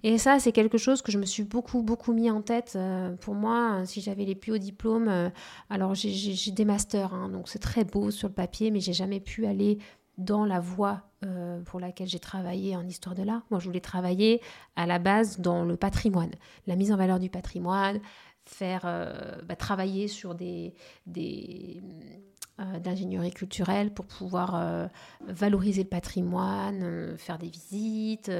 Et 0.04 0.18
ça, 0.18 0.40
c'est 0.40 0.52
quelque 0.52 0.78
chose 0.78 1.02
que 1.02 1.12
je 1.12 1.18
me 1.18 1.26
suis 1.26 1.44
beaucoup, 1.44 1.82
beaucoup 1.82 2.14
mis 2.14 2.30
en 2.30 2.42
tête. 2.42 2.74
Euh, 2.76 3.16
pour 3.16 3.36
moi, 3.36 3.86
si 3.86 4.02
j'avais 4.02 4.26
les 4.26 4.36
plus 4.36 4.52
hauts 4.52 4.58
diplômes, 4.58 5.08
euh, 5.08 5.30
alors 5.70 5.96
j'ai 5.96 6.52
des 6.52 6.66
masters, 6.66 7.14
hein, 7.14 7.30
donc 7.30 7.48
c'est 7.48 7.60
très 7.60 7.84
beau 7.84 8.12
sur 8.12 8.28
le 8.28 8.34
papier, 8.34 8.72
mais 8.72 8.80
j'ai 8.80 8.94
jamais 8.94 9.20
pu 9.20 9.46
aller 9.46 9.78
dans 10.18 10.46
la 10.46 10.60
voie 10.60 11.02
euh, 11.26 11.62
pour 11.62 11.80
laquelle 11.80 12.08
j'ai 12.08 12.20
travaillé 12.20 12.76
en 12.76 12.88
histoire 12.88 13.16
de 13.16 13.24
l'art. 13.24 13.44
Moi, 13.50 13.60
je 13.60 13.66
voulais 13.66 13.80
travailler 13.80 14.42
à 14.76 14.86
la 14.86 15.00
base 15.00 15.40
dans 15.40 15.64
le 15.64 15.78
patrimoine, 15.78 16.32
la 16.68 16.76
mise 16.76 16.92
en 16.92 16.98
valeur 16.98 17.20
du 17.20 17.30
patrimoine, 17.30 18.00
faire 18.46 18.82
bah, 19.46 19.56
travailler 19.56 20.10
sur 20.10 20.36
des, 20.36 20.76
d'ingénierie 22.60 23.32
culturelle 23.32 23.92
pour 23.94 24.06
pouvoir 24.06 24.56
euh, 24.56 24.88
valoriser 25.28 25.84
le 25.84 25.90
patrimoine, 25.90 26.82
euh, 26.84 27.18
faire 27.18 27.40
des 27.40 27.50
visites, 27.50 28.32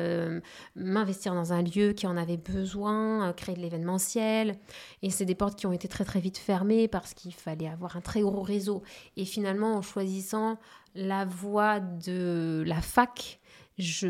m'investir 0.76 1.34
dans 1.34 1.52
un 1.52 1.64
lieu 1.64 1.94
qui 1.94 2.06
en 2.06 2.16
avait 2.16 2.38
besoin, 2.38 3.34
créer 3.34 3.56
de 3.56 3.62
l'événementiel. 3.62 4.58
Et 5.02 5.10
c'est 5.10 5.26
des 5.26 5.36
portes 5.36 5.58
qui 5.58 5.66
ont 5.66 5.74
été 5.74 5.88
très 5.88 6.06
très 6.06 6.20
vite 6.20 6.38
fermées 6.38 6.88
parce 6.88 7.14
qu'il 7.14 7.34
fallait 7.34 7.68
avoir 7.68 7.98
un 7.98 8.02
très 8.02 8.22
gros 8.22 8.42
réseau. 8.42 8.84
Et 9.18 9.26
finalement, 9.26 9.76
en 9.76 9.82
choisissant 9.82 10.60
la 10.96 11.26
voie 11.26 11.80
de 11.80 12.64
la 12.68 12.82
fac, 12.82 13.40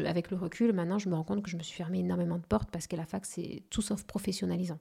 avec 0.05 0.29
le 0.29 0.37
recul, 0.37 0.73
maintenant, 0.73 0.99
je 0.99 1.07
me 1.07 1.15
rends 1.15 1.23
compte 1.23 1.43
que 1.43 1.49
je 1.49 1.57
me 1.57 1.63
suis 1.63 1.77
fermé 1.77 1.99
énormément 1.99 2.37
de 2.37 2.45
portes 2.45 2.69
parce 2.71 2.87
que 2.87 2.95
la 2.95 3.05
fac, 3.05 3.25
c'est 3.25 3.63
tout 3.69 3.81
sauf 3.81 4.03
professionnalisant. 4.03 4.79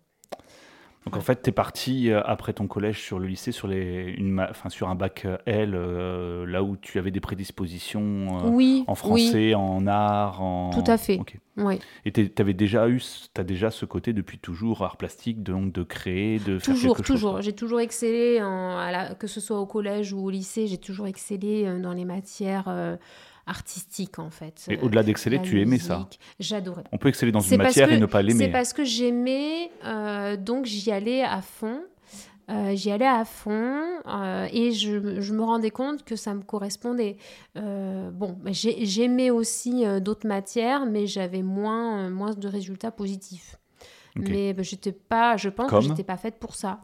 Donc 1.05 1.17
en 1.17 1.21
fait, 1.21 1.43
tu 1.43 1.51
es 1.51 1.53
parti 1.53 2.11
euh, 2.11 2.23
après 2.25 2.53
ton 2.53 2.69
collège 2.69 3.01
sur 3.01 3.19
le 3.19 3.27
lycée 3.27 3.51
sur, 3.51 3.67
les, 3.67 4.15
une, 4.17 4.41
enfin, 4.41 4.69
sur 4.69 4.89
un 4.89 4.95
bac 4.95 5.25
euh, 5.25 5.37
L, 5.47 5.75
euh, 5.75 6.47
là 6.47 6.63
où 6.63 6.77
tu 6.77 6.99
avais 6.99 7.11
des 7.11 7.21
prédispositions 7.21 8.29
oui, 8.45 8.85
en 8.87 8.95
français, 8.95 9.55
en 9.55 9.87
art, 9.89 10.43
en... 10.43 10.71
Tout 10.71 10.85
à 10.87 10.97
fait, 10.99 11.21
oui. 11.57 11.81
Et 12.05 12.13
tu 12.13 12.31
avais 12.39 12.55
déjà 12.55 12.89
eu, 12.89 13.03
as 13.37 13.43
déjà 13.43 13.71
ce 13.71 13.85
côté 13.85 14.13
depuis 14.13 14.39
toujours, 14.39 14.83
art 14.83 14.97
plastique, 14.97 15.43
donc 15.43 15.73
de 15.73 15.83
créer, 15.83 16.39
de 16.39 16.59
faire 16.59 16.75
Toujours, 16.75 16.97
quelque 16.97 17.07
toujours. 17.07 17.43
J'ai 17.43 17.53
toujours 17.53 17.81
excellé, 17.81 18.41
en, 18.41 18.79
à 18.79 19.15
que 19.15 19.27
ce 19.27 19.41
soit 19.41 19.59
au 19.59 19.67
collège 19.67 20.13
ou 20.13 20.25
au 20.25 20.31
lycée, 20.31 20.69
j'ai 20.69 20.79
toujours 20.79 21.09
excellé 21.09 21.81
dans 21.81 21.93
les 21.93 22.05
matières 22.05 22.69
artistique 23.47 24.19
en 24.19 24.31
fait. 24.31 24.65
Et 24.69 24.79
au-delà 24.79 25.03
d'exceller, 25.03 25.41
tu 25.43 25.61
aimais 25.61 25.79
ça 25.79 26.09
J'adorais. 26.39 26.85
On 26.93 26.99
peut 26.99 27.09
exceller 27.09 27.33
dans 27.33 27.41
une 27.41 27.59
matière 27.59 27.91
et 27.93 27.99
ne 27.99 28.07
pas 28.07 28.23
l'aimer. 28.23 28.45
C'est 28.45 28.51
parce 28.51 28.73
que 28.73 28.85
j'aimais, 28.85 29.71
euh, 29.85 30.37
donc 30.37 30.67
j'y 30.67 30.91
allais 30.91 31.23
à 31.23 31.43
fond. 31.43 31.81
Euh, 32.51 32.75
j'y 32.75 32.91
allais 32.91 33.07
à 33.07 33.25
fond 33.25 33.81
euh, 34.07 34.49
et 34.53 34.73
je, 34.73 35.21
je, 35.21 35.33
me 35.33 35.43
rendais 35.43 35.71
compte 35.71 36.05
que 36.05 36.17
ça 36.17 36.35
me 36.35 36.43
correspondait. 36.43 37.17
bon, 37.55 38.37
j'aimais 38.47 39.31
aussi 39.31 39.85
d'autres 40.01 40.27
matières, 40.27 40.87
mais 40.87 41.07
j'avais 41.07 41.43
moins, 41.43 42.11
moins 42.11 42.33
de 42.33 42.49
résultats 42.49 42.91
positifs. 42.91 43.57
Mais 44.17 44.53
bah, 44.53 44.63
j'étais 44.63 44.93
pas, 44.93 45.37
je 45.37 45.49
pense 45.49 45.71
que 45.71 45.81
j'étais 45.81 46.05
pas 46.05 46.17
faite 46.17 46.39
pour 46.39 46.55
ça. 46.55 46.81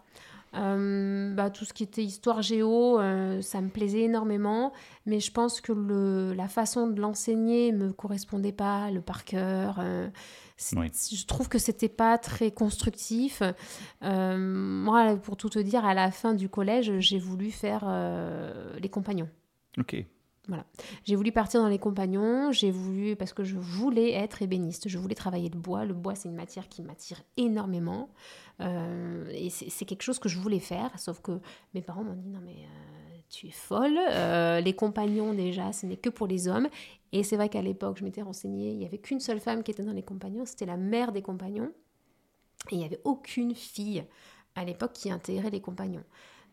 Euh, 0.54 1.34
bah, 1.34 1.50
tout 1.50 1.64
ce 1.64 1.72
qui 1.72 1.82
était 1.82 2.02
histoire 2.02 2.42
géo, 2.42 2.98
euh, 2.98 3.40
ça 3.42 3.60
me 3.60 3.68
plaisait 3.68 4.02
énormément, 4.02 4.72
mais 5.06 5.20
je 5.20 5.30
pense 5.30 5.60
que 5.60 5.72
le, 5.72 6.32
la 6.34 6.48
façon 6.48 6.86
de 6.86 7.00
l'enseigner 7.00 7.72
me 7.72 7.92
correspondait 7.92 8.52
pas, 8.52 8.90
le 8.90 9.00
par 9.00 9.24
cœur. 9.24 9.78
Euh, 9.80 10.08
je 10.58 11.26
trouve 11.26 11.48
que 11.48 11.58
c'était 11.58 11.88
pas 11.88 12.18
très 12.18 12.50
constructif. 12.50 13.42
moi, 14.02 15.16
pour 15.16 15.36
tout 15.36 15.50
te 15.50 15.58
dire, 15.58 15.84
à 15.84 15.94
la 15.94 16.10
fin 16.10 16.34
du 16.34 16.48
collège, 16.48 16.98
j'ai 16.98 17.18
voulu 17.18 17.50
faire 17.50 17.84
les 18.80 18.88
compagnons. 18.88 19.28
Ok. 19.78 20.04
Voilà. 20.48 20.64
J'ai 21.04 21.14
voulu 21.14 21.30
partir 21.30 21.60
dans 21.60 21.68
les 21.68 21.78
compagnons, 21.78 22.52
j'ai 22.52 22.70
voulu, 22.70 23.16
parce 23.16 23.34
que 23.34 23.44
je 23.44 23.56
voulais 23.56 24.12
être 24.12 24.40
ébéniste, 24.40 24.88
je 24.88 24.98
voulais 24.98 25.14
travailler 25.14 25.50
le 25.50 25.58
bois. 25.58 25.84
Le 25.84 25.92
bois, 25.92 26.14
c'est 26.14 26.28
une 26.28 26.34
matière 26.34 26.68
qui 26.68 26.82
m'attire 26.82 27.22
énormément. 27.36 28.08
Euh, 28.60 29.28
et 29.30 29.50
c'est 29.50 29.84
quelque 29.84 30.02
chose 30.02 30.18
que 30.18 30.28
je 30.28 30.38
voulais 30.38 30.58
faire, 30.58 30.98
sauf 30.98 31.20
que 31.20 31.38
mes 31.74 31.82
parents 31.82 32.02
m'ont 32.02 32.14
dit 32.14 32.30
non, 32.30 32.40
mais 32.42 32.56
euh, 32.56 33.18
tu 33.28 33.46
es 33.46 33.50
folle. 33.50 33.98
Euh, 34.10 34.60
les 34.60 34.72
compagnons, 34.72 35.34
déjà, 35.34 35.72
ce 35.74 35.84
n'est 35.84 35.98
que 35.98 36.08
pour 36.08 36.26
les 36.26 36.48
hommes. 36.48 36.68
Et 37.12 37.22
c'est 37.22 37.36
vrai 37.36 37.50
qu'à 37.50 37.62
l'époque, 37.62 37.98
je 37.98 38.04
m'étais 38.04 38.22
renseignée, 38.22 38.70
il 38.70 38.78
n'y 38.78 38.86
avait 38.86 38.98
qu'une 38.98 39.20
seule 39.20 39.40
femme 39.40 39.62
qui 39.62 39.70
était 39.70 39.84
dans 39.84 39.92
les 39.92 40.02
compagnons, 40.02 40.46
c'était 40.46 40.66
la 40.66 40.78
mère 40.78 41.12
des 41.12 41.22
compagnons. 41.22 41.70
Et 42.70 42.74
il 42.74 42.78
n'y 42.78 42.84
avait 42.84 43.00
aucune 43.04 43.54
fille 43.54 44.04
à 44.54 44.64
l'époque 44.64 44.92
qui 44.94 45.10
intégrait 45.10 45.50
les 45.50 45.60
compagnons. 45.60 46.04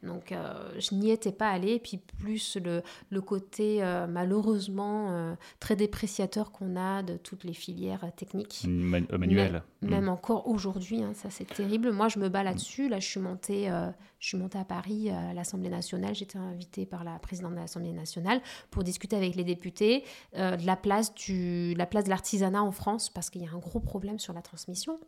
Donc 0.05 0.31
euh, 0.31 0.53
je 0.79 0.95
n'y 0.95 1.11
étais 1.11 1.31
pas 1.31 1.49
allée. 1.49 1.73
Et 1.73 1.79
puis 1.79 1.97
plus 1.97 2.57
le, 2.57 2.81
le 3.09 3.21
côté 3.21 3.83
euh, 3.83 4.07
malheureusement 4.07 5.11
euh, 5.11 5.35
très 5.59 5.75
dépréciateur 5.75 6.51
qu'on 6.51 6.75
a 6.75 7.03
de 7.03 7.17
toutes 7.17 7.43
les 7.43 7.53
filières 7.53 8.11
techniques. 8.15 8.65
manuelles. 8.67 9.63
Mm. 9.81 9.89
Même, 9.89 10.09
encore 10.09 10.47
aujourd'hui, 10.47 11.03
hein, 11.03 11.13
ça 11.13 11.29
c'est 11.29 11.45
terrible. 11.45 11.91
Moi 11.91 12.07
je 12.07 12.19
me 12.19 12.29
bats 12.29 12.43
là-dessus. 12.43 12.89
Là 12.89 12.99
je 12.99 13.07
suis 13.07 13.19
montée, 13.19 13.69
je 14.19 14.27
suis 14.27 14.37
montée 14.37 14.57
à 14.57 14.65
Paris 14.65 15.09
à 15.09 15.33
l'Assemblée 15.33 15.69
nationale. 15.69 16.15
J'étais 16.15 16.37
invitée 16.37 16.85
par 16.85 17.03
la 17.03 17.17
présidente 17.19 17.51
de 17.51 17.59
l'Assemblée 17.59 17.93
nationale 17.93 18.41
pour 18.71 18.83
discuter 18.83 19.15
avec 19.15 19.35
les 19.35 19.43
députés 19.43 20.03
de 20.33 20.65
la 20.65 20.75
place, 20.75 21.13
du, 21.13 21.73
la 21.75 21.85
place 21.85 22.05
de 22.05 22.09
l'artisanat 22.09 22.63
en 22.63 22.71
France 22.71 23.09
parce 23.09 23.29
qu'il 23.29 23.41
y 23.41 23.47
a 23.47 23.51
un 23.51 23.59
gros 23.59 23.79
problème 23.79 24.19
sur 24.19 24.33
la 24.33 24.41
transmission. 24.41 24.99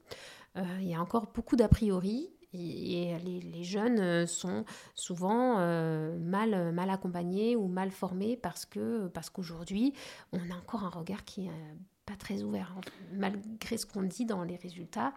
il 0.55 0.87
y 0.87 0.95
a 0.95 1.01
encore 1.01 1.27
beaucoup 1.33 1.55
d'a 1.55 1.67
priori 1.67 2.29
et, 2.53 3.17
les, 3.19 3.63
jeunes 3.63 3.99
euh, 3.99 4.25
sont 4.25 4.65
souvent 4.95 5.59
euh, 5.59 6.17
mal, 6.19 6.71
mal 6.71 6.89
accompagnés 6.89 7.55
ou 7.55 7.67
mal 7.67 7.91
formés 7.91 8.37
parce 8.37 8.65
que 8.65 9.07
parce 9.07 9.29
qu'aujourd'hui, 9.29 9.93
on 10.31 10.39
a 10.51 10.55
encore 10.55 10.83
un 10.83 10.89
regard 10.89 11.25
qui 11.25 11.41
n'est 11.41 11.51
pas 12.05 12.15
très 12.15 12.43
ouvert. 12.43 12.73
Malgré 13.13 13.77
ce 13.77 13.85
qu'on 13.85 14.03
dit 14.03 14.25
dans 14.25 14.43
les 14.43 14.55
résultats, 14.55 15.13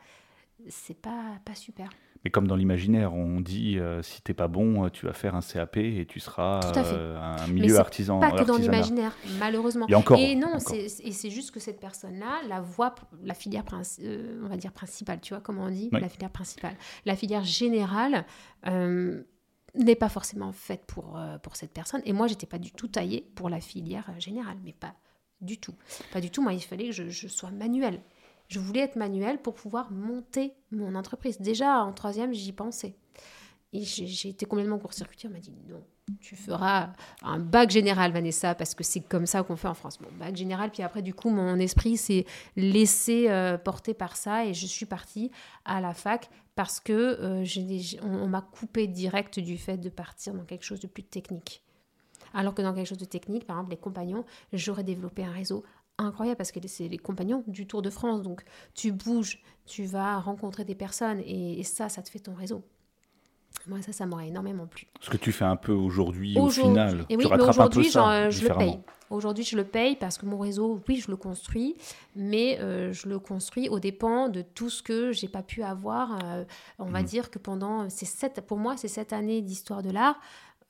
c'est 0.68 1.00
pas, 1.00 1.38
pas 1.44 1.54
super. 1.54 1.90
Mais 2.24 2.30
comme 2.30 2.46
dans 2.46 2.56
l'imaginaire, 2.56 3.14
on 3.14 3.40
dit 3.40 3.78
euh, 3.78 4.02
si 4.02 4.20
t'es 4.20 4.34
pas 4.34 4.48
bon, 4.48 4.84
euh, 4.84 4.88
tu 4.90 5.06
vas 5.06 5.14
faire 5.14 5.34
un 5.34 5.40
CAP 5.40 5.78
et 5.78 6.06
tu 6.06 6.20
seras 6.20 6.60
euh, 6.76 7.18
un 7.18 7.46
milieu 7.46 7.78
artisan. 7.78 8.20
Pas 8.20 8.32
que 8.32 8.44
dans 8.44 8.56
l'imaginaire, 8.56 9.16
malheureusement. 9.38 9.86
Et 9.88 9.94
encore. 9.94 10.18
Et 10.18 10.34
non, 10.34 10.58
c'est 10.58 11.30
juste 11.30 11.50
que 11.50 11.60
cette 11.60 11.80
personne-là, 11.80 12.40
la 12.48 12.60
voie, 12.60 12.94
la 13.22 13.34
filière, 13.34 13.64
on 13.72 14.48
va 14.48 14.56
dire 14.56 14.72
principale, 14.72 15.20
tu 15.20 15.32
vois 15.32 15.40
comment 15.40 15.64
on 15.64 15.70
dit, 15.70 15.88
la 15.92 16.08
filière 16.08 16.30
principale, 16.30 16.74
la 17.06 17.16
filière 17.16 17.44
générale 17.44 18.26
n'est 18.66 19.94
pas 19.94 20.08
forcément 20.08 20.52
faite 20.52 20.84
pour 20.86 21.18
pour 21.42 21.56
cette 21.56 21.72
personne. 21.72 22.02
Et 22.04 22.12
moi, 22.12 22.26
j'étais 22.26 22.46
pas 22.46 22.58
du 22.58 22.72
tout 22.72 22.88
taillée 22.88 23.30
pour 23.34 23.48
la 23.48 23.60
filière 23.60 24.10
générale, 24.18 24.58
mais 24.64 24.72
pas 24.72 24.94
du 25.40 25.58
tout, 25.58 25.74
pas 26.12 26.20
du 26.20 26.30
tout. 26.30 26.42
Moi, 26.42 26.52
il 26.52 26.60
fallait 26.60 26.86
que 26.86 26.92
je, 26.92 27.08
je 27.08 27.28
sois 27.28 27.50
manuelle. 27.50 28.02
Je 28.50 28.58
voulais 28.58 28.80
être 28.80 28.96
manuel 28.96 29.40
pour 29.40 29.54
pouvoir 29.54 29.92
monter 29.92 30.52
mon 30.72 30.96
entreprise. 30.96 31.40
Déjà 31.40 31.84
en 31.84 31.92
troisième, 31.92 32.32
j'y 32.34 32.52
pensais. 32.52 32.96
Et 33.72 33.84
j'ai 33.84 34.28
été 34.28 34.44
complètement 34.44 34.78
court-circuitée. 34.80 35.28
On 35.28 35.30
m'a 35.30 35.38
dit 35.38 35.52
non, 35.68 35.80
tu 36.20 36.34
feras 36.34 36.90
un 37.22 37.38
bac 37.38 37.70
général, 37.70 38.10
Vanessa, 38.10 38.56
parce 38.56 38.74
que 38.74 38.82
c'est 38.82 39.02
comme 39.02 39.26
ça 39.26 39.44
qu'on 39.44 39.54
fait 39.54 39.68
en 39.68 39.74
France. 39.74 39.98
Bon, 39.98 40.08
bac 40.18 40.34
général, 40.34 40.72
puis 40.72 40.82
après, 40.82 41.00
du 41.00 41.14
coup, 41.14 41.30
mon 41.30 41.60
esprit 41.60 41.96
s'est 41.96 42.26
laissé 42.56 43.30
euh, 43.30 43.56
porter 43.56 43.94
par 43.94 44.16
ça 44.16 44.44
et 44.44 44.52
je 44.52 44.66
suis 44.66 44.86
partie 44.86 45.30
à 45.64 45.80
la 45.80 45.94
fac 45.94 46.28
parce 46.56 46.80
que 46.80 46.92
euh, 46.92 47.44
on 48.02 48.26
m'a 48.26 48.42
coupé 48.42 48.88
direct 48.88 49.38
du 49.38 49.58
fait 49.58 49.76
de 49.76 49.90
partir 49.90 50.34
dans 50.34 50.44
quelque 50.44 50.64
chose 50.64 50.80
de 50.80 50.88
plus 50.88 51.04
technique. 51.04 51.62
Alors 52.34 52.54
que 52.54 52.62
dans 52.62 52.74
quelque 52.74 52.88
chose 52.88 52.98
de 52.98 53.04
technique, 53.04 53.46
par 53.46 53.56
exemple, 53.56 53.70
les 53.70 53.76
compagnons, 53.76 54.24
j'aurais 54.52 54.84
développé 54.84 55.24
un 55.24 55.32
réseau 55.32 55.64
incroyable 56.04 56.36
parce 56.36 56.52
que 56.52 56.60
c'est 56.66 56.88
les 56.88 56.98
compagnons 56.98 57.44
du 57.46 57.66
Tour 57.66 57.82
de 57.82 57.90
France. 57.90 58.22
Donc 58.22 58.42
tu 58.74 58.92
bouges, 58.92 59.42
tu 59.66 59.84
vas 59.84 60.18
rencontrer 60.18 60.64
des 60.64 60.74
personnes 60.74 61.20
et, 61.24 61.62
ça, 61.62 61.88
ça 61.88 62.02
te 62.02 62.10
fait 62.10 62.20
ton 62.20 62.34
réseau. 62.34 62.62
Moi, 63.66 63.82
ça, 63.82 63.92
ça 63.92 64.06
m'aurait 64.06 64.28
énormément 64.28 64.66
plu. 64.66 64.86
Ce 65.00 65.10
que 65.10 65.16
tu 65.16 65.32
fais 65.32 65.44
un 65.44 65.56
peu 65.56 65.72
aujourd'hui, 65.72 66.38
au 66.38 66.48
final. 66.48 67.04
Et 67.08 67.16
oui, 67.16 67.26
tu 67.26 67.34
aujourd'hui, 67.34 67.90
je 67.90 68.48
le 68.48 68.56
paye. 68.56 68.78
Aujourd'hui, 69.10 69.42
je 69.42 69.56
le 69.56 69.64
paye 69.64 69.96
parce 69.96 70.18
que 70.18 70.24
mon 70.24 70.38
réseau, 70.38 70.80
oui, 70.88 71.02
je 71.04 71.10
le 71.10 71.16
construis, 71.16 71.76
mais 72.14 72.60
euh, 72.60 72.92
je 72.92 73.08
le 73.08 73.18
construis 73.18 73.68
au 73.68 73.80
dépens 73.80 74.28
de 74.28 74.42
tout 74.42 74.70
ce 74.70 74.84
que 74.84 75.10
j'ai 75.10 75.26
pas 75.26 75.42
pu 75.42 75.64
avoir. 75.64 76.20
Euh, 76.24 76.44
on 76.78 76.84
va 76.84 77.02
mmh. 77.02 77.06
dire 77.06 77.30
que 77.30 77.40
pendant 77.40 77.90
ces 77.90 78.06
sept, 78.06 78.40
pour 78.46 78.58
moi, 78.58 78.76
ces 78.76 78.86
sept 78.86 79.12
années 79.12 79.42
d'histoire 79.42 79.82
de 79.82 79.90
l'art, 79.90 80.20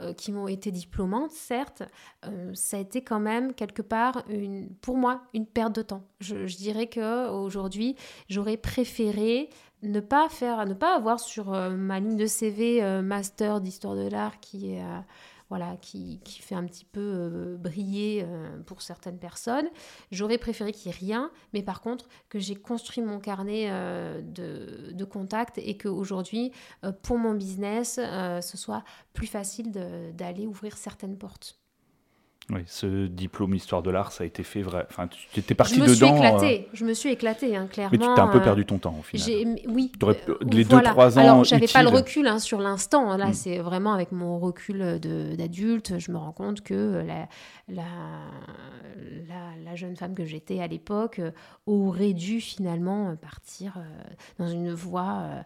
euh, 0.01 0.13
qui 0.15 0.33
m'ont 0.33 0.49
été 0.49 0.71
diplômantes, 0.71 1.31
certes, 1.31 1.83
euh, 2.25 2.51
ça 2.55 2.79
a 2.79 2.81
été 2.81 3.03
quand 3.03 3.21
même 3.21 3.53
quelque 3.53 3.83
part, 3.83 4.23
une, 4.29 4.69
pour 4.81 4.97
moi, 4.97 5.23
une 5.35 5.47
perte 5.47 5.75
de 5.75 5.83
temps. 5.83 6.03
Je, 6.21 6.47
je 6.47 6.57
dirais 6.57 6.89
qu'aujourd'hui, 6.89 7.97
j'aurais 8.29 8.57
préféré 8.57 9.51
ne 9.83 10.01
pas 10.01 10.29
faire, 10.29 10.65
ne 10.67 10.75
pas 10.75 10.97
avoir 10.97 11.21
sur 11.21 11.53
euh, 11.53 11.71
ma 11.71 12.01
ligne 12.01 12.17
de 12.17 12.27
CV 12.27 12.83
master 13.03 13.61
d'histoire 13.61 13.95
de 13.95 14.09
l'art 14.09 14.41
qui 14.41 14.75
est 14.75 14.83
voilà, 15.51 15.77
qui, 15.83 16.21
qui, 16.25 16.41
fait 16.41 16.55
un 16.55 16.65
petit 16.65 16.85
peu 16.85 17.01
euh, 17.01 17.57
briller 17.59 18.25
euh, 18.25 18.59
pour 18.65 18.83
certaines 18.83 19.19
personnes. 19.19 19.69
J'aurais 20.13 20.39
préféré 20.39 20.73
qu'il 20.73 20.91
n'y 20.91 20.97
ait 20.97 20.99
rien, 20.99 21.31
mais 21.53 21.63
par 21.63 21.83
contre 21.83 22.09
que 22.29 22.39
j'ai 22.39 22.55
construit 22.55 23.03
mon 23.03 23.19
carnet 23.19 23.67
euh, 23.69 24.23
de, 24.23 24.93
de, 24.93 25.05
contacts 25.05 25.59
et 25.59 25.77
qu'aujourd'hui, 25.77 26.53
pour 27.03 27.19
mon 27.19 27.35
business, 27.35 27.97
ce 27.97 28.57
soit 28.57 28.85
plus 29.13 29.27
facile 29.27 29.73
d'aller 30.15 30.47
ouvrir 30.47 30.77
certaines 30.77 31.19
portes. 31.19 31.60
Oui, 32.53 32.63
ce 32.67 33.07
diplôme 33.07 33.55
histoire 33.55 33.83
de 33.83 33.91
l'art, 33.91 34.13
ça 34.13 34.25
a 34.25 34.27
été 34.27 34.43
fait 34.43 34.63
vrai. 34.63 34.87
Enfin, 34.91 35.09
tu 35.09 35.41
étais 35.41 35.55
parti 35.55 35.81
dedans. 35.81 35.87
Je 35.87 35.91
me 35.91 35.95
suis 35.95 36.07
éclatée. 36.07 36.69
Je 36.73 36.85
me 36.85 36.95
suis 36.95 37.11
éclatée, 37.11 37.57
hein, 37.57 37.67
clairement. 37.71 37.91
Mais 37.93 37.99
tu 37.99 38.15
t'es 38.15 38.21
un 38.21 38.29
peu 38.29 38.43
perdu 38.43 38.67
ton 38.67 38.79
temps 38.79 38.97
au 38.99 39.03
final. 39.03 39.57
Oui. 39.69 39.93
les 40.51 40.65
deux 40.65 40.81
trois 40.83 41.19
ans. 41.19 41.23
Alors, 41.23 41.45
j'avais 41.45 41.69
pas 41.69 41.83
le 41.83 41.89
recul 41.89 42.27
hein, 42.27 42.39
sur 42.39 42.61
l'instant. 42.61 43.17
Là, 43.17 43.29
mm. 43.29 43.35
c'est 43.35 43.59
vraiment 43.59 43.93
avec 43.93 44.11
mon 44.13 44.39
recul 44.39 44.99
d'adulte, 45.01 45.99
je 45.99 46.11
me 46.11 46.19
rends 46.19 46.33
compte 46.33 46.63
que 46.63 47.05
la, 47.07 47.29
la, 47.69 47.85
la, 49.65 49.77
jeune 49.77 49.97
femme 49.97 50.15
que 50.15 50.25
j'étais 50.25 50.61
à 50.61 50.67
l'époque 50.67 51.21
aurait 51.67 52.13
dû 52.13 52.41
finalement 52.41 53.15
partir 53.17 53.79
dans 54.39 54.49
une 54.49 54.73
voie 54.73 55.45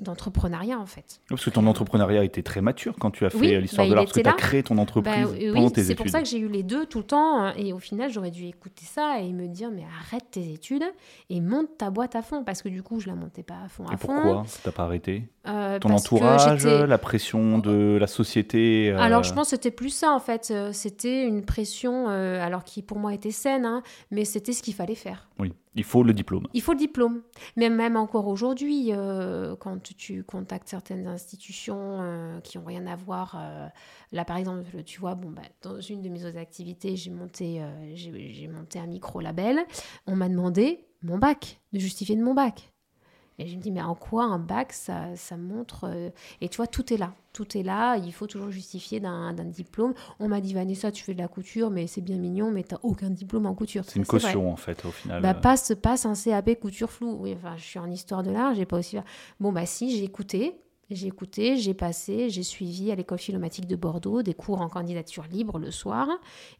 d'entrepreneuriat 0.00 0.78
en 0.78 0.86
fait. 0.86 1.20
Parce 1.28 1.44
que 1.44 1.50
ton 1.50 1.66
entrepreneuriat 1.66 2.24
était 2.24 2.42
très 2.42 2.60
mature 2.60 2.94
quand 2.98 3.10
tu 3.10 3.26
as 3.26 3.30
fait 3.30 3.60
l'histoire 3.60 3.86
bah, 3.86 3.90
de 3.90 3.94
l'art, 3.94 4.04
parce 4.04 4.16
que 4.16 4.20
tu 4.20 4.28
as 4.28 4.32
créé 4.32 4.62
ton 4.62 4.78
entreprise 4.78 5.26
bah, 5.26 5.52
pendant 5.52 5.70
tes 5.70 5.80
études. 5.82 5.84
C'est 5.86 5.94
pour 5.94 6.08
ça 6.08 6.20
que 6.22 6.28
j'ai 6.28 6.38
eu 6.38 6.48
les 6.48 6.62
deux 6.62 6.86
tout 6.86 6.98
le 6.98 7.04
temps 7.04 7.40
hein, 7.40 7.54
et 7.56 7.72
au 7.72 7.78
final 7.78 8.10
j'aurais 8.10 8.30
dû 8.30 8.46
écouter 8.46 8.84
ça 8.84 9.20
et 9.20 9.32
me 9.32 9.46
dire 9.46 9.70
mais 9.70 9.84
arrête 10.00 10.24
tes 10.30 10.52
études 10.52 10.84
et 11.30 11.40
monte 11.40 11.78
ta 11.78 11.90
boîte 11.90 12.16
à 12.16 12.22
fond 12.22 12.44
parce 12.44 12.62
que 12.62 12.68
du 12.68 12.82
coup 12.82 13.00
je 13.00 13.08
la 13.08 13.14
montais 13.14 13.42
pas 13.42 13.58
à 13.64 13.68
fond 13.68 13.86
à 13.86 13.94
et 13.94 13.96
pourquoi 13.96 14.44
t'as 14.62 14.72
pas 14.72 14.84
arrêté? 14.84 15.24
Euh, 15.46 15.78
Ton 15.78 15.90
entourage, 15.90 16.66
la 16.66 16.98
pression 16.98 17.58
de 17.58 17.96
la 17.98 18.06
société 18.06 18.90
euh, 18.90 18.98
Alors 18.98 19.22
je 19.22 19.32
pense 19.32 19.46
que 19.46 19.50
c'était 19.50 19.70
plus 19.70 19.90
ça 19.90 20.12
en 20.12 20.20
fait, 20.20 20.50
euh, 20.50 20.72
c'était 20.72 21.24
une 21.24 21.44
pression 21.44 22.08
alors 22.08 22.64
qui 22.64 22.82
pour 22.82 22.98
moi 22.98 23.14
était 23.14 23.30
saine 23.30 23.64
hein, 23.64 23.82
mais 24.10 24.24
c'était 24.24 24.52
ce 24.52 24.62
qu'il 24.62 24.74
fallait 24.74 24.94
faire. 24.94 25.28
Oui. 25.38 25.52
Il 25.78 25.84
faut 25.84 26.02
le 26.02 26.12
diplôme. 26.12 26.48
Il 26.54 26.60
faut 26.60 26.72
le 26.72 26.78
diplôme. 26.78 27.22
Mais 27.56 27.70
même 27.70 27.94
encore 27.96 28.26
aujourd'hui, 28.26 28.88
euh, 28.90 29.54
quand 29.54 29.80
tu 29.96 30.24
contactes 30.24 30.68
certaines 30.68 31.06
institutions 31.06 32.00
euh, 32.00 32.40
qui 32.40 32.58
n'ont 32.58 32.64
rien 32.64 32.84
à 32.88 32.96
voir, 32.96 33.36
euh, 33.38 33.68
là 34.10 34.24
par 34.24 34.38
exemple, 34.38 34.82
tu 34.82 34.98
vois, 34.98 35.14
bon, 35.14 35.30
bah, 35.30 35.42
dans 35.62 35.80
une 35.80 36.02
de 36.02 36.08
mes 36.08 36.24
autres 36.24 36.38
activités, 36.38 36.96
j'ai 36.96 37.12
monté, 37.12 37.62
j'ai 37.94 38.48
monté 38.48 38.80
un 38.80 38.88
micro-label. 38.88 39.60
On 40.08 40.16
m'a 40.16 40.28
demandé 40.28 40.84
mon 41.02 41.16
bac, 41.16 41.60
de 41.72 41.78
justifier 41.78 42.16
de 42.16 42.24
mon 42.24 42.34
bac. 42.34 42.72
Et 43.38 43.46
je 43.46 43.56
me 43.56 43.60
dis, 43.60 43.70
mais 43.70 43.82
en 43.82 43.94
quoi 43.94 44.24
un 44.24 44.38
bac, 44.38 44.72
ça, 44.72 45.14
ça 45.14 45.36
montre... 45.36 45.84
Euh, 45.84 46.10
et 46.40 46.48
tu 46.48 46.56
vois, 46.56 46.66
tout 46.66 46.92
est 46.92 46.96
là. 46.96 47.14
Tout 47.32 47.56
est 47.56 47.62
là. 47.62 47.96
Il 47.96 48.12
faut 48.12 48.26
toujours 48.26 48.50
justifier 48.50 48.98
d'un 48.98 49.32
diplôme. 49.44 49.94
On 50.18 50.28
m'a 50.28 50.40
dit, 50.40 50.54
Vanessa, 50.54 50.90
tu 50.90 51.04
fais 51.04 51.14
de 51.14 51.20
la 51.20 51.28
couture, 51.28 51.70
mais 51.70 51.86
c'est 51.86 52.00
bien 52.00 52.16
mignon, 52.16 52.50
mais 52.50 52.64
tu 52.64 52.74
n'as 52.74 52.80
aucun 52.82 53.10
diplôme 53.10 53.46
en 53.46 53.54
couture. 53.54 53.84
C'est 53.86 53.96
une 53.96 54.06
caution, 54.06 54.50
en 54.50 54.56
fait, 54.56 54.84
au 54.84 54.90
final. 54.90 55.22
Bah, 55.22 55.34
passe, 55.34 55.72
passe 55.80 56.04
un 56.04 56.14
CAP 56.14 56.58
couture 56.58 56.90
floue. 56.90 57.16
Oui, 57.20 57.34
enfin, 57.36 57.56
je 57.56 57.62
suis 57.62 57.78
en 57.78 57.90
histoire 57.90 58.24
de 58.24 58.30
l'art, 58.30 58.54
j'ai 58.54 58.66
pas 58.66 58.78
aussi... 58.78 58.96
Bon, 59.38 59.52
bah 59.52 59.66
si, 59.66 59.96
j'ai 59.96 60.04
écouté. 60.04 60.60
J'ai 60.90 61.08
écouté, 61.08 61.58
j'ai 61.58 61.74
passé, 61.74 62.30
j'ai 62.30 62.42
suivi 62.42 62.90
à 62.90 62.94
l'école 62.94 63.18
philomatique 63.18 63.66
de 63.66 63.76
Bordeaux 63.76 64.22
des 64.22 64.32
cours 64.32 64.62
en 64.62 64.70
candidature 64.70 65.24
libre 65.30 65.58
le 65.58 65.70
soir 65.70 66.08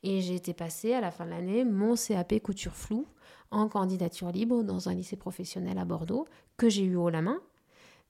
et 0.02 0.20
j'ai 0.20 0.34
été 0.34 0.52
passé 0.52 0.92
à 0.92 1.00
la 1.00 1.10
fin 1.10 1.24
de 1.24 1.30
l'année 1.30 1.64
mon 1.64 1.94
CAP 1.94 2.38
couture 2.42 2.74
floue 2.74 3.06
en 3.50 3.68
candidature 3.68 4.30
libre 4.30 4.62
dans 4.62 4.88
un 4.88 4.94
lycée 4.94 5.16
professionnel 5.16 5.78
à 5.78 5.84
Bordeaux 5.84 6.26
que 6.56 6.68
j'ai 6.68 6.84
eu 6.84 6.96
haut 6.96 7.10
la 7.10 7.22
main. 7.22 7.40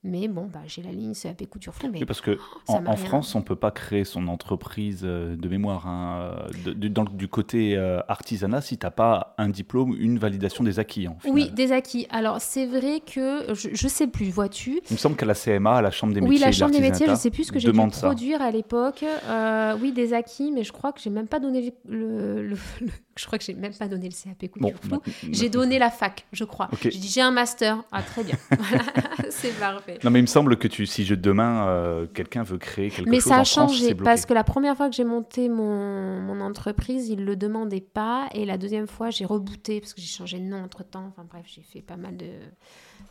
Mais 0.05 0.29
bon, 0.29 0.47
bah, 0.53 0.61
j'ai 0.67 0.81
la 0.83 0.93
ligne 0.93 1.13
CAP 1.13 1.45
couture 1.51 1.75
fond. 1.75 1.89
Mais 1.93 1.99
Oui, 1.99 2.05
parce 2.05 2.21
que 2.21 2.39
en, 2.69 2.97
France, 2.97 3.35
on 3.35 3.43
peut 3.43 3.57
pas 3.57 3.73
créer 3.73 4.05
son 4.05 4.29
entreprise 4.29 5.01
euh, 5.05 5.35
de 5.37 5.49
mémoire. 5.49 5.89
hein, 5.89 6.21
euh, 6.21 6.49
de- 6.67 6.73
de- 6.73 6.87
dans 6.89 7.03
du 7.05 7.27
côté 7.27 7.77
euh, 7.77 8.01
artisanat, 8.07 8.61
si 8.61 8.79
t'as 8.79 8.93
pas 8.93 9.35
un 9.39 9.49
diplôme, 9.49 9.97
une 9.99 10.19
validation 10.19 10.63
des 10.63 10.79
acquis. 10.79 11.09
En. 11.09 11.17
Oui, 11.29 11.51
des 11.51 11.73
acquis. 11.73 12.07
Alors, 12.11 12.41
c'est 12.41 12.67
vrai 12.67 13.01
que 13.05 13.53
je, 13.55 13.71
je 13.73 13.89
sais 13.89 14.07
plus, 14.07 14.31
vois-tu? 14.31 14.81
Il 14.89 14.93
me 14.93 14.99
semble 14.99 15.17
qu'à 15.17 15.27
la 15.27 15.35
CMA, 15.35 15.77
à 15.79 15.83
la 15.83 15.91
Chambre 15.91 16.15
des 16.15 16.21
métiers, 16.21 16.35
Oui, 16.37 16.41
la 16.41 16.53
Chambre 16.53 16.71
des 16.71 16.79
métiers, 16.81 17.07
je 17.07 17.11
l'artisanat, 17.11 17.17
sais 17.17 17.31
plus 17.31 17.45
ce 17.45 17.53
que 17.53 17.59
j'ai 17.59 17.73
dû 17.73 17.79
ça. 17.93 18.07
produire 18.07 18.41
à 18.41 18.53
l'époque. 18.53 19.05
Euh, 19.29 19.77
oui, 19.83 19.91
des 19.93 20.15
acquis, 20.15 20.53
mais 20.53 20.63
je 20.63 20.73
crois 20.73 20.93
que 20.93 21.01
j'ai 21.01 21.11
même 21.11 21.27
pas 21.29 21.41
donné 21.41 21.75
le, 21.89 21.97
le- 21.99 22.43
le- 22.51 22.57
le- 22.81 22.89
je 23.17 23.27
crois 23.27 23.37
que 23.37 23.45
j'ai 23.45 23.55
même 23.55 23.75
pas 23.75 23.89
donné 23.89 24.09
le 24.09 24.15
CAP 24.15 24.49
couture 24.49 24.61
Bon, 24.61 24.73
maintenant- 24.97 25.03
J'ai 25.33 25.49
donné 25.49 25.81
la 25.81 25.91
fac, 25.91 26.25
je 26.33 26.45
crois. 26.45 26.69
J'ai 26.81 26.91
dit 26.91 27.09
j'ai 27.09 27.21
un 27.21 27.33
master. 27.33 27.83
Ah 27.91 28.01
très 28.03 28.23
bien. 28.23 28.37
Voilà, 28.59 28.85
c'est 29.31 29.59
parfait. 29.59 29.88
Non, 30.05 30.11
mais 30.11 30.19
il 30.19 30.23
me 30.23 30.27
semble 30.27 30.57
que 30.57 30.69
tu, 30.69 30.87
si 30.87 31.05
je, 31.05 31.15
demain, 31.15 31.67
euh, 31.69 32.07
quelqu'un 32.07 32.43
veut 32.43 32.59
créer 32.59 32.91
quelque 32.91 33.09
Mais 33.09 33.21
chose 33.21 33.31
ça 33.31 33.37
a 33.37 33.41
en 33.41 33.45
changé 33.45 33.95
parce 33.95 34.27
que 34.27 34.35
la 34.35 34.45
première 34.45 34.77
fois 34.77 34.89
que 34.89 34.95
j'ai 34.97 35.05
monté 35.05 35.49
mon, 35.49 36.21
mon 36.21 36.41
entreprise, 36.41 37.09
ils 37.09 37.25
le 37.25 37.37
demandaient 37.37 37.81
pas. 37.81 38.29
Et 38.35 38.45
la 38.45 38.59
deuxième 38.59 38.87
fois, 38.87 39.11
j'ai 39.11 39.25
rebooté 39.25 39.81
parce 39.81 39.95
que 39.95 40.01
j'ai 40.01 40.07
changé 40.09 40.39
de 40.39 40.45
nom 40.45 40.63
entre 40.63 40.85
temps. 40.85 41.07
Enfin 41.09 41.25
bref, 41.29 41.45
j'ai 41.47 41.63
fait 41.63 41.81
pas 41.83 41.97
mal 41.97 42.17
de, 42.17 42.27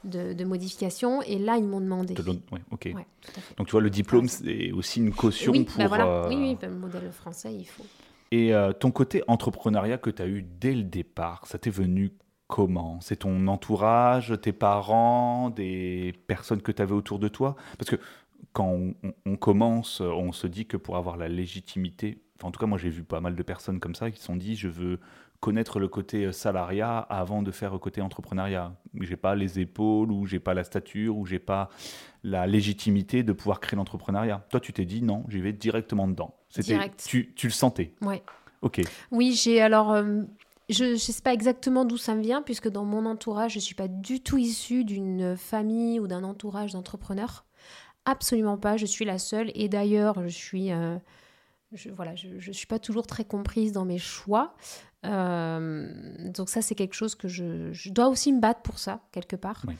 de, 0.04 0.34
de 0.34 0.44
modifications. 0.46 1.22
Et 1.24 1.40
là, 1.40 1.58
ils 1.58 1.64
m'ont 1.64 1.82
demandé. 1.82 2.14
Ouais, 2.52 2.62
ok. 2.72 2.92
Ouais. 2.96 3.06
Donc 3.58 3.68
tu 3.68 3.72
vois, 3.72 3.82
le 3.82 3.90
diplôme, 3.90 4.28
c'est 4.28 4.72
aussi 4.72 5.00
une 5.00 5.14
caution 5.14 5.52
Oui, 5.52 5.64
pour. 5.66 5.78
bah 5.78 5.88
voilà. 5.88 6.06
euh, 6.06 6.30
oui, 6.30 6.36
oui, 6.38 6.58
bah, 6.60 6.68
le 6.68 6.76
modèle 6.76 7.12
français, 7.12 7.54
il 7.54 7.66
faut. 7.66 7.86
Et 8.32 8.54
euh, 8.54 8.74
ton 8.74 8.92
côté 8.92 9.24
entrepreneuriat 9.28 9.98
que 9.98 10.10
tu 10.10 10.22
as 10.22 10.28
eu 10.28 10.44
dès 10.44 10.74
le 10.74 10.84
départ, 10.84 11.46
ça 11.46 11.58
t'est 11.58 11.70
venu 11.70 12.12
comment? 12.48 13.00
C'est 13.02 13.18
ton 13.18 13.48
entourage, 13.48 14.34
tes 14.42 14.54
parents, 14.54 15.50
des 15.50 16.14
personnes 16.28 16.62
que 16.62 16.72
tu 16.72 16.82
avais 16.82 16.94
autour 16.94 17.20
de 17.20 17.28
toi? 17.28 17.56
Parce 17.78 17.90
que 17.90 17.98
quand 18.54 18.68
on, 18.68 18.96
on- 19.04 19.14
on 19.26 19.36
commence, 19.36 20.02
on 20.02 20.32
se 20.32 20.48
dit 20.48 20.66
que 20.66 20.78
pour 20.78 20.98
avoir 20.98 21.18
la 21.18 21.28
légitimité, 21.28 22.22
enfin, 22.38 22.48
en 22.48 22.52
tout 22.52 22.60
cas 22.60 22.66
moi 22.66 22.78
j'ai 22.78 22.90
vu 22.90 23.04
pas 23.04 23.20
mal 23.22 23.36
de 23.36 23.44
personnes 23.44 23.80
comme 23.80 23.96
ça 23.96 24.10
qui 24.12 24.20
se 24.20 24.26
sont 24.26 24.36
dit 24.36 24.56
je 24.56 24.68
veux 24.68 25.00
connaître 25.40 25.80
le 25.80 25.88
côté 25.88 26.26
euh, 26.26 26.32
salariat 26.32 26.98
avant 26.98 27.44
de 27.44 27.52
faire 27.52 27.72
le 27.74 27.78
côté 27.78 28.02
entrepreneuriat. 28.02 28.74
J'ai 29.02 29.18
pas 29.18 29.36
les 29.36 29.60
épaules 29.60 30.12
ou 30.12 30.26
j'ai 30.26 30.40
pas 30.40 30.56
la 30.56 30.64
stature 30.64 31.16
ou 31.16 31.26
j'ai 31.28 31.38
pas 31.40 31.70
la 32.24 32.48
légitimité 32.48 33.22
de 33.22 33.34
pouvoir 33.34 33.60
créer 33.60 33.78
l'entrepreneuriat. 33.78 34.46
Toi 34.50 34.60
tu 34.60 34.74
t'es 34.74 34.86
dit 34.86 35.04
non, 35.04 35.24
j'y 35.30 35.40
vais 35.42 35.54
directement 35.54 36.08
dedans. 36.08 36.34
C'était 36.50 36.74
Direct. 36.74 37.06
tu, 37.08 37.34
tu 37.36 37.48
le 37.48 37.54
sentais. 37.54 37.94
Ouais. 38.02 38.24
Ok. 38.64 38.82
Oui, 39.12 39.34
j'ai 39.34 39.62
alors. 39.62 39.92
euh, 39.92 40.24
je 40.70 40.84
ne 40.84 40.96
sais 40.98 41.22
pas 41.22 41.34
exactement 41.34 41.86
d'où 41.86 41.98
ça 41.98 42.16
me 42.16 42.22
vient, 42.22 42.42
puisque 42.42 42.68
dans 42.68 42.86
mon 42.86 43.06
entourage, 43.06 43.54
je 43.54 43.58
ne 43.58 43.62
suis 43.62 43.76
pas 43.76 43.88
du 43.88 44.22
tout 44.22 44.38
issue 44.38 44.84
d'une 44.84 45.38
famille 45.38 46.00
ou 46.00 46.08
d'un 46.08 46.24
entourage 46.24 46.74
d'entrepreneurs. 46.74 47.46
Absolument 48.06 48.58
pas. 48.58 48.78
Je 48.78 48.86
suis 48.86 49.06
la 49.06 49.18
seule. 49.18 49.52
Et 49.56 49.70
d'ailleurs, 49.70 50.24
je 50.24 50.34
suis. 50.36 50.72
euh, 50.72 50.98
je, 51.74 51.90
voilà, 51.90 52.16
je 52.16 52.28
ne 52.36 52.54
suis 52.54 52.68
pas 52.68 52.80
toujours 52.80 53.06
très 53.08 53.26
comprise 53.26 53.72
dans 53.72 53.86
mes 53.86 53.98
choix. 53.98 54.56
Euh, 55.06 56.32
donc 56.32 56.50
ça, 56.50 56.62
c'est 56.62 56.76
quelque 56.76 56.94
chose 56.96 57.16
que 57.16 57.28
je, 57.28 57.72
je 57.72 57.90
dois 57.90 58.08
aussi 58.08 58.32
me 58.34 58.40
battre 58.40 58.62
pour 58.62 58.80
ça, 58.80 59.02
quelque 59.12 59.36
part. 59.36 59.64
Oui. 59.68 59.76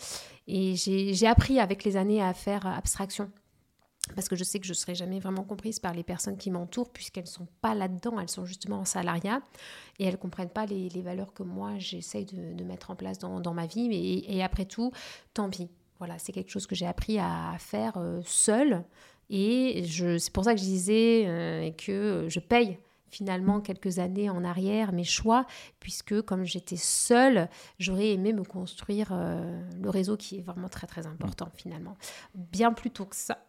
Et 0.48 0.76
j'ai 0.76 1.14
j'ai 1.14 1.28
appris 1.28 1.60
avec 1.60 1.84
les 1.84 1.98
années 1.98 2.22
à 2.22 2.34
faire 2.34 2.66
abstraction. 2.66 3.32
Parce 4.16 4.30
que 4.30 4.36
je 4.36 4.44
sais 4.44 4.60
que 4.60 4.66
je 4.66 4.72
ne 4.72 4.76
serai 4.76 4.96
jamais 4.96 5.20
vraiment 5.20 5.44
comprise 5.44 5.80
par 5.80 5.94
les 5.94 6.04
personnes 6.04 6.38
qui 6.38 6.52
m'entourent, 6.52 6.90
puisqu'elles 6.92 7.26
ne 7.26 7.30
sont 7.30 7.48
pas 7.62 7.76
là-dedans, 7.76 8.20
elles 8.20 8.30
sont 8.30 8.46
justement 8.46 8.80
en 8.80 8.86
salariat, 8.86 9.42
et 10.00 10.06
elles 10.06 10.14
ne 10.14 10.18
comprennent 10.18 10.50
pas 10.50 10.66
les, 10.66 10.90
valeurs 11.02 11.34
que 11.34 11.44
moi 11.44 11.78
j'essaye 11.78 12.26
de, 12.26 12.64
mettre 12.64 12.92
en 12.92 12.96
place 12.96 13.18
dans, 13.20 13.54
ma 13.54 13.66
vie. 13.66 14.24
Et, 14.28 14.44
après 14.44 14.66
tout, 14.66 14.92
tant 15.34 15.50
pis. 15.50 15.70
Voilà, 16.00 16.20
c'est 16.20 16.32
quelque 16.32 16.52
chose 16.52 16.68
que 16.68 16.76
j'ai 16.76 16.86
appris 16.86 17.18
à 17.18 17.56
faire 17.58 17.98
euh, 17.98 18.22
seule. 18.24 18.84
Et 19.30 19.84
c'est 20.20 20.32
pour 20.32 20.44
ça 20.44 20.54
que 20.54 20.60
je 20.60 20.66
disais 20.66 21.24
euh, 21.26 21.72
que 21.72 22.28
je 22.30 22.40
paye 22.40 22.78
finalement 23.10 23.62
quelques 23.62 24.00
années 24.00 24.30
en 24.30 24.44
arrière 24.44 24.92
mes 24.92 25.04
choix, 25.04 25.46
puisque 25.80 26.22
comme 26.22 26.44
j'étais 26.44 26.76
seule, 26.76 27.50
j'aurais 27.80 28.10
aimé 28.12 28.34
me 28.34 28.44
construire 28.44 29.10
euh, 29.12 29.62
le 29.82 29.90
réseau 29.90 30.18
qui 30.18 30.38
est 30.38 30.42
vraiment 30.42 30.70
très 30.70 30.88
très 30.88 31.08
important 31.08 31.50
finalement. 31.56 31.98
Bien 32.36 32.74
plus 32.74 32.92
tôt 32.92 33.06
que 33.06 33.16
ça. 33.16 33.40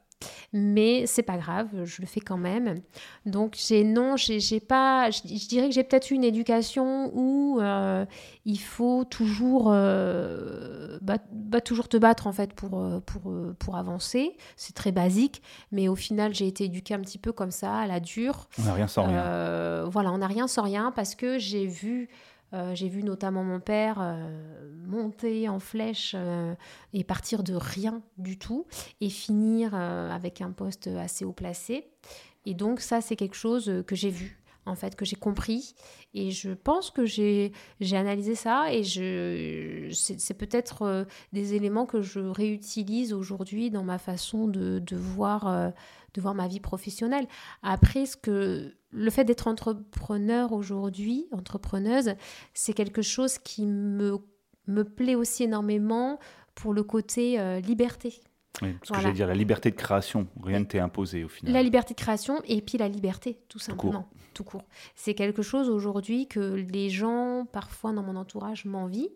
Mais 0.52 1.06
c'est 1.06 1.22
pas 1.22 1.36
grave, 1.36 1.68
je 1.84 2.00
le 2.00 2.06
fais 2.06 2.20
quand 2.20 2.38
même. 2.38 2.80
Donc 3.26 3.54
j'ai 3.56 3.84
non, 3.84 4.16
j'ai 4.16 4.60
pas, 4.60 5.10
je, 5.10 5.20
je 5.24 5.48
dirais 5.48 5.68
que 5.68 5.74
j'ai 5.74 5.84
peut-être 5.84 6.10
eu 6.10 6.14
une 6.14 6.24
éducation 6.24 7.10
où 7.14 7.60
euh, 7.60 8.04
il 8.44 8.58
faut 8.58 9.04
toujours, 9.04 9.70
euh, 9.70 10.98
bah, 11.02 11.18
bah, 11.32 11.60
toujours 11.60 11.88
te 11.88 11.96
battre 11.96 12.26
en 12.26 12.32
fait 12.32 12.52
pour 12.54 12.80
euh, 12.80 13.00
pour 13.00 13.32
pour 13.58 13.76
avancer. 13.76 14.36
C'est 14.56 14.74
très 14.74 14.92
basique, 14.92 15.42
mais 15.70 15.88
au 15.88 15.96
final 15.96 16.34
j'ai 16.34 16.46
été 16.46 16.64
éduquée 16.64 16.94
un 16.94 17.00
petit 17.00 17.18
peu 17.18 17.32
comme 17.32 17.50
ça, 17.50 17.76
à 17.76 17.86
la 17.86 18.00
dure. 18.00 18.48
On 18.58 18.62
n'a 18.62 18.74
rien 18.74 18.88
sans 18.88 19.04
rien. 19.04 19.18
Euh, 19.18 19.86
voilà, 19.88 20.12
on 20.12 20.18
n'a 20.18 20.26
rien 20.26 20.48
sans 20.48 20.62
rien 20.62 20.92
parce 20.94 21.14
que 21.14 21.38
j'ai 21.38 21.66
vu, 21.66 22.08
euh, 22.54 22.74
j'ai 22.74 22.88
vu 22.88 23.02
notamment 23.02 23.44
mon 23.44 23.60
père 23.60 23.98
euh, 24.00 24.72
monter 24.86 25.48
en 25.48 25.58
flèche 25.58 26.14
euh, 26.16 26.54
et 26.94 27.04
partir 27.04 27.42
de 27.42 27.54
rien 27.54 28.02
du 28.16 28.38
tout 28.38 28.66
et 29.00 29.10
finir 29.10 29.74
avec 29.74 30.40
un 30.40 30.52
poste 30.52 30.86
assez 30.86 31.24
haut 31.24 31.32
placé. 31.32 31.90
Et 32.46 32.54
donc 32.54 32.80
ça, 32.80 33.00
c'est 33.00 33.16
quelque 33.16 33.36
chose 33.36 33.82
que 33.86 33.94
j'ai 33.94 34.10
vu 34.10 34.40
en 34.64 34.74
fait, 34.74 34.96
que 34.96 35.04
j'ai 35.06 35.16
compris. 35.16 35.74
Et 36.12 36.30
je 36.30 36.50
pense 36.50 36.90
que 36.90 37.06
j'ai 37.06 37.52
analysé 37.92 38.34
ça 38.34 38.72
et 38.72 38.82
c'est 38.84 40.34
peut-être 40.34 41.06
des 41.32 41.54
éléments 41.54 41.86
que 41.86 42.02
je 42.02 42.20
réutilise 42.20 43.12
aujourd'hui 43.12 43.70
dans 43.70 43.84
ma 43.84 43.98
façon 43.98 44.46
de, 44.46 44.78
de 44.78 44.96
voir, 44.96 45.72
de 46.14 46.20
voir 46.20 46.34
ma 46.34 46.48
vie 46.48 46.60
professionnelle. 46.60 47.26
Après, 47.62 48.04
ce 48.04 48.16
que 48.16 48.74
le 48.90 49.10
fait 49.10 49.24
d'être 49.24 49.48
entrepreneur 49.48 50.52
aujourd'hui, 50.52 51.26
entrepreneuse, 51.32 52.14
c'est 52.54 52.72
quelque 52.72 53.02
chose 53.02 53.38
qui 53.38 53.66
me, 53.66 54.18
me 54.66 54.84
plaît 54.84 55.14
aussi 55.14 55.44
énormément 55.44 56.18
pour 56.54 56.72
le 56.72 56.82
côté 56.82 57.38
euh, 57.38 57.60
liberté. 57.60 58.20
Oui, 58.62 58.74
ce 58.82 58.92
que 58.92 59.00
j'allais 59.00 59.12
dire, 59.12 59.26
la 59.26 59.34
liberté 59.34 59.70
de 59.70 59.76
création, 59.76 60.26
rien 60.42 60.60
ne 60.60 60.64
t'est 60.64 60.80
imposé 60.80 61.22
au 61.22 61.28
final. 61.28 61.52
La 61.52 61.62
liberté 61.62 61.94
de 61.94 61.98
création 61.98 62.40
et 62.46 62.60
puis 62.60 62.78
la 62.78 62.88
liberté, 62.88 63.38
tout 63.48 63.58
simplement. 63.58 64.08
Tout 64.34 64.42
court. 64.42 64.64
C'est 64.94 65.14
quelque 65.14 65.42
chose 65.42 65.68
aujourd'hui 65.68 66.26
que 66.26 66.54
les 66.54 66.90
gens, 66.90 67.46
parfois 67.52 67.92
dans 67.92 68.02
mon 68.02 68.16
entourage, 68.16 68.64
m'envient. 68.64 69.10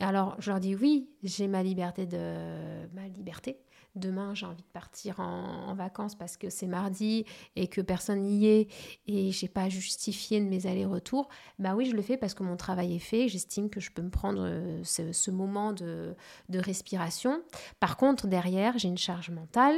Alors, 0.00 0.36
je 0.38 0.50
leur 0.50 0.60
dis 0.60 0.74
oui, 0.74 1.08
j'ai 1.22 1.46
ma 1.46 1.62
liberté 1.62 2.06
de 2.06 2.86
ma 2.94 3.06
liberté. 3.08 3.58
Demain, 3.94 4.34
j'ai 4.34 4.46
envie 4.46 4.62
de 4.62 4.68
partir 4.72 5.20
en, 5.20 5.72
vacances 5.74 6.16
parce 6.16 6.36
que 6.36 6.50
c'est 6.50 6.66
mardi 6.66 7.24
et 7.54 7.68
que 7.68 7.80
personne 7.80 8.22
n'y 8.22 8.46
est 8.46 8.68
et 9.06 9.30
j'ai 9.30 9.46
pas 9.46 9.68
justifié 9.68 10.40
de 10.40 10.46
mes 10.46 10.66
allers-retours. 10.66 11.28
Bah 11.60 11.74
oui, 11.76 11.86
je 11.86 11.94
le 11.94 12.02
fais 12.02 12.16
parce 12.16 12.34
que 12.34 12.42
mon 12.42 12.56
travail 12.56 12.96
est 12.96 13.00
fait. 13.00 13.28
J'estime 13.28 13.70
que 13.70 13.78
je 13.78 13.92
peux 13.92 14.02
me 14.02 14.10
prendre 14.10 14.42
euh, 14.44 14.82
ce, 14.82 15.30
moment 15.30 15.72
de, 15.72 16.16
respiration. 16.52 17.42
Par 17.78 17.96
contre, 17.96 18.26
derrière, 18.26 18.78
j'ai 18.78 18.88
une 18.88 18.98
charge 18.98 19.30
mentale 19.30 19.76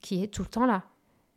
qui 0.00 0.22
est 0.22 0.28
tout 0.28 0.42
le 0.42 0.48
temps 0.48 0.66
là. 0.66 0.84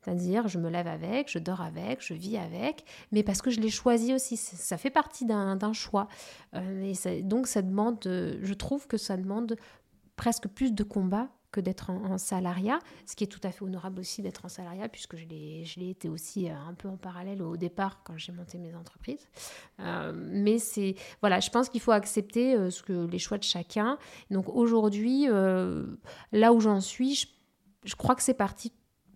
C'est-à-dire, 0.02 0.48
je 0.48 0.60
me 0.60 0.70
lève 0.70 0.88
avec, 0.88 1.30
je 1.32 1.40
dors 1.40 1.62
avec, 1.62 2.02
je 2.02 2.14
vis 2.14 2.38
avec, 2.38 2.86
mais 3.12 3.24
parce 3.24 3.42
que 3.42 3.50
je 3.50 3.60
l'ai 3.60 3.70
choisi 3.70 4.14
aussi. 4.14 4.36
Ça 4.38 4.78
fait 4.78 4.90
partie 4.90 5.26
d'un 5.26 5.74
choix. 5.74 6.08
Euh, 6.56 6.94
et 7.08 7.22
donc, 7.24 7.48
ça 7.48 7.62
demande, 7.62 8.06
euh, 8.06 8.38
je 8.42 8.54
trouve 8.54 8.88
que 8.88 8.98
ça 8.98 9.16
demande 9.16 9.58
presque 10.16 10.48
plus 10.48 10.74
de 10.74 10.84
combat 10.84 11.30
que 11.52 11.62
d'être 11.62 11.90
en, 11.90 12.18
salariat, 12.18 12.80
ce 13.06 13.16
qui 13.16 13.24
est 13.24 13.28
tout 13.28 13.40
à 13.44 13.52
fait 13.52 13.64
honorable 13.64 14.00
aussi 14.00 14.22
d'être 14.22 14.46
en 14.46 14.50
salariat, 14.50 14.90
puisque 14.90 15.16
je 15.16 15.26
l'ai 15.28 15.90
été 15.90 16.10
aussi 16.10 16.50
euh, 16.50 16.54
un 16.68 16.74
peu 16.74 16.90
en 16.90 16.98
parallèle 16.98 17.42
au 17.42 17.56
départ 17.58 18.04
quand 18.04 18.18
j'ai 18.18 18.32
monté 18.32 18.58
mes 18.58 18.76
entreprises. 18.76 19.28
Euh, 19.80 20.12
mais 20.16 20.60
c'est, 20.60 20.96
voilà, 21.22 21.40
je 21.40 21.50
pense 21.50 21.70
qu'il 21.70 21.82
faut 21.82 21.92
accepter 21.92 22.56
euh, 22.56 22.70
ce 22.70 22.84
que, 22.84 23.08
les 23.08 23.20
choix 23.20 23.38
de 23.38 23.44
chacun. 23.44 23.98
Donc 24.30 24.50
aujourd'hui, 24.50 25.28
là 26.32 26.54
où 26.54 26.60
j'en 26.60 26.82
suis, 26.82 27.16
je, 27.16 27.28
je 27.86 27.96
crois 27.96 28.16
que 28.16 28.24
c'est 28.24 28.34
parti 28.34 28.74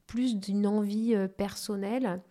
plus 0.07 0.37
d'une 0.37 0.67
envie 0.67 1.15
personnelle, 1.37 2.21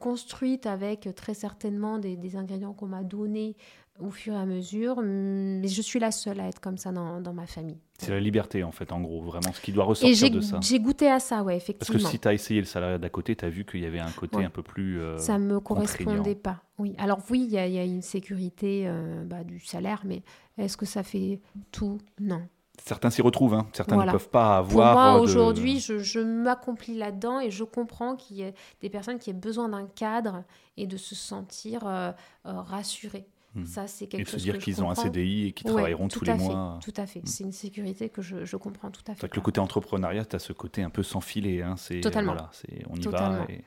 construite 0.00 0.66
avec 0.66 1.08
très 1.16 1.34
certainement 1.34 1.98
des 1.98 2.36
ingrédients 2.36 2.74
qu'on 2.74 2.86
m'a 2.86 3.02
donnés 3.02 3.56
au 4.00 4.10
fur 4.10 4.34
et 4.34 4.36
à 4.36 4.44
mesure, 4.46 5.00
mais 5.02 5.66
je 5.68 5.82
suis 5.82 5.98
la 5.98 6.10
seule 6.10 6.40
à 6.40 6.48
être 6.48 6.60
comme 6.60 6.78
ça 6.78 6.92
dans, 6.92 7.20
dans 7.20 7.32
ma 7.32 7.46
famille. 7.46 7.78
C'est 7.98 8.10
la 8.12 8.20
liberté, 8.20 8.62
en 8.62 8.70
fait, 8.70 8.92
en 8.92 9.00
gros, 9.00 9.20
vraiment, 9.22 9.52
ce 9.52 9.60
qui 9.60 9.72
doit 9.72 9.84
ressortir 9.84 10.30
de 10.30 10.40
ça. 10.40 10.60
j'ai 10.62 10.78
goûté 10.78 11.10
à 11.10 11.18
ça, 11.18 11.42
ouais, 11.42 11.54
Parce 11.54 11.64
que 11.66 11.72
effectivement. 11.72 12.08
si 12.08 12.18
tu 12.20 12.28
as 12.28 12.32
essayé 12.34 12.60
le 12.60 12.66
salariat 12.66 12.98
d'à 12.98 13.08
côté, 13.10 13.34
tu 13.34 13.44
as 13.44 13.48
vu 13.50 13.64
qu'il 13.64 13.80
y 13.80 13.86
avait 13.86 13.98
un 13.98 14.10
côté 14.12 14.36
Ouais. 14.36 14.44
un 14.44 14.50
peu 14.50 14.62
plus. 14.62 15.00
euh, 15.00 15.18
ça 15.18 15.36
me 15.38 15.58
contraignant. 15.58 16.04
correspondait 16.04 16.34
pas. 16.36 16.62
Oui, 16.78 16.94
alors 16.98 17.18
oui, 17.30 17.44
il 17.48 17.52
y, 17.52 17.58
a- 17.58 17.66
il 17.66 17.72
y 17.74 17.78
a 17.78 17.84
une 17.84 18.02
sécurité 18.02 18.84
euh, 18.86 19.24
bah, 19.24 19.42
du 19.42 19.58
salaire, 19.58 20.02
mais 20.04 20.22
est-ce 20.58 20.76
que 20.76 20.86
ça 20.86 21.02
fait 21.02 21.40
tout? 21.72 21.98
Non. 22.20 22.42
Certains 22.80 23.10
s'y 23.10 23.22
retrouvent, 23.22 23.54
hein. 23.54 23.66
certains 23.72 23.96
Voilà. 23.96 24.12
ne 24.12 24.16
peuvent 24.18 24.28
pas 24.30 24.62
Pour 24.62 24.80
avoir. 24.80 24.92
moi, 24.94 25.14
euh, 25.14 25.18
de- 25.18 25.22
aujourd'hui, 25.24 25.80
je, 25.80 25.98
je 25.98 26.20
m'accomplis 26.20 26.96
là-dedans 26.96 27.40
et 27.40 27.50
je 27.50 27.64
comprends 27.64 28.14
qu'il 28.14 28.36
y 28.36 28.42
ait 28.42 28.54
des 28.80 28.88
personnes 28.88 29.18
qui 29.18 29.30
aient 29.30 29.34
besoin 29.34 29.68
d'un 29.68 29.86
cadre 29.86 30.44
et 30.76 30.86
de 30.86 30.96
se 30.96 31.16
sentir 31.16 31.80
euh, 31.84 32.12
euh, 32.46 32.52
rassurées. 32.60 33.26
Hmm. 33.58 33.66
Ça, 33.66 33.86
c'est 33.86 34.06
quelque 34.06 34.22
et 34.22 34.30
chose. 34.30 34.40
se 34.40 34.44
dire 34.44 34.58
qu'ils 34.58 34.82
ont 34.82 34.90
un 34.90 34.94
CDI 34.94 35.48
et 35.48 35.52
qu'ils 35.52 35.66
travailleront 35.70 36.08
tous 36.08 36.24
les 36.24 36.34
mois. 36.34 36.78
Tout 36.82 36.94
à 36.96 37.06
fait. 37.06 37.20
Hmm. 37.20 37.26
C'est 37.26 37.44
une 37.44 37.52
sécurité 37.52 38.08
que 38.08 38.22
je, 38.22 38.56
comprends 38.56 38.90
tout 38.90 39.02
à 39.08 39.14
fait. 39.14 39.28
Que 39.28 39.36
le 39.36 39.42
côté 39.42 39.60
entrepreneuriat, 39.60 40.24
tu 40.24 40.36
as 40.36 40.38
ce 40.38 40.52
côté 40.52 40.82
un 40.82 40.90
peu 40.90 41.02
sans 41.02 41.20
filet. 41.20 41.62
Hein, 41.62 41.76
Totalement. 42.02 42.32
Voilà, 42.32 42.50
on 42.90 42.96
y 42.96 43.06
va. 43.06 43.46
Et, 43.48 43.64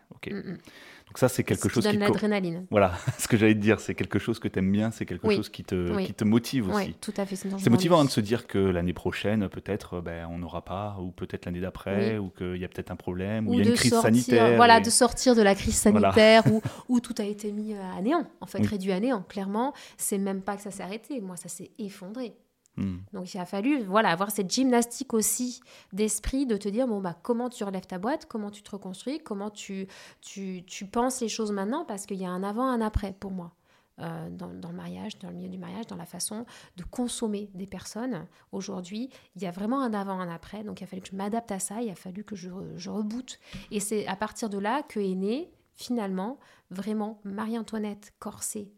donc 1.11 1.17
ça, 1.17 1.27
c'est 1.27 1.43
quelque 1.43 1.67
chose 1.67 1.85
qui... 1.85 1.91
donne 1.91 1.99
l'adrénaline. 1.99 2.65
Voilà, 2.71 2.93
ce 3.19 3.27
que 3.27 3.35
j'allais 3.35 3.53
te 3.53 3.59
dire, 3.59 3.81
c'est 3.81 3.95
quelque 3.95 4.17
chose 4.17 4.39
que 4.39 4.47
tu 4.47 4.59
aimes 4.59 4.71
bien, 4.71 4.91
c'est 4.91 5.05
quelque 5.05 5.29
chose 5.29 5.49
qui 5.49 5.65
te, 5.65 6.05
qui 6.05 6.13
te 6.13 6.23
motive 6.23 6.69
aussi. 6.69 6.85
Oui, 6.85 6.95
tout 7.01 7.13
à 7.17 7.25
fait. 7.25 7.35
C'est 7.35 7.69
motivant 7.69 8.05
de 8.05 8.09
se 8.09 8.21
dire 8.21 8.47
que 8.47 8.57
l'année 8.57 8.93
prochaine, 8.93 9.49
peut-être, 9.49 9.99
ben, 9.99 10.25
on 10.31 10.37
n'aura 10.37 10.63
pas, 10.63 10.95
ou 11.01 11.11
peut-être 11.11 11.45
l'année 11.47 11.59
d'après, 11.59 12.17
ou 12.17 12.29
qu'il 12.29 12.55
y 12.55 12.63
a 12.63 12.69
peut-être 12.69 12.91
un 12.91 12.95
problème, 12.95 13.49
ou 13.49 13.55
il 13.55 13.59
y 13.59 13.67
a 13.67 13.69
une 13.69 13.75
crise 13.75 13.99
sanitaire. 13.99 14.55
Voilà, 14.55 14.79
de 14.79 14.89
sortir 14.89 15.35
de 15.35 15.41
la 15.41 15.53
crise 15.53 15.75
sanitaire, 15.75 16.43
où, 16.49 16.61
où, 16.87 17.01
tout 17.01 17.15
a 17.17 17.25
été 17.25 17.51
mis 17.51 17.73
à 17.73 18.01
néant, 18.01 18.25
en 18.39 18.45
fait, 18.45 18.65
réduit 18.65 18.93
à 18.93 19.01
néant. 19.01 19.25
Clairement, 19.27 19.73
c'est 19.97 20.17
même 20.17 20.41
pas 20.41 20.55
que 20.55 20.61
ça 20.61 20.71
s'est 20.71 20.83
arrêté. 20.83 21.19
Moi, 21.19 21.35
ça 21.35 21.49
s'est 21.49 21.71
effondré. 21.77 22.35
Hmm. 22.77 22.99
Donc 23.11 23.33
il 23.33 23.37
a 23.37 23.45
fallu 23.45 23.83
voilà 23.83 24.09
avoir 24.11 24.31
cette 24.31 24.49
gymnastique 24.49 25.13
aussi 25.13 25.59
d'esprit 25.91 26.45
de 26.45 26.55
te 26.55 26.69
dire 26.69 26.87
bon 26.87 27.01
bah 27.01 27.17
comment 27.21 27.49
tu 27.49 27.65
relèves 27.65 27.85
ta 27.85 27.97
boîte, 27.97 28.25
comment 28.27 28.49
tu 28.49 28.63
te 28.63 28.71
reconstruis, 28.71 29.19
comment 29.19 29.49
tu 29.49 29.87
tu, 30.21 30.63
tu 30.65 30.85
penses 30.85 31.19
les 31.19 31.27
choses 31.27 31.51
maintenant 31.51 31.83
parce 31.83 32.05
qu'il 32.05 32.17
y 32.17 32.25
a 32.25 32.29
un 32.29 32.43
avant 32.43 32.67
un 32.67 32.81
après 32.81 33.13
pour 33.13 33.31
moi. 33.31 33.53
Euh, 33.99 34.29
dans, 34.31 34.47
dans, 34.47 34.69
le 34.69 34.75
mariage, 34.75 35.19
dans 35.19 35.29
le 35.29 35.35
milieu 35.35 35.49
du 35.49 35.59
mariage, 35.59 35.85
dans 35.85 35.97
la 35.97 36.05
façon 36.05 36.45
de 36.75 36.83
consommer 36.83 37.51
des 37.53 37.67
personnes. 37.67 38.25
Aujourd'hui, 38.51 39.11
il 39.35 39.43
y 39.43 39.45
a 39.45 39.51
vraiment 39.51 39.81
un 39.81 39.93
avant, 39.93 40.19
un 40.19 40.29
après. 40.33 40.63
Donc, 40.63 40.81
il 40.81 40.85
a 40.85 40.87
fallu 40.87 41.03
que 41.03 41.09
je 41.09 41.15
m'adapte 41.15 41.51
à 41.51 41.59
ça. 41.59 41.83
Il 41.83 41.89
a 41.91 41.95
fallu 41.95 42.23
que 42.23 42.35
je, 42.35 42.49
je 42.77 42.89
reboote. 42.89 43.37
Et 43.69 43.79
c'est 43.79 44.07
à 44.07 44.15
partir 44.15 44.49
de 44.49 44.57
là 44.57 44.81
que 44.81 44.99
est 44.99 45.13
né, 45.13 45.51
finalement, 45.75 46.39
vraiment 46.71 47.19
Marie-Antoinette 47.25 48.13
Corset 48.17 48.71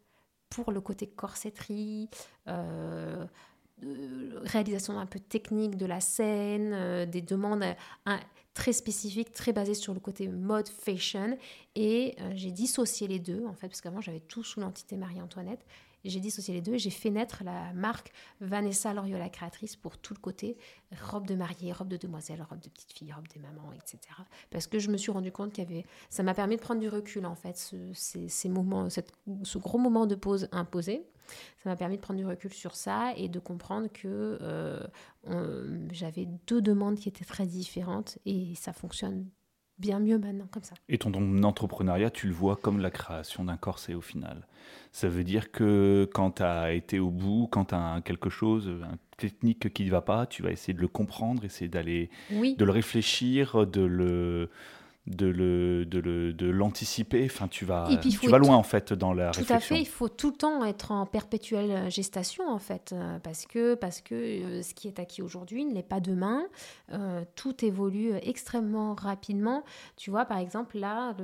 pour 0.49 0.71
le 0.71 0.81
côté 0.81 1.07
corsetterie, 1.07 2.09
euh, 2.47 3.25
réalisation 4.43 4.99
un 4.99 5.05
peu 5.05 5.19
technique 5.19 5.77
de 5.77 5.85
la 5.85 5.99
scène, 5.99 6.71
euh, 6.73 7.05
des 7.05 7.21
demandes 7.21 7.63
euh, 7.63 8.17
très 8.53 8.73
spécifiques, 8.73 9.33
très 9.33 9.53
basées 9.53 9.73
sur 9.73 9.93
le 9.93 9.99
côté 9.99 10.27
mode 10.27 10.67
fashion. 10.67 11.37
Et 11.75 12.15
euh, 12.19 12.31
j'ai 12.35 12.51
dissocié 12.51 13.07
les 13.07 13.19
deux, 13.19 13.45
en 13.45 13.53
fait, 13.53 13.67
parce 13.67 13.81
qu'avant 13.81 14.01
j'avais 14.01 14.19
tout 14.19 14.43
sous 14.43 14.59
l'entité 14.59 14.97
Marie-Antoinette 14.97 15.65
j'ai 16.05 16.19
dissocié 16.19 16.53
les 16.53 16.61
deux 16.61 16.73
et 16.73 16.79
j'ai 16.79 16.89
fait 16.89 17.09
naître 17.09 17.43
la 17.43 17.71
marque 17.73 18.11
Vanessa 18.41 18.93
Loriola 18.93 19.29
créatrice 19.29 19.75
pour 19.75 19.97
tout 19.97 20.13
le 20.13 20.19
côté 20.19 20.57
robe 21.01 21.27
de 21.27 21.35
mariée, 21.35 21.71
robe 21.71 21.87
de 21.87 21.97
demoiselle, 21.97 22.45
robe 22.47 22.59
de 22.59 22.69
petite 22.69 22.91
fille, 22.91 23.11
robe 23.11 23.27
des 23.29 23.39
mamans, 23.39 23.71
etc. 23.73 23.99
Parce 24.49 24.67
que 24.67 24.79
je 24.79 24.89
me 24.89 24.97
suis 24.97 25.11
rendu 25.11 25.31
compte 25.31 25.53
qu'il 25.53 25.63
y 25.63 25.67
avait, 25.67 25.85
ça 26.09 26.23
m'a 26.23 26.33
permis 26.33 26.57
de 26.57 26.61
prendre 26.61 26.81
du 26.81 26.89
recul 26.89 27.25
en 27.25 27.35
fait, 27.35 27.57
ce, 27.57 27.75
ces, 27.93 28.49
moments, 28.49 28.89
ce 28.89 29.57
gros 29.57 29.77
moment 29.77 30.05
de 30.05 30.15
pause 30.15 30.49
imposé. 30.51 31.05
Ça 31.63 31.69
m'a 31.69 31.75
permis 31.75 31.97
de 31.97 32.01
prendre 32.01 32.19
du 32.19 32.25
recul 32.25 32.51
sur 32.53 32.75
ça 32.75 33.13
et 33.15 33.29
de 33.29 33.39
comprendre 33.39 33.87
que 33.91 34.37
euh, 34.41 35.87
j'avais 35.91 36.27
deux 36.47 36.61
demandes 36.61 36.95
qui 36.95 37.09
étaient 37.09 37.25
très 37.25 37.45
différentes 37.45 38.17
et 38.25 38.53
ça 38.55 38.73
fonctionne 38.73 39.25
bien 39.79 39.99
mieux 39.99 40.17
maintenant 40.17 40.47
comme 40.51 40.63
ça. 40.63 40.75
Et 40.89 40.97
ton, 40.97 41.13
entrepreneuriat, 41.43 42.09
tu 42.09 42.27
le 42.27 42.33
vois 42.33 42.55
comme 42.55 42.79
la 42.79 42.91
création 42.91 43.45
d'un 43.45 43.57
corset 43.57 43.93
au 43.93 44.01
final. 44.01 44.47
Ça 44.91 45.09
veut 45.09 45.23
dire 45.23 45.51
que 45.51 46.07
quand 46.13 46.31
tu 46.31 46.43
as 46.43 46.73
été 46.73 46.99
au 46.99 47.09
bout, 47.09 47.47
quand 47.51 47.65
tu 47.65 47.75
as 47.75 48.01
quelque 48.05 48.29
chose, 48.29 48.67
une 48.67 48.97
technique 49.17 49.73
qui 49.73 49.85
ne 49.85 49.91
va 49.91 50.01
pas, 50.01 50.25
tu 50.25 50.43
vas 50.43 50.51
essayer 50.51 50.73
de 50.73 50.81
le 50.81 50.87
comprendre, 50.87 51.43
essayer 51.43 51.67
d'aller, 51.67 52.09
de 52.29 52.63
le 52.63 52.71
réfléchir, 52.71 53.65
de 53.67 53.81
le 53.81 54.49
de 55.07 55.25
le 55.25 55.85
de 55.85 56.49
l'anticiper. 56.49 57.25
Enfin 57.25 57.47
tu 57.49 57.65
vas 57.65 57.89
tu 58.01 58.29
vas 58.29 58.37
loin 58.37 58.55
en 58.55 58.63
fait 58.63 58.93
dans 58.93 59.13
la 59.13 59.31
réflexion 59.31 59.45
tout 59.45 59.53
à 59.53 59.59
fait 59.59 59.81
il 59.81 59.87
faut 59.87 60.07
tout 60.07 60.29
le 60.29 60.35
temps 60.37 60.63
être 60.63 60.91
en 60.91 61.05
perpétuelle 61.05 61.91
gestation 61.91 62.47
en 62.47 62.59
fait 62.59 62.93
euh, 62.93 63.19
parce 63.19 63.45
que 63.45 63.75
parce 63.75 63.99
que 63.99 64.15
euh, 64.15 64.61
ce 64.61 64.73
qui 64.73 64.87
est 64.87 64.99
acquis 64.99 65.21
aujourd'hui 65.21 65.65
n'est 65.65 65.83
pas 65.83 65.99
demain. 65.99 66.45
Euh, 66.91 67.23
tout 67.35 67.65
évolue 67.65 68.13
extrêmement 68.21 68.93
rapidement. 68.93 69.63
Tu 69.97 70.09
vois 70.09 70.25
par 70.25 70.37
exemple 70.37 70.77
là 70.77 71.15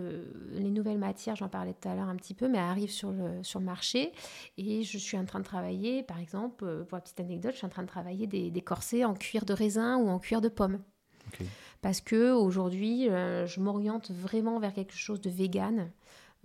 les 0.51 0.71
nouvelles 0.71 0.97
matières 0.97 1.35
j'en 1.35 1.49
parlais 1.49 1.73
tout 1.73 1.87
à 1.87 1.95
l'heure 1.95 2.09
un 2.09 2.17
petit 2.17 2.33
peu 2.33 2.49
mais 2.49 2.59
arrivent 2.59 2.91
sur 2.91 3.11
le 3.11 3.43
sur 3.43 3.59
le 3.59 3.65
marché. 3.65 4.11
Et 4.57 4.83
je 4.83 4.97
suis 4.97 5.17
en 5.17 5.25
train 5.25 5.39
de 5.39 5.45
travailler 5.45 6.03
par 6.03 6.19
exemple 6.19 6.83
pour 6.85 6.97
la 6.97 7.01
petite 7.01 7.19
anecdote 7.21 7.53
je 7.53 7.57
suis 7.57 7.65
en 7.65 7.69
train 7.69 7.83
de 7.83 7.87
travailler 7.87 8.27
des, 8.27 8.51
des 8.51 8.61
corsets 8.61 9.05
en 9.05 9.13
cuir 9.13 9.45
de 9.45 9.53
raisin 9.53 9.97
ou 9.97 10.09
en 10.09 10.19
cuir 10.19 10.41
de 10.41 10.49
pomme 10.49 10.79
parce 11.81 12.01
que 12.01 12.31
aujourd'hui, 12.31 13.09
euh, 13.09 13.45
je 13.47 13.59
m'oriente 13.59 14.11
vraiment 14.11 14.59
vers 14.59 14.73
quelque 14.73 14.95
chose 14.95 15.21
de 15.21 15.29
vegan. 15.29 15.91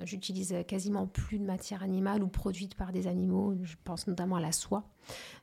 J'utilise 0.03 0.57
quasiment 0.67 1.07
plus 1.07 1.39
de 1.39 1.45
matière 1.45 1.85
animale 1.85 2.25
ou 2.25 2.29
produite 2.29 2.75
par 2.75 2.91
des 2.91 3.07
animaux. 3.07 3.55
Je 3.63 3.77
pense 3.85 4.09
notamment 4.09 4.37
à 4.37 4.41
la 4.41 4.51
soie. 4.51 4.83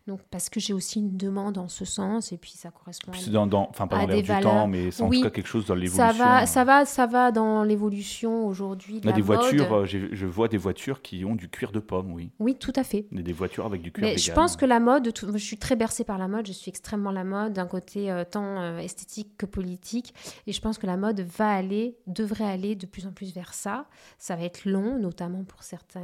Donc, 0.08 0.20
parce 0.32 0.50
que 0.50 0.60
j'ai 0.60 0.74
aussi 0.74 1.00
une 1.00 1.16
demande 1.16 1.60
en 1.60 1.68
ce 1.68 1.86
sens, 1.86 2.32
et 2.32 2.38
puis 2.38 2.52
ça 2.52 2.72
correspond 2.72 3.12
à, 3.12 3.30
dans, 3.30 3.46
dans, 3.46 3.68
enfin, 3.70 3.86
pas 3.88 4.00
dans 4.02 4.08
l'air 4.08 4.22
du 4.22 4.44
temps, 4.44 4.68
mais 4.68 4.90
c'est 4.90 5.04
en 5.04 5.10
tout 5.10 5.22
cas 5.22 5.30
quelque 5.30 5.48
chose 5.48 5.66
dans 5.68 5.76
l'évolution. 5.76 6.08
Ça 6.08 6.14
va, 6.14 6.46
ça 6.48 6.64
va, 6.64 6.86
ça 6.86 7.06
va 7.06 7.32
dans 7.32 7.64
l'évolution 7.64 8.48
aujourd'hui. 8.48 9.00
A 9.06 9.12
des 9.12 9.22
voitures, 9.22 9.72
euh, 9.74 9.86
je 9.86 10.26
vois 10.26 10.48
des 10.48 10.58
voitures 10.58 11.02
qui 11.02 11.24
ont 11.24 11.36
du 11.36 11.50
cuir 11.50 11.72
de 11.72 11.80
pomme, 11.80 12.12
oui. 12.14 12.32
Oui, 12.40 12.56
tout 12.56 12.74
à 12.76 12.84
fait. 12.84 13.06
Des, 13.12 13.22
des 13.22 13.34
voitures 13.34 13.66
avec 13.66 13.82
du 13.82 13.92
cuir 13.92 14.08
mais 14.08 14.18
Je 14.18 14.32
pense 14.32 14.56
que 14.56 14.66
la 14.66 14.80
mode, 14.80 15.12
je 15.16 15.38
suis 15.38 15.58
très 15.58 15.76
bercée 15.76 16.04
par 16.04 16.18
la 16.18 16.28
mode, 16.28 16.48
je 16.48 16.54
suis 16.54 16.70
extrêmement 16.70 17.12
la 17.12 17.24
mode, 17.24 17.54
d'un 17.54 17.68
côté 17.68 18.12
euh, 18.12 18.24
tant 18.24 18.60
euh, 18.60 18.80
esthétique 18.80 19.38
que 19.38 19.46
politique, 19.46 20.16
et 20.48 20.52
je 20.52 20.62
pense 20.62 20.80
que 20.80 20.88
la 20.88 20.98
mode 20.98 21.20
va 21.22 21.52
aller, 21.52 21.96
devrait 22.08 22.50
aller 22.50 22.76
de 22.76 22.88
plus 22.88 23.06
en 23.06 23.12
plus 23.12 23.34
vers 23.34 23.54
ça. 23.54 23.86
Ça 24.18 24.36
va 24.36 24.44
être 24.44 24.66
long, 24.66 24.98
notamment 24.98 25.44
pour 25.44 25.62
certains 25.64 26.02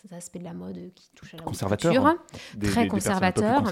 cet 0.00 0.12
aspect 0.12 0.38
de 0.38 0.44
la 0.44 0.54
mode 0.54 0.92
qui 0.94 1.10
touche 1.16 1.34
à 1.34 1.38
la 1.38 1.42
conservateur, 1.42 2.06
hein. 2.06 2.18
très 2.62 2.86
conservateur. 2.86 3.64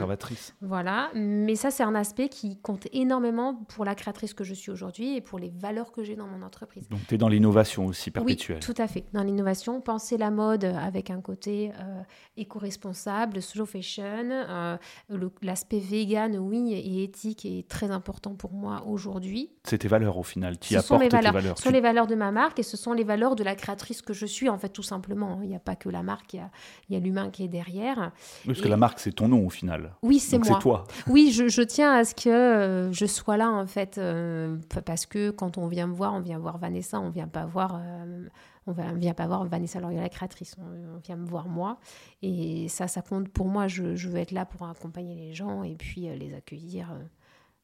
Voilà, 0.61 1.11
mais 1.15 1.55
ça 1.55 1.71
c'est 1.71 1.85
un 1.85 1.95
aspect 1.95 2.29
qui 2.29 2.59
compte 2.59 2.89
énormément 2.93 3.55
pour 3.69 3.85
la 3.85 3.95
créatrice 3.95 4.35
que 4.35 4.43
je 4.43 4.53
suis 4.53 4.73
aujourd'hui 4.73 5.17
et 5.17 5.21
pour 5.21 5.39
les 5.39 5.51
valeurs 5.51 5.93
que 5.93 6.03
j'ai 6.03 6.17
dans 6.17 6.27
mon 6.27 6.43
entreprise. 6.43 6.89
Donc 6.89 7.01
tu 7.07 7.15
es 7.15 7.19
dans 7.19 7.29
l'innovation 7.29 7.87
aussi 7.87 8.11
perpétuelle. 8.11 8.59
Oui, 8.61 8.75
tout 8.75 8.83
à 8.83 8.89
fait. 8.89 9.05
Dans 9.13 9.23
l'innovation, 9.23 9.81
penser 9.81 10.17
la 10.17 10.33
mode 10.33 10.65
avec 10.65 11.11
un 11.11 11.21
côté 11.21 11.71
euh, 11.81 12.03
éco-responsable, 12.37 13.41
slow 13.41 13.67
fashion, 13.67 14.31
euh, 14.31 14.77
l'aspect 15.43 15.79
vegan, 15.79 16.37
oui, 16.39 16.73
et 16.75 17.05
éthique 17.05 17.47
est 17.47 17.69
très 17.69 17.93
important 17.93 18.35
pour 18.35 18.53
moi 18.53 18.83
aujourd'hui. 18.87 19.53
C'est 19.63 19.79
tes 19.79 19.89
valeurs 19.89 20.19
au 20.19 20.25
final, 20.25 20.59
tu 20.59 20.75
apportes 20.75 21.09
tes 21.09 21.21
valeurs. 21.21 21.57
Ce 21.57 21.63
sont 21.63 21.71
les 21.71 21.81
valeurs 21.81 22.09
de 22.09 22.17
ma 22.17 22.33
marque 22.33 22.59
et 22.59 22.65
ce 22.65 22.77
sont 22.77 22.95
les 22.95 23.05
valeurs 23.05 23.37
de 23.37 23.45
la 23.45 23.55
créatrice 23.55 24.03
que 24.03 24.13
je 24.13 24.27
suis 24.27 24.49
en 24.49 24.59
fait 24.59 24.71
tout 24.71 24.83
simplement. 24.83 25.41
Il 25.43 25.49
n'y 25.49 25.57
a 25.57 25.61
pas 25.61 25.77
que 25.77 25.89
la 25.89 26.03
marque 26.03 26.16
il 26.33 26.49
y 26.91 26.97
a, 26.97 27.01
l'humain 27.01 27.31
qui 27.31 27.45
est 27.45 27.49
derrière. 27.49 28.13
parce 28.45 28.61
que 28.61 28.69
la 28.69 28.77
marque, 28.77 28.99
c'est 28.99 29.13
ton 29.13 29.29
nom 29.29 29.47
au 29.47 29.51
final. 29.51 29.95
Oui, 30.03 30.19
c'est 30.19 30.39
moi. 30.39 30.47
C'est 30.47 30.59
toi. 30.61 30.85
Oui, 31.07 31.33
je, 31.33 31.63
tiens 31.63 31.93
à 31.93 32.05
ce 32.05 32.15
que 32.15 32.29
euh, 32.29 32.93
je 32.93 33.07
sois 33.07 33.37
là, 33.37 33.51
en 33.51 33.67
fait, 33.67 33.99
euh, 33.99 34.57
parce 34.85 35.07
que 35.07 35.31
quand 35.31 35.59
on 35.59 35.67
vient 35.67 35.87
me 35.87 35.95
voir, 35.95 36.15
on 36.15 36.21
vient 36.21 36.39
voir 36.39 36.59
Vanessa, 36.59 37.01
on 37.01 37.11
vient 37.11 37.29
pas 37.29 37.47
voir. 37.47 37.81
Euh, 37.81 38.27
on 38.69 38.73
ne 38.73 38.99
vient 38.99 39.15
pas 39.15 39.29
voir 39.29 39.45
Vanessa 39.45 39.79
Loriot, 39.79 40.01
la 40.01 40.09
créatrice, 40.09 40.57
on, 40.59 40.99
vient 40.99 41.15
me 41.15 41.27
voir 41.27 41.47
moi. 41.47 41.79
Et 42.23 42.67
ça, 42.69 42.89
ça 42.89 43.01
compte 43.01 43.29
pour 43.29 43.47
moi. 43.47 43.69
Je, 43.69 44.09
veux 44.09 44.17
être 44.17 44.33
là 44.33 44.45
pour 44.45 44.67
accompagner 44.67 45.15
les 45.15 45.35
gens 45.35 45.63
et 45.63 45.77
puis 45.77 46.09
les 46.19 46.35
accueillir 46.35 46.89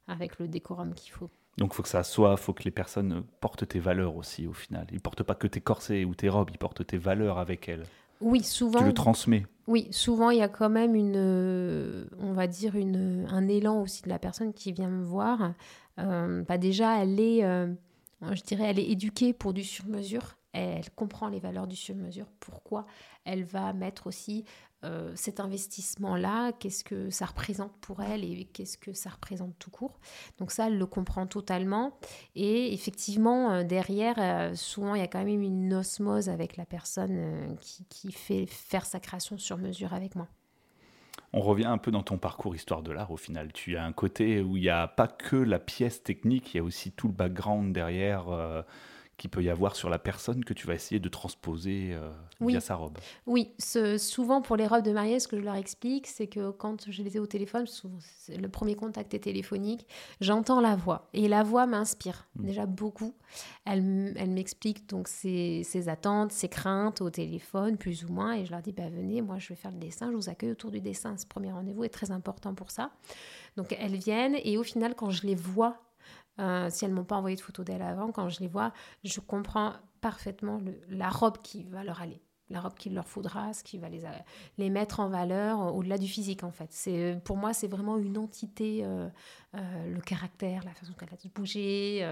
avec 0.07 0.39
le 0.39 0.47
décorum 0.47 0.93
qu'il 0.93 1.11
faut. 1.11 1.29
Donc 1.57 1.71
il 1.73 1.75
faut 1.75 1.83
que 1.83 1.89
ça 1.89 2.03
soit, 2.03 2.31
il 2.31 2.41
faut 2.41 2.53
que 2.53 2.63
les 2.63 2.71
personnes 2.71 3.23
portent 3.39 3.67
tes 3.67 3.79
valeurs 3.79 4.15
aussi 4.15 4.47
au 4.47 4.53
final. 4.53 4.87
Ils 4.91 5.01
portent 5.01 5.23
pas 5.23 5.35
que 5.35 5.47
tes 5.47 5.61
corsets 5.61 6.03
ou 6.03 6.15
tes 6.15 6.29
robes, 6.29 6.49
ils 6.51 6.57
portent 6.57 6.85
tes 6.85 6.97
valeurs 6.97 7.37
avec 7.37 7.69
elles. 7.69 7.85
Oui, 8.21 8.43
souvent. 8.43 8.79
Tu 8.79 8.85
le 8.85 8.93
transmets. 8.93 9.45
Oui, 9.67 9.87
souvent 9.91 10.29
il 10.29 10.39
y 10.39 10.41
a 10.41 10.49
quand 10.49 10.69
même 10.69 10.93
une, 10.93 11.15
euh, 11.15 12.05
on 12.19 12.33
va 12.33 12.47
dire 12.47 12.75
une, 12.75 13.25
un 13.31 13.47
élan 13.47 13.81
aussi 13.81 14.01
de 14.03 14.09
la 14.09 14.19
personne 14.19 14.53
qui 14.53 14.73
vient 14.73 14.89
me 14.89 15.03
voir. 15.03 15.53
Euh, 15.99 16.43
bah 16.43 16.57
déjà, 16.57 17.01
elle 17.01 17.19
est, 17.19 17.45
euh, 17.45 17.67
je 18.31 18.41
dirais, 18.41 18.65
elle 18.65 18.79
est 18.79 18.89
éduquée 18.89 19.31
pour 19.31 19.53
du 19.53 19.63
sur-mesure. 19.63 20.35
Elle 20.53 20.89
comprend 20.91 21.27
les 21.27 21.39
valeurs 21.39 21.67
du 21.67 21.75
sur-mesure. 21.75 22.27
Pourquoi 22.39 22.85
elle 23.25 23.43
va 23.43 23.73
mettre 23.73 24.07
aussi 24.07 24.45
euh, 24.83 25.11
cet 25.15 25.39
investissement-là, 25.39 26.51
qu'est-ce 26.51 26.83
que 26.83 27.09
ça 27.09 27.25
représente 27.25 27.71
pour 27.79 28.01
elle 28.01 28.25
et 28.25 28.43
qu'est-ce 28.43 28.77
que 28.77 28.91
ça 28.91 29.11
représente 29.11 29.57
tout 29.57 29.71
court. 29.71 29.97
Donc 30.39 30.51
ça, 30.51 30.67
elle 30.67 30.77
le 30.77 30.85
comprend 30.85 31.25
totalement. 31.25 31.97
Et 32.35 32.73
effectivement, 32.73 33.51
euh, 33.51 33.63
derrière, 33.63 34.15
euh, 34.17 34.55
souvent, 34.55 34.95
il 34.95 34.99
y 34.99 35.03
a 35.03 35.07
quand 35.07 35.23
même 35.23 35.41
une 35.41 35.73
osmose 35.73 36.27
avec 36.27 36.57
la 36.57 36.65
personne 36.65 37.57
qui, 37.89 38.11
fait 38.11 38.45
faire 38.45 38.85
sa 38.85 38.99
création 38.99 39.37
sur 39.37 39.57
mesure 39.57 39.93
avec 39.93 40.15
moi. 40.15 40.27
On 41.31 41.39
revient 41.39 41.65
un 41.65 41.77
peu 41.77 41.89
dans 41.89 42.03
ton 42.03 42.17
parcours 42.17 42.53
histoire 42.53 42.83
de 42.83 42.91
l'art 42.91 43.11
au 43.11 43.17
final. 43.17 43.53
Tu 43.53 43.77
as 43.77 43.85
un 43.85 43.93
côté 43.93 44.41
où 44.41 44.57
il 44.57 44.63
n'y 44.63 44.69
a 44.69 44.87
pas 44.87 45.07
que 45.07 45.37
la 45.37 45.59
pièce 45.59 46.03
technique, 46.03 46.53
il 46.53 46.57
y 46.57 46.59
a 46.59 46.63
aussi 46.63 46.91
tout 46.91 47.07
le 47.07 47.13
background 47.13 47.73
derrière 47.73 48.25
qu'il 49.17 49.29
peut 49.29 49.43
y 49.43 49.49
avoir 49.49 49.75
sur 49.75 49.89
la 49.89 49.99
personne 49.99 50.43
que 50.43 50.53
tu 50.53 50.67
vas 50.67 50.73
essayer 50.73 50.99
de 50.99 51.09
transposer 51.09 51.91
euh, 51.93 52.11
via 52.41 52.59
sa 52.59 52.75
robe. 52.75 52.97
Oui, 53.25 53.51
ce, 53.59 53.97
souvent 53.97 54.41
pour 54.41 54.55
les 54.55 54.67
robes 54.67 54.83
de 54.83 54.91
mariée, 54.91 55.19
ce 55.19 55.27
que 55.27 55.37
je 55.37 55.43
leur 55.43 55.55
explique, 55.55 56.07
c'est 56.07 56.27
que 56.27 56.51
quand 56.51 56.89
je 56.89 57.03
les 57.03 57.17
ai 57.17 57.19
au 57.19 57.27
téléphone, 57.27 57.67
souvent, 57.67 57.99
le 58.29 58.47
premier 58.47 58.75
contact 58.75 59.13
est 59.13 59.19
téléphonique, 59.19 59.85
j'entends 60.19 60.61
la 60.61 60.75
voix. 60.75 61.09
Et 61.13 61.27
la 61.27 61.43
voix 61.43 61.67
m'inspire 61.67 62.27
mmh. 62.35 62.45
déjà 62.45 62.65
beaucoup. 62.65 63.13
Elle, 63.65 64.13
elle 64.17 64.31
m'explique 64.31 64.89
donc 64.89 65.07
ses, 65.07 65.63
ses, 65.63 65.89
attentes, 65.89 66.31
ses 66.31 66.49
craintes 66.49 67.01
au 67.01 67.09
téléphone, 67.09 67.77
plus 67.77 68.05
ou 68.05 68.11
moins. 68.11 68.33
Et 68.33 68.45
je 68.45 68.51
leur 68.51 68.61
dis, 68.61 68.71
bah, 68.71 68.89
venez, 68.89 69.21
moi 69.21 69.37
je 69.39 69.49
vais 69.49 69.55
faire 69.55 69.71
le 69.71 69.79
dessin, 69.79 70.11
je 70.11 70.15
vous 70.15 70.29
accueille 70.29 70.51
autour 70.51 70.71
du 70.71 70.81
dessin. 70.81 71.15
Ce 71.17 71.25
premier 71.25 71.51
rendez-vous 71.51 71.83
est 71.83 71.89
très 71.89 72.11
important 72.11 72.53
pour 72.55 72.71
ça. 72.71 72.91
Donc 73.57 73.75
elles 73.79 73.95
viennent 73.95 74.37
et 74.43 74.57
au 74.57 74.63
final, 74.63 74.95
quand 74.95 75.11
je 75.11 75.27
les 75.27 75.35
vois, 75.35 75.77
euh, 76.39 76.69
si 76.69 76.85
elles 76.85 76.93
m'ont 76.93 77.03
pas 77.03 77.17
envoyé 77.17 77.35
de 77.35 77.41
photos 77.41 77.65
d'elles 77.65 77.81
avant, 77.81 78.11
quand 78.11 78.29
je 78.29 78.39
les 78.39 78.47
vois, 78.47 78.71
je 79.03 79.19
comprends 79.19 79.73
parfaitement 80.01 80.59
la 80.89 81.09
robe 81.09 81.37
qui 81.41 81.63
va 81.63 81.83
leur 81.83 82.01
aller 82.01 82.21
la 82.49 82.59
robe 82.59 82.75
qu'il 82.75 82.93
leur 82.93 83.07
faudra, 83.07 83.51
ce 83.53 83.63
qui 83.63 83.79
va 83.79 83.89
les, 83.89 84.03
les 84.59 84.69
mettre 84.69 84.99
en 84.99 85.07
valeur 85.09 85.59
euh, 85.61 85.71
au-delà 85.71 85.97
du 85.97 86.07
physique 86.07 86.43
en 86.43 86.51
fait. 86.51 86.67
C'est 86.71 87.19
pour 87.23 87.35
moi 87.35 87.53
c'est 87.53 87.67
vraiment 87.67 87.97
une 87.97 88.17
entité, 88.17 88.81
euh, 88.83 89.09
le 89.53 90.01
caractère, 90.01 90.63
la 90.63 90.73
façon 90.73 90.93
qu'elle 90.93 91.09
a 91.09 91.15
de 91.15 91.29
bouger, 91.33 92.05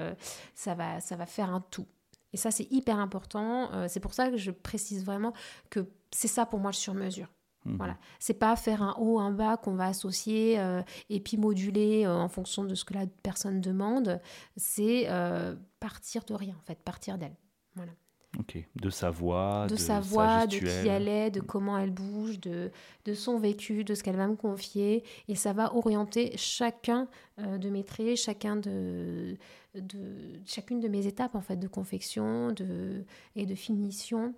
ça 0.55 0.73
va 0.73 0.99
ça 0.99 1.15
va 1.15 1.25
faire 1.25 1.53
un 1.53 1.61
tout. 1.61 1.85
Et 2.33 2.37
ça 2.37 2.49
c'est 2.49 2.71
hyper 2.71 2.97
important. 2.97 3.69
c'est 3.87 3.99
pour 3.99 4.13
ça 4.13 4.29
que 4.29 4.37
je 4.37 4.51
précise 4.51 5.05
vraiment 5.05 5.33
que 5.69 5.85
c'est 6.11 6.29
ça 6.29 6.45
pour 6.45 6.59
moi 6.59 6.71
le 6.71 6.75
sur-mesure. 6.75 7.27
Mhm. 7.65 7.77
Voilà, 7.77 7.97
c'est 8.19 8.33
pas 8.33 8.55
faire 8.55 8.81
un 8.81 8.95
haut, 8.97 9.19
un 9.19 9.31
bas 9.31 9.57
qu'on 9.57 9.75
va 9.75 9.87
associer 9.87 10.59
euh, 10.59 10.81
et 11.09 11.19
puis 11.19 11.37
moduler 11.37 12.05
euh, 12.05 12.15
en 12.15 12.27
fonction 12.27 12.63
de 12.63 12.73
ce 12.73 12.83
que 12.85 12.93
la 12.93 13.05
personne 13.23 13.61
demande. 13.61 14.19
C'est 14.57 15.05
euh, 15.09 15.55
partir 15.79 16.23
de 16.23 16.33
rien 16.33 16.55
en 16.57 16.65
fait, 16.65 16.79
partir 16.79 17.17
d'elle. 17.17 17.35
Voilà. 17.75 17.91
Ok, 18.39 18.57
de 18.77 18.89
sa 18.89 19.11
voix, 19.11 19.67
de, 19.67 19.75
sa 19.75 19.99
voix, 19.99 20.47
de 20.47 20.57
qui 20.57 20.87
elle 20.87 21.09
est, 21.09 21.31
de 21.31 21.41
comment 21.41 21.77
elle 21.77 21.91
bouge, 21.91 22.39
de, 22.39 22.71
de 23.03 23.13
son 23.13 23.37
vécu, 23.37 23.83
de 23.83 23.93
ce 23.93 24.03
qu'elle 24.03 24.15
va 24.15 24.27
me 24.27 24.37
confier, 24.37 25.03
et 25.27 25.35
ça 25.35 25.51
va 25.51 25.75
orienter 25.75 26.31
chacun 26.37 27.09
de 27.37 27.69
mes 27.69 27.83
traits, 27.83 28.15
chacun 28.15 28.55
de, 28.55 29.37
de 29.75 30.39
chacune 30.45 30.79
de 30.79 30.87
mes 30.87 31.07
étapes 31.07 31.35
en 31.35 31.41
fait 31.41 31.57
de 31.57 31.67
confection, 31.67 32.53
de 32.53 33.03
et 33.35 33.45
de 33.45 33.53
finition. 33.53 34.33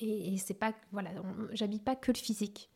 Et, 0.00 0.36
c'est 0.38 0.54
pas, 0.54 0.72
voilà, 0.92 1.10
j'habite 1.52 1.84
pas 1.84 1.96
que 1.96 2.12
le 2.12 2.18
physique. 2.18 2.70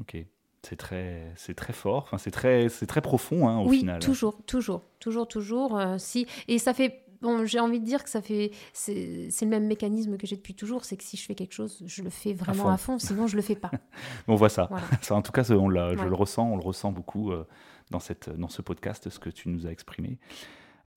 Ok, 0.00 0.16
c'est 0.62 0.76
très, 0.76 1.32
c'est 1.36 1.54
très 1.54 1.72
fort, 1.72 2.04
enfin, 2.04 2.18
c'est 2.18 2.30
très, 2.30 2.68
c'est 2.68 2.86
très 2.86 3.00
profond 3.00 3.48
hein, 3.48 3.58
au 3.58 3.68
oui, 3.68 3.80
final. 3.80 3.98
Oui, 4.00 4.04
toujours, 4.06 4.44
toujours, 4.44 4.82
toujours, 5.00 5.26
toujours. 5.26 5.76
Euh, 5.76 5.96
si, 5.98 6.26
et 6.46 6.58
ça 6.58 6.72
fait, 6.72 7.04
bon, 7.20 7.44
j'ai 7.46 7.58
envie 7.58 7.80
de 7.80 7.84
dire 7.84 8.04
que 8.04 8.10
ça 8.10 8.22
fait, 8.22 8.52
c'est, 8.72 9.28
le 9.42 9.46
même 9.46 9.66
mécanisme 9.66 10.16
que 10.16 10.26
j'ai 10.26 10.36
depuis 10.36 10.54
toujours, 10.54 10.84
c'est 10.84 10.96
que 10.96 11.04
si 11.04 11.16
je 11.16 11.24
fais 11.24 11.34
quelque 11.34 11.54
chose, 11.54 11.82
je 11.84 12.02
le 12.02 12.10
fais 12.10 12.32
vraiment 12.32 12.68
à 12.70 12.76
fond, 12.76 12.98
sinon 12.98 13.26
je 13.26 13.36
le 13.36 13.42
fais 13.42 13.56
pas. 13.56 13.70
on 14.28 14.36
voit 14.36 14.48
ça. 14.48 14.68
ça. 15.02 15.14
En 15.14 15.22
tout 15.22 15.32
cas, 15.32 15.50
on 15.50 15.68
l'a, 15.68 15.96
je 15.96 16.04
le 16.04 16.14
ressens, 16.14 16.48
on 16.48 16.56
le 16.56 16.62
ressent 16.62 16.92
beaucoup 16.92 17.32
euh, 17.32 17.44
dans 17.90 18.00
cette, 18.00 18.30
dans 18.30 18.48
ce 18.48 18.62
podcast, 18.62 19.08
ce 19.08 19.18
que 19.18 19.30
tu 19.30 19.48
nous 19.48 19.66
as 19.66 19.70
exprimé. 19.70 20.18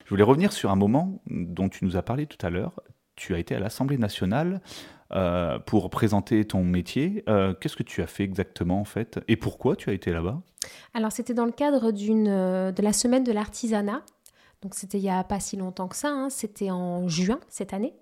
Je 0.05 0.09
voulais 0.09 0.23
revenir 0.23 0.51
sur 0.51 0.71
un 0.71 0.75
moment 0.75 1.21
dont 1.27 1.69
tu 1.69 1.85
nous 1.85 1.95
as 1.95 2.01
parlé 2.01 2.27
tout 2.27 2.43
à 2.45 2.49
l'heure 2.49 2.81
tu 3.16 3.36
as 3.36 3.39
été 3.39 3.55
à 3.55 3.59
l'Assemblée 3.59 3.97
nationale 3.97 4.62
euh, 5.14 5.59
pour 5.59 5.89
présenter 5.89 6.45
ton 6.45 6.64
métier. 6.64 7.26
Euh, 7.28 7.53
qu'est-ce 7.53 7.76
que 7.76 7.84
tu 7.84 8.01
as 8.01 8.07
fait 8.07 8.24
exactement 8.24 8.80
en 8.80 8.86
fait? 8.86 9.20
Et 9.28 9.36
pourquoi 9.36 9.76
tu 9.76 9.89
as 9.89 9.93
été 9.93 10.14
là-bas? 10.14 10.41
Alors 10.93 11.12
c'était 11.12 11.34
dans 11.34 11.45
le 11.45 11.51
cadre 11.51 11.91
euh, 11.91 12.72
de 12.72 12.82
la 12.82 12.93
semaine 12.93 13.26
de 13.26 13.34
l'artisanat. 13.34 14.03
Donc 14.62 14.74
c'était 14.74 14.99
il 14.99 15.03
n'y 15.03 15.09
a 15.09 15.24
pas 15.26 15.41
si 15.41 15.57
longtemps 15.57 15.89
que 15.89 15.97
ça, 15.97 16.09
hein. 16.09 16.30
c'était 16.30 16.72
en 16.72 17.09
juin 17.09 17.41
cette 17.49 17.74
année. 17.74 17.93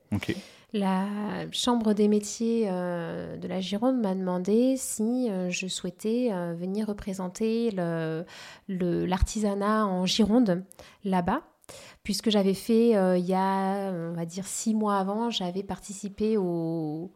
La 0.72 1.08
Chambre 1.52 1.94
des 1.94 2.08
métiers 2.08 2.68
de 2.68 3.48
la 3.48 3.60
Gironde 3.60 4.00
m'a 4.02 4.14
demandé 4.14 4.76
si 4.78 5.30
je 5.50 5.68
souhaitais 5.68 6.30
venir 6.54 6.86
représenter 6.86 7.72
le, 7.72 8.26
l'artisanat 8.68 9.88
en 9.88 10.06
Gironde 10.06 10.64
là-bas 11.06 11.42
puisque 12.10 12.32
j'avais 12.32 12.56
fait, 12.56 12.98
euh, 12.98 13.20
il 13.20 13.26
y 13.28 13.36
a, 13.36 13.92
on 13.92 14.14
va 14.14 14.26
dire, 14.26 14.48
six 14.48 14.74
mois 14.74 14.98
avant, 14.98 15.30
j'avais 15.30 15.62
participé 15.62 16.38
au... 16.38 17.12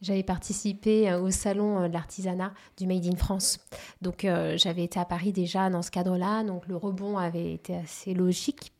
J'avais 0.00 0.22
participé 0.22 1.10
euh, 1.10 1.20
au 1.20 1.30
salon 1.30 1.78
euh, 1.78 1.88
de 1.88 1.92
l'artisanat 1.92 2.54
du 2.78 2.86
Made 2.86 3.04
in 3.04 3.16
France. 3.16 3.58
Donc 4.00 4.26
j'avais 4.56 4.84
été 4.84 4.98
à 4.98 5.04
Paris 5.04 5.32
déjà 5.32 5.68
dans 5.68 5.82
ce 5.82 5.90
cadre-là, 5.90 6.42
donc 6.42 6.66
le 6.68 6.76
rebond 6.76 7.18
avait 7.18 7.52
été 7.52 7.76
assez 7.76 8.14
logique. 8.14 8.72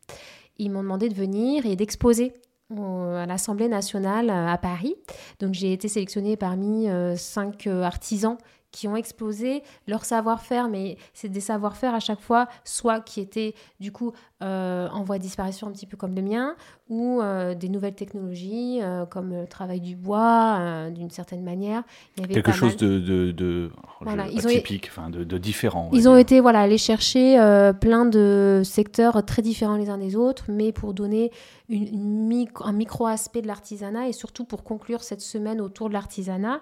Ils 0.57 0.71
m'ont 0.71 0.81
demandé 0.81 1.09
de 1.09 1.13
venir 1.13 1.67
et 1.67 1.75
d'exposer 1.75 2.33
à 2.71 3.27
l'Assemblée 3.27 3.67
nationale 3.67 4.31
à 4.31 4.57
Paris. 4.57 4.95
Donc 5.39 5.53
j'ai 5.53 5.73
été 5.73 5.87
sélectionnée 5.87 6.37
parmi 6.37 6.87
cinq 7.17 7.67
artisans 7.67 8.37
qui 8.71 8.87
ont 8.87 8.95
exposé 8.95 9.63
leur 9.85 10.05
savoir-faire, 10.05 10.69
mais 10.69 10.97
c'est 11.13 11.29
des 11.29 11.41
savoir-faire 11.41 11.93
à 11.93 11.99
chaque 11.99 12.21
fois, 12.21 12.47
soit 12.63 13.01
qui 13.01 13.19
étaient 13.19 13.53
du 13.79 13.91
coup 13.91 14.13
euh, 14.41 14.87
en 14.89 15.03
voie 15.03 15.17
de 15.17 15.23
disparition 15.23 15.67
un 15.67 15.71
petit 15.71 15.85
peu 15.85 15.97
comme 15.97 16.15
le 16.15 16.21
mien, 16.21 16.55
ou 16.89 17.21
euh, 17.21 17.53
des 17.53 17.69
nouvelles 17.69 17.95
technologies 17.95 18.79
euh, 18.81 19.05
comme 19.05 19.31
le 19.31 19.47
travail 19.47 19.79
du 19.79 19.95
bois, 19.95 20.89
d'une 20.91 21.09
certaine 21.09 21.43
manière. 21.43 21.83
Il 22.17 22.21
y 22.21 22.23
avait 22.25 22.33
Quelque 22.33 22.51
chose 22.51 22.77
de, 22.77 22.99
de, 22.99 23.31
de 23.31 23.71
voilà, 24.01 24.23
atypique, 24.23 24.87
enfin 24.89 25.09
de, 25.09 25.23
de, 25.23 25.37
différent. 25.37 25.89
Ils 25.93 26.09
ont 26.09 26.17
été 26.17 26.39
voilà, 26.39 26.61
aller 26.61 26.77
chercher 26.77 27.35
plein 27.79 28.05
de 28.05 28.61
secteurs 28.63 29.23
très 29.25 29.41
différents 29.41 29.77
les 29.77 29.89
uns 29.89 29.97
des 29.97 30.15
autres, 30.15 30.45
mais 30.49 30.71
pour 30.71 30.93
donner 30.93 31.31
une, 31.69 32.47
un 32.61 32.73
micro-aspect 32.73 33.41
de 33.41 33.47
l'artisanat 33.47 34.07
et 34.07 34.13
surtout 34.13 34.45
pour 34.45 34.63
conclure 34.63 35.03
cette 35.03 35.21
semaine 35.21 35.61
autour 35.61 35.87
de 35.87 35.93
l'artisanat. 35.93 36.61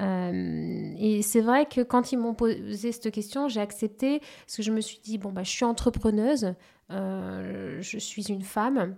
Euh, 0.00 0.92
et 0.98 1.22
c'est 1.22 1.40
vrai 1.40 1.66
que 1.66 1.80
quand 1.80 2.12
ils 2.12 2.18
m'ont 2.18 2.34
posé 2.34 2.92
cette 2.92 3.10
question, 3.12 3.48
j'ai 3.48 3.60
accepté 3.60 4.20
parce 4.20 4.56
que 4.56 4.62
je 4.62 4.72
me 4.72 4.80
suis 4.80 4.98
dit 5.02 5.18
bon 5.18 5.30
bah 5.30 5.42
je 5.44 5.50
suis 5.50 5.64
entrepreneuse, 5.64 6.54
je 6.90 7.98
suis 7.98 8.24
une 8.28 8.42
femme. 8.42 8.94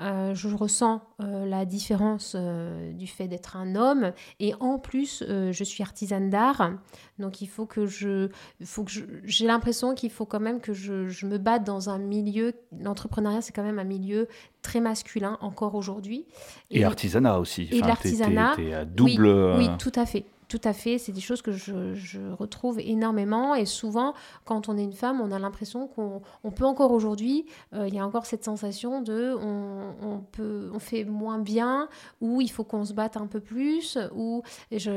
Euh, 0.00 0.34
je 0.34 0.48
ressens 0.48 1.02
la 1.18 1.66
différence 1.66 2.34
du 2.34 3.06
fait 3.06 3.28
d'être 3.28 3.56
un 3.56 3.74
homme 3.74 4.12
et 4.38 4.54
en 4.58 4.78
plus 4.78 5.22
je 5.28 5.64
suis 5.64 5.82
artisane 5.82 6.30
d'art 6.30 6.72
donc 7.18 7.42
il 7.42 7.48
faut 7.48 7.66
que 7.66 7.84
je 7.84 8.30
faut 8.64 8.84
que 8.84 8.92
j'ai 9.24 9.46
l'impression 9.46 9.94
qu'il 9.94 10.10
faut 10.10 10.24
quand 10.24 10.40
même 10.40 10.60
que 10.60 10.72
je, 10.72 11.08
je, 11.08 11.26
me 11.26 11.36
batte 11.36 11.64
dans 11.64 11.90
un 11.90 11.98
milieu 11.98 12.54
l'entrepreneuriat 12.80 13.42
c'est 13.42 13.52
quand 13.52 13.62
même 13.62 13.78
un 13.78 13.84
milieu 13.84 14.26
très 14.62 14.80
masculin 14.80 15.38
encore 15.40 15.74
aujourd'hui. 15.74 16.26
Et, 16.70 16.84
artisanat 16.84 17.38
aussi. 17.38 17.68
Et 17.70 17.80
l'artisanat. 17.80 18.56
double. 18.84 19.26
Oui, 19.26 19.66
oui, 19.66 19.68
tout 19.78 19.92
à 19.94 20.06
fait. 20.06 20.24
Tout 20.50 20.60
à 20.64 20.72
fait, 20.72 20.98
c'est 20.98 21.12
des 21.12 21.20
choses 21.20 21.42
que 21.42 21.52
je, 21.52 21.94
je, 21.94 22.18
retrouve 22.32 22.80
énormément 22.80 23.54
et 23.54 23.66
souvent 23.66 24.14
quand 24.44 24.68
on 24.68 24.76
est 24.76 24.82
une 24.82 24.92
femme, 24.92 25.20
on 25.20 25.30
a 25.30 25.38
l'impression 25.38 25.86
qu'on 25.86 26.22
on 26.42 26.50
peut 26.50 26.64
encore 26.64 26.90
aujourd'hui, 26.90 27.46
euh, 27.72 27.86
il 27.86 27.94
y 27.94 28.00
a 28.00 28.04
encore 28.04 28.26
cette 28.26 28.44
sensation 28.44 29.00
de 29.00 29.32
on, 29.40 29.94
on, 30.02 30.18
peut, 30.18 30.72
on 30.74 30.80
fait 30.80 31.04
moins 31.04 31.38
bien 31.38 31.88
ou 32.20 32.40
il 32.40 32.50
faut 32.50 32.64
qu'on 32.64 32.84
se 32.84 32.92
batte 32.92 33.16
un 33.16 33.28
peu 33.28 33.38
plus 33.38 33.96
ou 34.12 34.42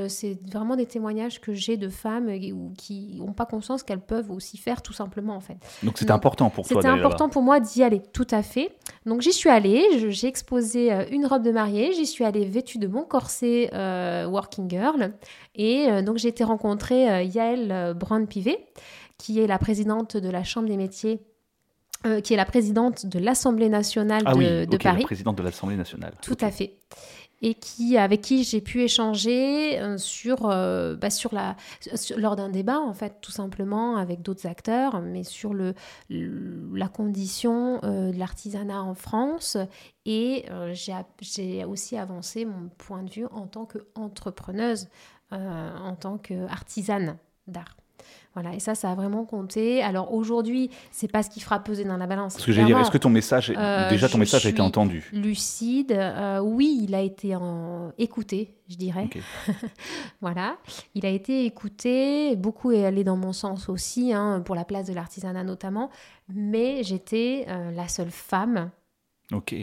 c'est 0.08 0.40
vraiment 0.52 0.76
des 0.76 0.88
témoignages 0.88 1.40
que 1.40 1.54
j'ai 1.54 1.78
de 1.78 1.90
femmes 1.90 2.32
qui 2.76 3.20
n'ont 3.20 3.34
pas 3.34 3.46
conscience 3.46 3.84
qu'elles 3.84 4.02
peuvent 4.02 4.32
aussi 4.32 4.58
faire 4.58 4.82
tout 4.82 4.94
simplement 4.94 5.36
en 5.36 5.40
fait. 5.40 5.58
Donc 5.84 6.00
c'était 6.00 6.12
important 6.12 6.50
pour 6.50 6.68
toi. 6.68 6.82
C'était 6.82 6.92
important 6.92 7.30
pour 7.30 7.44
moi 7.44 7.60
d'y 7.60 7.84
aller, 7.84 8.02
tout 8.12 8.28
à 8.32 8.42
fait. 8.42 8.76
Donc 9.06 9.22
j'y 9.22 9.34
suis 9.34 9.52
allée, 9.52 10.10
j'ai 10.10 10.28
exposé 10.28 10.92
euh, 10.92 11.06
une 11.12 11.28
robe 11.28 11.44
de 11.44 11.52
mariée, 11.52 11.94
j'y 11.94 12.08
suis 12.08 12.24
allée 12.24 12.46
vêtue 12.46 12.80
de 12.80 12.88
mon 12.88 13.04
corset 13.04 13.70
euh, 13.74 14.26
Working 14.26 14.70
Girl. 14.70 15.14
Et 15.56 15.90
euh, 15.90 16.02
donc 16.02 16.18
j'ai 16.18 16.30
été 16.30 16.44
rencontrer 16.44 17.26
Yael 17.26 17.94
Brand-Pivet, 17.96 18.66
qui 19.18 19.40
est 19.40 19.48
la 19.48 19.58
présidente 19.58 20.18
de 20.18 20.30
la 20.30 20.44
Chambre 20.44 20.68
des 20.68 20.78
métiers 20.78 21.22
qui 22.22 22.34
est 22.34 22.38
la 22.38 22.44
présidente 22.44 23.06
de 23.06 23.18
l'Assemblée 23.18 23.70
nationale 23.70 24.24
ah 24.26 24.34
de, 24.34 24.68
oui, 24.70 24.78
Paris. 24.78 25.00
La 25.00 25.06
présidente 25.06 25.38
de 25.38 25.44
l'Assemblée 25.44 25.78
nationale. 25.78 26.12
Tout 26.22 26.36
à 26.42 26.52
fait 26.52 26.74
et 27.44 27.56
qui, 27.56 27.98
avec 27.98 28.22
qui 28.22 28.44
j'ai 28.44 28.62
pu 28.62 28.82
échanger 28.82 29.78
euh, 29.80 29.98
sur, 29.98 30.50
euh, 30.50 30.96
bah, 30.96 31.10
sur 31.10 31.36
la, 31.36 31.58
lors 32.16 32.38
d'un 32.38 32.48
débat, 32.48 32.80
en 32.80 32.94
fait, 32.94 33.18
tout 33.22 33.34
simplement, 33.34 33.98
avec 33.98 34.22
d'autres 34.22 34.48
acteurs, 34.48 35.02
mais 35.02 35.24
sur 35.24 35.54
le, 35.54 35.76
la 36.10 36.88
condition 36.88 37.82
euh, 37.84 38.12
de 38.12 38.18
l'artisanat 38.18 38.82
en 38.82 38.96
France. 38.96 39.58
Et 40.06 40.46
j'ai 41.22 41.64
aussi 41.64 41.98
avancé 41.98 42.44
mon 42.44 42.70
point 42.78 43.04
de 43.04 43.10
vue 43.10 43.26
en 43.32 43.48
tant 43.48 43.66
qu'entrepreneuse, 43.66 44.90
en 45.34 45.96
tant 45.96 46.18
qu'artisane 46.18 47.18
d'art. 47.48 47.76
Voilà, 48.34 48.56
et 48.56 48.60
ça, 48.60 48.74
ça 48.74 48.92
a 48.92 48.96
vraiment 48.96 49.26
compté. 49.26 49.84
Alors 49.84 50.12
aujourd'hui, 50.12 50.72
c'est 50.92 51.12
pas 51.12 51.22
ce 51.22 51.30
qui 51.30 51.40
fera 51.40 51.60
peser 51.60 51.84
dans 51.84 51.98
la 51.98 52.08
balance. 52.08 52.34
Parce 52.34 52.46
que 52.46 52.52
dire, 52.52 52.80
est-ce 52.80 52.90
que 52.90 52.98
ton 52.98 53.12
message, 53.12 53.54
euh, 53.56 53.90
déjà 53.90 54.10
ton 54.10 54.18
message 54.18 54.46
a 54.48 54.50
été 54.50 54.62
entendu 54.62 55.08
Lucide, 55.14 55.92
euh, 55.92 56.40
oui, 56.40 56.80
il 56.84 56.96
a 56.96 57.02
été 57.02 57.38
écouté, 58.00 58.56
je 58.68 58.76
dirais. 58.76 59.08
voilà, 60.22 60.58
il 60.96 61.06
a 61.06 61.10
été 61.10 61.46
écouté, 61.46 62.36
beaucoup 62.36 62.72
est 62.72 62.86
allé 62.86 63.04
dans 63.04 63.18
mon 63.18 63.34
sens 63.34 63.70
aussi, 63.70 64.14
hein, 64.14 64.42
pour 64.44 64.56
la 64.56 64.66
place 64.66 64.88
de 64.88 64.94
l'artisanat 64.94 65.44
notamment, 65.44 65.92
mais 66.28 66.82
j'étais 66.82 67.46
euh, 67.50 67.70
la 67.72 67.88
seule 67.88 68.12
femme. 68.12 68.72
Ok 69.32 69.56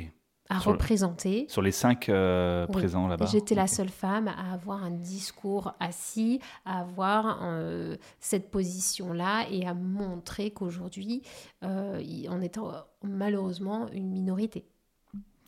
à 0.51 0.59
représenter. 0.59 1.46
Sur 1.48 1.62
les 1.62 1.70
cinq 1.70 2.09
euh, 2.09 2.66
présents 2.66 3.07
là-bas. 3.07 3.26
J'étais 3.26 3.55
la 3.55 3.68
seule 3.68 3.88
femme 3.88 4.28
à 4.28 4.53
avoir 4.53 4.82
un 4.82 4.90
discours 4.90 5.74
assis, 5.78 6.40
à 6.64 6.80
avoir 6.80 7.38
euh, 7.42 7.96
cette 8.18 8.51
position-là 8.51 9.46
et 9.51 9.66
à 9.66 9.74
montrer 9.74 10.51
qu'aujourd'hui, 10.51 11.22
euh, 11.62 12.03
on 12.28 12.42
est 12.42 12.59
malheureusement 13.05 13.88
une 13.92 14.11
minorité. 14.11 14.64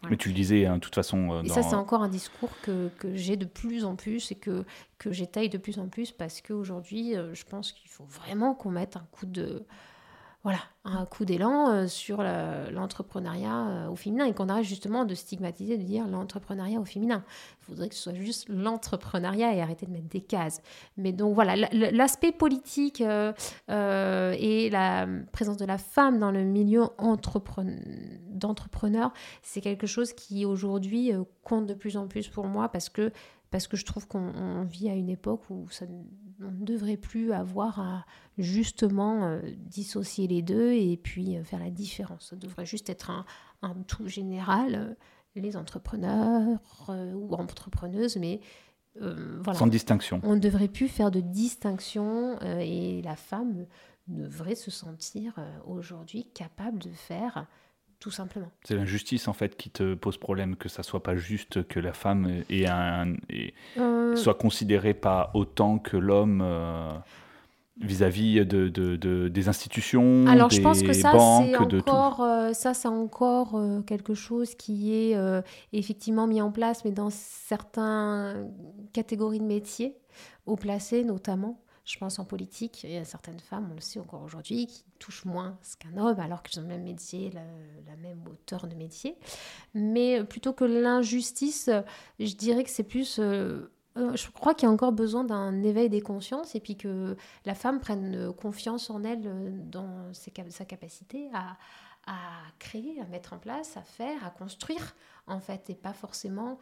Mais 0.09 0.17
tu 0.17 0.29
le 0.29 0.35
disais, 0.35 0.67
hein, 0.67 0.77
de 0.77 0.81
toute 0.81 0.95
façon. 0.95 1.43
Et 1.45 1.49
ça, 1.49 1.63
c'est 1.63 1.77
encore 1.77 2.03
un 2.03 2.09
discours 2.09 2.51
que, 2.63 2.89
que 2.99 3.15
j'ai 3.15 3.37
de 3.37 3.45
plus 3.45 3.85
en 3.85 3.95
plus 3.95 4.33
et 4.33 4.35
que, 4.35 4.65
que 4.99 5.13
j'étaye 5.13 5.49
de 5.49 5.59
plus 5.59 5.79
en 5.79 5.89
plus 5.89 6.11
parce 6.11 6.41
qu'aujourd'hui, 6.41 7.15
je 7.33 7.45
pense 7.45 7.71
qu'il 7.71 7.89
faut 7.89 8.05
vraiment 8.05 8.55
qu'on 8.55 8.71
mette 8.71 8.97
un 8.97 9.07
coup 9.13 9.27
de 9.27 9.65
voilà, 10.45 10.59
un 10.85 11.07
coup 11.07 11.25
d'élan 11.25 11.71
euh, 11.71 11.87
sur 11.87 12.25
l'entrepreneuriat 12.25 13.69
euh, 13.69 13.89
au 13.89 13.95
féminin 13.95 14.25
et 14.25 14.35
qu'on 14.35 14.49
arrête 14.49 14.65
justement 14.65 15.05
de 15.05 15.15
stigmatiser, 15.15 15.79
de 15.79 15.85
dire 15.85 16.09
l'entrepreneuriat 16.09 16.81
au 16.81 16.85
féminin. 16.85 17.23
Il 17.61 17.67
faudrait 17.67 17.89
que 17.89 17.95
ce 17.95 18.03
soit 18.03 18.15
juste 18.15 18.49
l'entrepreneuriat 18.49 19.55
et 19.55 19.63
arrêter 19.63 19.87
de 19.87 19.93
mettre 19.93 20.09
des 20.09 20.21
cases. 20.21 20.61
Mais 20.97 21.13
donc 21.13 21.35
voilà, 21.35 21.55
l'aspect 21.73 22.33
politique 22.33 23.01
euh, 23.01 23.33
et 24.37 24.69
la 24.71 25.07
présence 25.31 25.59
de 25.59 25.65
la 25.65 25.79
femme 25.79 26.19
dans 26.19 26.33
le 26.33 26.43
milieu 26.43 26.87
d'entrepreneur, 28.31 29.13
c'est 29.43 29.61
quelque 29.61 29.87
chose 29.87 30.13
qui 30.13 30.45
aujourd'hui 30.45 31.13
compte 31.45 31.67
de 31.67 31.75
plus 31.75 31.97
en 31.97 32.09
plus 32.09 32.27
pour 32.27 32.47
moi 32.47 32.69
parce 32.69 32.89
que 32.89 33.13
parce 33.53 33.69
que 33.69 33.77
je 33.77 33.85
trouve 33.85 34.09
qu'on 34.09 34.65
vit 34.65 34.89
à 34.89 34.95
une 34.95 35.11
époque 35.11 35.43
où 35.51 35.69
ça, 35.71 35.85
on 36.41 36.51
ne 36.51 36.65
devrait 36.65 36.97
plus 36.97 37.33
avoir 37.33 37.79
à 37.79 38.07
justement 38.39 39.27
euh, 39.27 39.41
dissocier 39.59 40.27
les 40.27 40.41
deux 40.41 40.73
et 40.73 40.97
puis 40.97 41.37
euh, 41.37 41.45
faire 41.45 41.61
la 41.61 41.71
différence. 41.71 42.31
Ça 42.31 42.37
devrait 42.37 42.65
juste 42.65 42.89
être 42.89 43.11
un, 43.61 43.75
tout 43.87 44.09
général, 44.09 44.75
euh, 44.75 44.95
les 45.37 45.57
entrepreneurs 45.57 46.59
ou 46.89 47.35
entrepreneuses, 47.35 48.17
mais 48.17 48.41
voilà. 48.97 49.59
Sans 49.59 49.67
distinction. 49.67 50.21
On 50.23 50.35
ne 50.35 50.41
devrait 50.41 50.69
plus 50.69 50.89
faire 50.89 51.11
de 51.11 51.21
distinction 51.21 52.39
et 52.61 53.01
la 53.03 53.17
femme 53.17 53.67
devrait 54.09 54.55
se 54.55 54.71
sentir 54.71 55.35
aujourd'hui 55.67 56.27
capable 56.35 56.79
de 56.79 56.91
faire 56.91 57.47
tout 58.03 58.11
simplement. 58.11 58.51
C'est 58.65 58.75
l'injustice 58.75 59.29
en 59.29 59.33
fait 59.33 59.57
qui 59.57 59.71
te 59.71 59.95
pose 59.95 60.19
problème, 60.19 60.57
que 60.57 60.69
ça 60.69 60.83
soit 60.83 61.05
pas 61.05 61.15
juste 61.15 61.69
que 61.69 61.79
la 61.79 61.93
femme 61.93 62.43
ait 62.51 62.67
un, 62.67 63.15
euh. 63.79 64.17
soit 64.17 64.35
considérée 64.35 64.93
pas 64.93 65.31
autant 65.35 65.79
que 65.79 65.97
l'homme 65.97 66.41
euh, 66.43 66.91
vis-à-vis 67.81 68.45
de, 68.45 68.69
de, 68.69 69.29
des 69.29 69.49
institutions, 69.49 70.27
Alors 70.27 70.49
des 70.49 70.57
je 70.57 70.63
pense 70.63 70.83
que 70.83 70.93
ça 70.93 71.13
c'est 71.13 71.57
encore, 71.57 72.23
euh, 72.23 72.53
ça 72.53 72.75
c'est 72.75 72.89
encore 72.89 73.57
quelque 73.87 74.15
chose 74.15 74.57
qui 74.57 74.93
est 74.93 75.17
effectivement 75.73 76.27
mis 76.27 76.43
en 76.43 76.51
place, 76.51 76.85
mais 76.85 76.91
dans 76.91 77.11
certaines 77.11 78.51
catégories 78.93 79.39
de 79.39 79.45
métiers, 79.45 79.95
au 80.47 80.57
placé 80.57 81.05
notamment. 81.05 81.61
Je 81.85 81.99
pense 81.99 82.19
en 82.21 82.25
politique, 82.25 82.85
il 82.85 82.93
y 82.93 82.97
a 82.97 83.05
certaines 83.05 83.41
femmes, 83.41 83.69
on 83.73 83.75
le 83.75 83.81
sait 83.81 83.99
encore 83.99 84.23
aujourd'hui, 84.23 84.67
qui 84.67 84.85
touchent 85.01 85.25
moins 85.25 85.59
qu'un 85.81 85.97
homme, 85.97 86.21
alors 86.21 86.43
qu'ils 86.43 86.61
ont 86.61 86.63
le 86.63 86.69
même 86.69 86.85
métier, 86.85 87.31
la, 87.33 87.97
même 87.97 88.23
hauteur 88.29 88.69
de 88.69 88.75
métier. 88.77 89.17
Mais 89.75 90.23
plutôt 90.23 90.53
que 90.53 90.65
l'injustice, 90.65 91.71
je 92.21 92.35
dirais 92.35 92.63
que 92.63 92.71
c'est 92.71 92.85
plus... 92.85 93.19
Euh, 93.19 93.73
euh, 93.99 94.17
je 94.17 94.31
crois 94.31 94.55
qu'il 94.55 94.67
y 94.67 94.71
a 94.71 94.73
encore 94.73 94.93
besoin 94.93 95.25
d'un 95.25 95.63
éveil 95.65 95.91
des 95.91 96.01
consciences 96.01 96.55
et 96.55 96.61
puis 96.61 96.77
que 96.77 97.15
la 97.45 97.55
femme 97.55 97.79
prenne 97.79 98.33
confiance 98.33 98.89
en 98.89 99.05
elle 99.05 99.27
euh, 99.27 99.51
dans 99.51 100.15
sa 100.15 100.65
capacité 100.65 101.29
à, 101.35 101.59
à 102.07 102.21
créer, 102.61 103.01
à 103.01 103.07
mettre 103.07 103.33
en 103.33 103.39
place, 103.39 103.77
à 103.77 103.83
faire, 103.83 104.25
à 104.25 104.31
construire, 104.31 104.95
en 105.27 105.41
fait, 105.41 105.69
et 105.69 105.75
pas 105.75 105.93
forcément 105.93 106.59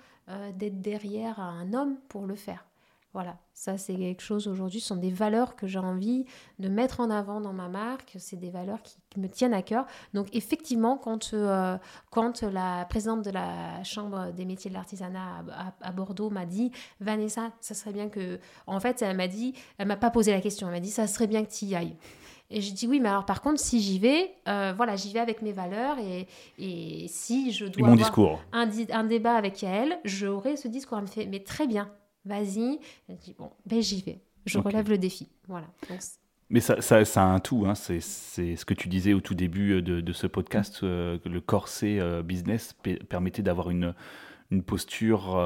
d'être 0.55 0.81
derrière 0.81 1.41
un 1.41 1.73
homme 1.75 1.99
pour 2.09 2.27
le 2.27 2.37
faire. 2.37 2.65
Voilà, 3.13 3.39
ça 3.55 3.77
c'est 3.77 3.97
quelque 3.97 4.23
chose 4.23 4.47
aujourd'hui, 4.47 4.79
ce 4.79 4.87
sont 4.87 4.97
des 4.97 5.11
valeurs 5.11 5.57
que 5.57 5.67
j'ai 5.67 5.81
envie 5.81 6.27
de 6.61 6.69
mettre 6.69 7.01
en 7.01 7.11
avant 7.11 7.41
dans 7.41 7.53
ma 7.53 7.69
marque, 7.69 8.15
c'est 8.19 8.37
des 8.37 8.51
valeurs 8.51 8.81
qui, 8.83 9.01
me 9.19 9.27
tiennent 9.27 9.53
à 9.53 9.63
cœur. 9.63 9.87
Donc 10.15 10.29
effectivement, 10.33 10.97
quand, 10.97 11.35
euh, 11.35 11.77
quand 12.11 12.43
la 12.43 12.85
présidente 12.85 13.25
de 13.25 13.31
la 13.33 13.83
Chambre 13.83 14.31
des 14.31 14.45
métiers 14.45 14.71
de 14.71 14.77
l'artisanat 14.77 15.45
à, 15.81 15.91
Bordeaux 15.91 16.31
m'a 16.31 16.47
dit, 16.47 16.71
Vanessa, 17.01 17.51
ça 17.61 17.75
serait 17.75 17.93
bien 17.93 18.09
que... 18.09 18.39
En 18.69 18.79
fait, 18.79 19.03
elle 19.03 19.17
m'a 19.17 19.27
dit, 19.27 19.55
elle 19.79 19.89
m'a 19.89 19.97
pas 19.97 20.11
posé 20.11 20.31
la 20.31 20.41
question, 20.41 20.69
elle 20.69 20.75
m'a 20.75 20.81
dit, 20.81 20.93
ça 20.93 21.09
serait 21.09 21.27
bien 21.27 21.45
que 21.45 21.51
tu 21.51 21.65
y 21.65 21.75
ailles. 21.75 21.97
Et 22.53 22.61
je 22.61 22.73
dis 22.73 22.87
oui, 22.87 23.01
mais 23.01 23.09
alors 23.09 23.27
par 23.27 23.43
contre, 23.43 23.61
si 23.61 23.81
j'y 23.81 23.99
vais, 23.99 24.33
euh, 24.47 24.73
voilà, 24.77 24.95
j'y 24.95 25.13
vais 25.13 25.21
avec 25.21 25.43
mes 25.43 25.53
valeurs 25.53 25.99
et, 25.99 26.29
et 26.59 27.07
si 27.09 27.51
je 27.51 27.67
dois 27.67 27.89
mon 27.89 27.93
avoir 27.95 28.09
discours. 28.09 28.41
Un, 28.53 28.69
un, 28.93 29.05
débat 29.05 29.35
avec 29.35 29.65
elle, 29.65 29.99
j'aurai 30.05 30.57
ce 30.57 30.69
discours. 30.69 30.99
Elle 30.99 31.05
me 31.05 31.09
fait, 31.09 31.27
mais 31.27 31.41
très 31.41 31.69
bien, 31.69 31.91
vas-y. 32.25 32.79
Elle 33.09 33.17
dit, 33.17 33.35
bon, 33.39 33.51
ben 33.67 33.81
j'y 33.81 34.03
vais. 34.03 34.21
Je 34.47 34.59
relève 34.59 34.89
le 34.89 34.99
défi. 34.99 35.29
Voilà. 35.49 35.67
mais 36.49 36.61
ça, 36.61 36.81
ça, 36.81 37.05
ça, 37.05 37.23
a 37.23 37.27
un 37.27 37.41
tout, 37.41 37.65
hein. 37.67 37.75
c'est 37.75 38.01
ce 38.01 38.65
que 38.65 38.75
tu 38.75 38.89
disais 38.89 39.13
au 39.13 39.21
tout 39.21 39.35
début 39.35 39.73
euh, 39.73 39.83
de, 39.83 40.01
de 40.01 40.13
ce 40.13 40.27
podcast, 40.27 40.81
euh, 40.83 41.19
le 41.25 41.41
corset 41.41 41.99
euh, 42.01 42.23
business 42.23 42.75
permettait 43.09 43.43
d'avoir 43.43 43.71
une, 43.71 43.95
une, 44.51 44.63
posture, 44.63 45.37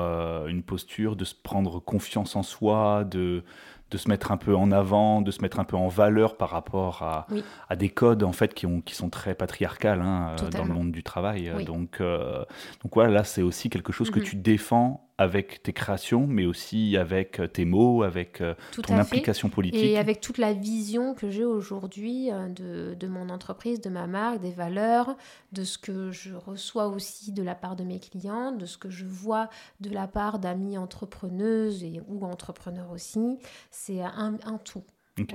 une 0.48 0.62
posture, 0.62 1.16
de 1.16 1.24
se 1.24 1.34
prendre 1.34 1.80
confiance 1.80 2.36
en 2.36 2.42
soi, 2.42 3.04
de, 3.04 3.42
de 3.90 3.98
se 3.98 4.08
mettre 4.08 4.30
un 4.30 4.36
peu 4.36 4.54
en 4.54 4.70
avant, 4.70 5.20
de 5.20 5.30
se 5.30 5.42
mettre 5.42 5.60
un 5.60 5.64
peu 5.64 5.76
en 5.76 5.88
valeur 5.88 6.36
par 6.36 6.50
rapport 6.50 7.02
à, 7.02 7.26
à 7.68 7.76
des 7.76 7.88
codes 7.88 8.22
en 8.22 8.32
fait 8.32 8.54
qui, 8.54 8.66
ont, 8.66 8.80
qui 8.80 8.94
sont 8.94 9.10
très 9.10 9.34
patriarcales 9.34 10.00
hein, 10.00 10.36
dans 10.52 10.64
le 10.64 10.72
monde 10.72 10.92
du 10.92 11.02
travail. 11.02 11.50
Donc, 11.64 12.00
donc 12.00 12.94
voilà, 12.94 13.10
là 13.10 13.24
c'est 13.24 13.42
aussi 13.42 13.68
quelque 13.68 13.92
chose 13.92 14.10
que 14.10 14.20
mhm. 14.20 14.24
tu 14.24 14.36
défends 14.36 15.03
avec 15.16 15.62
tes 15.62 15.72
créations, 15.72 16.26
mais 16.26 16.44
aussi 16.44 16.96
avec 16.96 17.38
euh, 17.38 17.46
tes 17.46 17.64
mots, 17.64 18.02
avec 18.02 18.40
euh, 18.40 18.54
ton 18.82 18.96
implication 18.96 19.48
politique. 19.48 19.80
Et 19.80 19.96
avec 19.96 20.20
toute 20.20 20.38
la 20.38 20.52
vision 20.52 21.14
que 21.14 21.30
j'ai 21.30 21.44
aujourd'hui 21.44 22.32
euh, 22.32 22.48
de, 22.48 22.94
de, 22.94 23.06
mon 23.06 23.28
entreprise, 23.28 23.80
de 23.80 23.90
ma 23.90 24.08
marque, 24.08 24.40
des 24.40 24.50
valeurs, 24.50 25.16
de 25.52 25.62
ce 25.62 25.78
que 25.78 26.10
je 26.10 26.34
reçois 26.34 26.88
aussi 26.88 27.32
de 27.32 27.42
la 27.42 27.54
part 27.54 27.76
de 27.76 27.84
mes 27.84 28.00
clients, 28.00 28.50
de 28.50 28.66
ce 28.66 28.76
que 28.76 28.90
je 28.90 29.04
vois 29.04 29.48
de 29.80 29.90
la 29.90 30.08
part 30.08 30.40
d'amis 30.40 30.76
entrepreneuses 30.76 31.84
et, 31.84 32.00
ou 32.08 32.24
entrepreneurs 32.24 32.90
aussi. 32.90 33.38
C'est 33.70 34.02
un, 34.02 34.36
un, 34.44 34.58
tout 34.58 34.82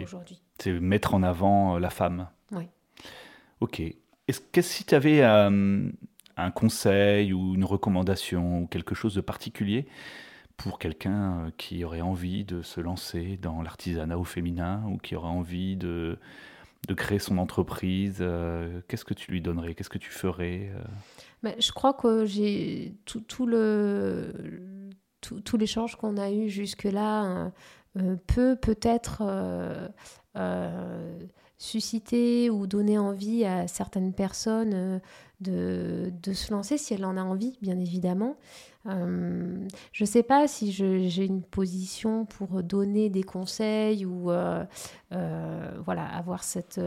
aujourd'hui. 0.01 0.41
C'est 0.59 0.73
mettre 0.73 1.13
en 1.13 1.23
avant 1.23 1.80
la 1.80 1.89
femme. 1.89 2.27
Oui. 2.51 2.67
Ok. 3.61 3.80
Est-ce 3.80 4.41
que 4.41 4.61
si 4.61 4.84
tu 4.84 4.93
avais 4.93 5.21
un 6.44 6.52
conseil 6.52 7.34
ou 7.34 7.56
une 7.56 7.66
recommandation 7.66 8.62
ou 8.62 8.68
quelque 8.68 8.96
chose 8.96 9.16
de 9.16 9.22
particulier 9.22 9.88
pour 10.58 10.78
quelqu'un 10.78 11.46
euh, 11.46 11.52
qui 11.58 11.84
aurait 11.84 12.02
envie 12.02 12.44
de 12.44 12.62
se 12.62 12.82
lancer 12.82 13.38
dans 13.42 13.62
l'artisanat 13.62 14.18
au 14.18 14.24
féminin 14.24 14.84
ou 14.88 14.98
qui 14.98 15.16
aurait 15.16 15.30
envie 15.30 15.78
de, 15.78 16.18
de 16.88 16.94
créer 16.94 17.20
son 17.20 17.38
entreprise, 17.38 18.18
euh, 18.20 18.82
qu'est-ce 18.88 19.06
que 19.06 19.14
tu 19.14 19.32
lui 19.32 19.42
donnerais 19.42 19.74
Qu'est-ce 19.74 19.90
que 19.90 19.98
tu 19.98 20.12
ferais 20.12 20.72
euh? 20.76 20.84
ben, 21.44 21.56
Je 21.60 21.72
crois 21.72 21.94
que 21.94 22.26
j'ai 22.26 22.96
tout, 23.06 23.46
le, 23.46 24.34
tout, 25.22 25.58
l'échange 25.58 25.96
qu'on 25.96 26.18
a 26.18 26.32
eu 26.32 26.50
jusque-là 26.50 27.52
peut 28.28 28.56
peut-être 28.56 29.24
susciter 31.60 32.49
ou 32.49 32.66
donner 32.66 32.97
envie 32.97 33.45
à 33.45 33.68
certaines 33.68 34.14
personnes 34.14 34.99
de, 35.41 36.12
de, 36.24 36.34
se 36.34 36.51
lancer 36.51 36.78
si 36.78 36.93
elle 36.93 37.05
en 37.05 37.16
a 37.18 37.22
envie, 37.22 37.57
bien 37.62 37.78
évidemment. 37.78 38.38
Euh, 38.86 39.68
je 39.91 40.03
ne 40.03 40.07
sais 40.07 40.24
pas 40.24 40.47
si 40.47 40.72
j'ai 40.72 41.26
une 41.26 41.43
position 41.43 42.26
pour 42.26 42.64
donner 42.64 43.10
des 43.10 43.24
conseils 43.24 44.05
ou 44.05 44.32
euh, 44.32 44.64
euh, 45.12 45.72
voilà, 45.84 46.05
avoir 46.05 46.43
cette, 46.43 46.82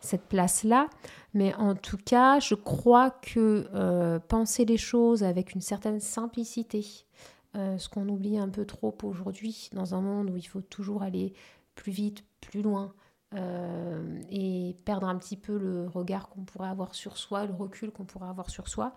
cette 0.00 0.22
place-là, 0.22 0.88
mais 1.34 1.54
en 1.54 1.74
tout 1.74 1.98
cas, 1.98 2.38
je 2.40 2.54
crois 2.54 3.10
que 3.10 4.18
penser 4.28 4.64
les 4.64 4.78
choses 4.78 5.22
avec 5.22 5.52
une 5.52 5.60
certaine 5.60 6.00
simplicité, 6.00 6.84
ce 7.54 7.88
qu'on 7.88 8.08
oublie 8.08 8.38
un 8.38 8.48
peu 8.48 8.64
trop 8.64 8.96
aujourd'hui 9.02 9.70
dans 9.72 9.94
un 9.94 10.00
monde 10.00 10.30
où 10.30 10.36
il 10.36 10.46
faut 10.46 10.60
toujours 10.60 11.02
aller 11.02 11.32
plus 11.74 11.92
vite, 11.92 12.24
plus 12.40 12.62
loin, 12.62 12.94
euh, 13.36 14.20
et 14.30 14.76
perdre 14.84 15.08
un 15.08 15.16
petit 15.16 15.36
peu 15.36 15.58
le 15.58 15.86
regard 15.88 16.28
qu'on 16.28 16.42
pourrait 16.42 16.68
avoir 16.68 16.94
sur 16.94 17.18
soi, 17.18 17.44
le 17.44 17.52
recul 17.52 17.90
qu'on 17.90 18.04
pourrait 18.04 18.28
avoir 18.28 18.48
sur 18.48 18.68
soi. 18.68 18.94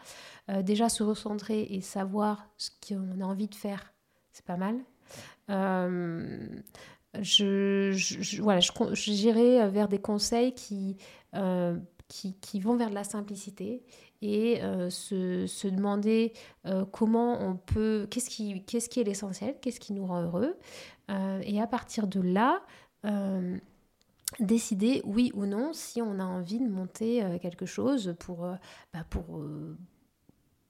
Euh, 0.49 0.61
déjà 0.61 0.87
se 0.87 1.03
recentrer 1.03 1.63
et 1.63 1.81
savoir 1.81 2.47
ce 2.57 2.69
qu'on 2.87 3.19
a 3.19 3.25
envie 3.25 3.47
de 3.47 3.55
faire, 3.55 3.93
c'est 4.31 4.45
pas 4.45 4.55
mal. 4.55 4.77
Euh, 5.49 6.47
je, 7.19 7.91
je, 7.91 8.41
voilà, 8.41 8.61
j'irai 8.93 9.67
vers 9.69 9.87
des 9.87 9.99
conseils 9.99 10.53
qui, 10.53 10.95
qui, 12.07 12.35
qui, 12.35 12.59
vont 12.59 12.77
vers 12.77 12.91
de 12.91 12.95
la 12.95 13.03
simplicité 13.03 13.83
et 14.21 14.61
se, 14.89 15.47
se, 15.47 15.67
demander 15.67 16.33
comment 16.91 17.41
on 17.41 17.55
peut, 17.55 18.07
qu'est-ce 18.11 18.29
qui, 18.29 18.63
qu'est-ce 18.65 18.89
qui 18.89 18.99
est 18.99 19.03
l'essentiel, 19.03 19.55
qu'est-ce 19.59 19.79
qui 19.79 19.93
nous 19.93 20.05
rend 20.05 20.21
heureux. 20.21 20.55
et 21.09 21.59
à 21.59 21.65
partir 21.65 22.05
de 22.05 22.21
là, 22.21 22.61
décider 24.39 25.01
oui 25.05 25.31
ou 25.33 25.45
non 25.45 25.73
si 25.73 26.01
on 26.01 26.19
a 26.19 26.23
envie 26.23 26.59
de 26.59 26.67
monter 26.67 27.23
euh, 27.23 27.39
quelque 27.39 27.65
chose 27.65 28.15
pour, 28.19 28.45
euh, 28.45 28.55
bah, 28.93 29.03
pour, 29.09 29.37
euh, 29.37 29.77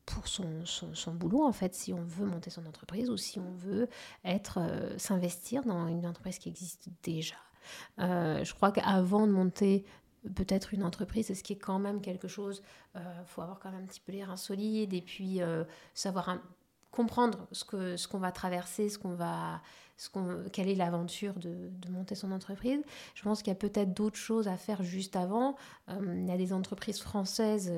pour 0.06 0.28
son, 0.28 0.66
son, 0.66 1.14
boulot, 1.14 1.44
en 1.44 1.52
fait, 1.52 1.76
si 1.76 1.94
on 1.94 2.02
veut 2.02 2.26
monter 2.26 2.50
son 2.50 2.66
entreprise 2.66 3.10
ou 3.10 3.18
si 3.18 3.40
on 3.40 3.52
veut 3.52 3.88
être 4.26 4.60
s'investir 4.98 5.64
dans 5.64 5.88
une 5.88 6.08
entreprise 6.08 6.40
qui 6.40 6.50
existe 6.50 6.90
déjà. 7.04 7.36
je 8.00 8.54
crois 8.56 8.72
qu'avant 8.72 9.28
de 9.28 9.32
monter 9.32 9.86
peut-être 10.34 10.74
une 10.74 10.84
entreprise, 10.84 11.32
ce 11.32 11.44
qui 11.44 11.54
est 11.54 11.60
quand 11.60 11.78
même 11.78 12.02
quelque 12.02 12.28
chose, 12.28 12.64
il 12.96 13.02
faut 13.28 13.44
avoir 13.44 13.60
quand 13.60 13.70
même 13.70 13.84
un 13.84 13.86
petit 13.86 14.00
peu 14.00 14.12
les 14.12 14.24
reins 14.24 14.36
solides 14.36 14.96
et 14.96 15.02
puis 15.04 15.42
savoir 15.94 16.40
comprendre 17.00 17.48
ce 17.54 17.64
que 17.64 17.96
ce 17.96 18.10
qu'on 18.10 18.20
va 18.20 18.34
traverser, 18.34 18.90
ce 18.90 19.00
qu'on 19.00 19.14
va, 19.14 19.62
ce 19.96 20.10
qu'on, 20.10 20.44
quelle 20.52 20.68
est 20.68 20.76
l'aventure 20.76 21.34
de, 21.36 21.70
de, 21.72 21.90
monter 21.90 22.14
son 22.14 22.34
entreprise. 22.34 22.82
Je 23.16 23.24
pense 23.24 23.42
qu'il 23.42 23.52
y 23.52 23.56
a 23.56 23.56
peut-être 23.56 23.94
d'autres 23.94 24.18
choses 24.18 24.50
à 24.50 24.58
faire 24.58 24.84
juste 24.84 25.16
avant. 25.16 25.56
Euh, 25.88 25.96
il 26.14 26.28
y 26.28 26.32
a 26.34 26.36
des 26.36 26.52
entreprises 26.52 27.00
françaises 27.00 27.72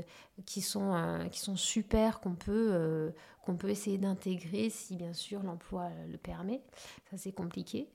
qui 0.47 0.61
sont, 0.61 0.95
euh, 0.95 1.27
qui 1.27 1.39
sont 1.39 1.55
super, 1.55 2.19
qu'on 2.19 2.33
peut, 2.33 2.69
euh, 2.71 3.11
qu'on 3.45 3.55
peut 3.55 3.69
essayer 3.69 3.99
d'intégrer 3.99 4.71
si 4.71 4.95
bien 4.95 5.13
sûr 5.13 5.43
l'emploi 5.43 5.89
le 6.09 6.17
permet. 6.17 6.63
Ça 7.11 7.17
c'est 7.17 7.31
compliqué. 7.31 7.89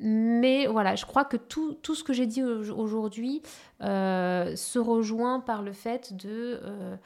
mais 0.00 0.66
voilà, 0.68 0.94
je 0.94 1.04
crois 1.04 1.24
que 1.24 1.36
tout, 1.36 1.74
tout 1.74 1.96
ce 1.96 2.04
que 2.04 2.12
j'ai 2.12 2.28
dit 2.28 2.44
aujourd'hui 2.44 3.42
se 3.80 4.78
rejoint 4.78 5.40
par 5.40 5.62
le 5.62 5.72
fait 5.72 6.14
de 6.14 6.60
euh, 6.62 6.96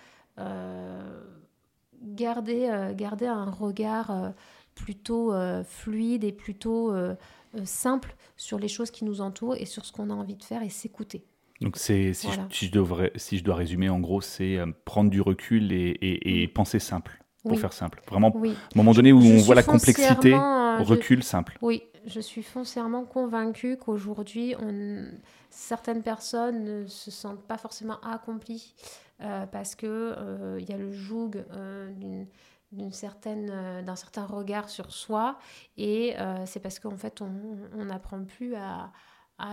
garder, 2.03 2.69
euh, 2.71 2.95
garder 2.95 3.27
un 3.27 3.51
regard 3.51 4.11
euh, 4.11 4.31
plutôt 4.75 5.35
fluide 5.67 6.25
et 6.25 6.33
plutôt 6.33 6.95
simple 7.65 8.17
sur 8.39 8.59
les 8.59 8.69
choses 8.69 8.91
qui 8.91 9.05
nous 9.05 9.21
entourent 9.21 9.57
et 9.57 9.67
sur 9.67 9.85
ce 9.85 9.93
qu'on 9.93 10.09
a 10.09 10.15
envie 10.15 10.37
de 10.37 10.43
faire 10.43 10.63
et 10.63 10.71
s'écouter. 10.71 11.27
Donc 11.61 11.77
c'est 11.77 12.15
si, 12.15 12.27
je, 12.51 12.71
devrais, 12.71 13.13
si 13.17 13.37
je 13.37 13.45
dois 13.45 13.55
résumer, 13.55 13.91
en 13.91 14.01
gros, 14.01 14.23
c'est 14.23 14.59
prendre 14.87 15.11
du 15.11 15.21
recul 15.21 15.73
et, 15.73 15.99
et, 16.01 16.49
penser 16.49 16.79
simple, 16.79 17.23
pour 17.43 17.61
faire 17.61 17.75
simple. 17.75 18.01
Vraiment, 18.09 18.29
à 18.29 18.49
un 18.49 18.55
moment 18.75 18.93
donné 18.93 19.13
où 19.13 19.21
on 19.21 19.37
voit 19.39 19.55
la 19.55 19.63
complexité, 19.63 20.33
recul 20.35 21.23
simple. 21.23 21.59
Oui, 21.61 21.83
je 22.05 22.21
suis 22.21 22.43
foncièrement 22.43 23.05
convaincue 23.05 23.77
qu'aujourd'hui, 23.77 24.55
certaines 25.51 26.03
personnes 26.03 26.65
ne 26.65 26.87
se 26.87 27.11
sentent 27.11 27.47
pas 27.47 27.59
forcément 27.59 28.01
accomplies 28.01 28.75
euh, 29.21 29.47
parce 29.47 29.75
que 29.75 29.87
euh, 29.87 30.61
y 30.61 30.73
a 30.73 30.77
le 30.77 30.91
joug 30.91 31.33
euh, 31.53 32.25
certaine 32.91 33.47
d'un 33.85 33.97
certain 33.97 34.25
regard 34.25 34.69
sur 34.69 34.93
soi. 34.93 35.39
Et 35.77 36.15
c'est 36.47 36.61
parce 36.61 36.79
qu'en 36.79 36.97
fait 36.97 37.21
on 37.21 37.85
n'apprend 37.85 38.25
plus 38.25 38.55
à, 38.55 38.91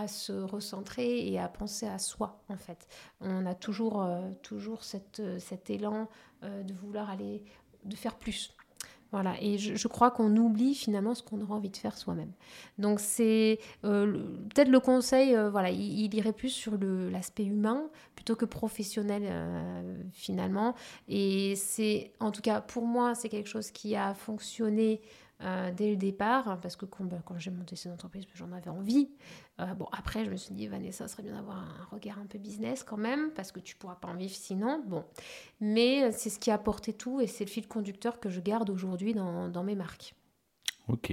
se 0.06 0.32
recentrer 0.32 1.28
et 1.28 1.38
à 1.38 1.48
penser 1.48 1.86
à 1.86 1.98
soi 1.98 2.42
en 2.48 2.56
fait. 2.56 2.86
On 3.20 3.44
a 3.44 3.54
toujours 3.54 4.06
toujours 4.42 4.84
cet 4.84 5.68
élan 5.68 6.08
de 6.42 6.72
vouloir 6.72 7.10
aller 7.10 7.44
de 7.84 7.96
faire 7.96 8.16
plus 8.16 8.54
voilà, 9.12 9.34
et 9.40 9.58
je, 9.58 9.88
crois 9.88 10.12
qu'on 10.12 10.36
oublie 10.36 10.74
finalement 10.74 11.14
ce 11.14 11.22
qu'on 11.22 11.40
aura 11.40 11.56
envie 11.56 11.68
de 11.68 11.76
faire 11.76 11.96
soi-même. 11.98 12.30
Donc 12.78 13.00
c'est 13.00 13.58
euh, 13.84 14.12
peut-être 14.54 14.68
le 14.68 14.78
conseil, 14.78 15.34
euh, 15.34 15.50
voilà, 15.50 15.70
il, 15.70 16.14
irait 16.14 16.32
plus 16.32 16.50
sur 16.50 16.78
l'aspect 16.78 17.44
humain 17.44 17.88
plutôt 18.14 18.36
que 18.36 18.44
professionnel 18.44 19.22
euh, 19.24 19.96
finalement. 20.12 20.76
Et 21.08 21.54
c'est, 21.56 22.12
en 22.20 22.30
tout 22.30 22.40
cas 22.40 22.60
pour 22.60 22.86
moi, 22.86 23.16
c'est 23.16 23.28
quelque 23.28 23.48
chose 23.48 23.72
qui 23.72 23.96
a 23.96 24.14
fonctionné 24.14 25.00
euh, 25.42 25.70
dès 25.72 25.90
le 25.90 25.96
départ, 25.96 26.60
parce 26.60 26.76
que 26.76 26.84
quand, 26.84 27.04
bah, 27.04 27.20
quand 27.24 27.38
j'ai 27.38 27.50
monté 27.50 27.76
cette 27.76 27.92
entreprise, 27.92 28.26
j'en 28.34 28.52
avais 28.52 28.70
envie. 28.70 29.10
Euh, 29.60 29.74
bon, 29.74 29.86
après, 29.92 30.24
je 30.24 30.30
me 30.30 30.36
suis 30.36 30.54
dit, 30.54 30.66
Vanessa, 30.66 31.08
serait 31.08 31.22
bien 31.22 31.34
d'avoir 31.34 31.58
un 31.58 31.84
regard 31.90 32.18
un 32.18 32.26
peu 32.26 32.38
business 32.38 32.84
quand 32.84 32.96
même, 32.96 33.30
parce 33.32 33.52
que 33.52 33.60
tu 33.60 33.76
pourras 33.76 33.96
pas 33.96 34.08
en 34.08 34.16
vivre 34.16 34.34
sinon. 34.34 34.82
Bon, 34.86 35.04
mais 35.60 36.12
c'est 36.12 36.30
ce 36.30 36.38
qui 36.38 36.50
a 36.50 36.54
apporté 36.54 36.92
tout 36.92 37.20
et 37.20 37.26
c'est 37.26 37.44
le 37.44 37.50
fil 37.50 37.66
conducteur 37.66 38.20
que 38.20 38.28
je 38.28 38.40
garde 38.40 38.70
aujourd'hui 38.70 39.14
dans, 39.14 39.48
dans 39.48 39.64
mes 39.64 39.74
marques. 39.74 40.14
Ok, 40.88 41.12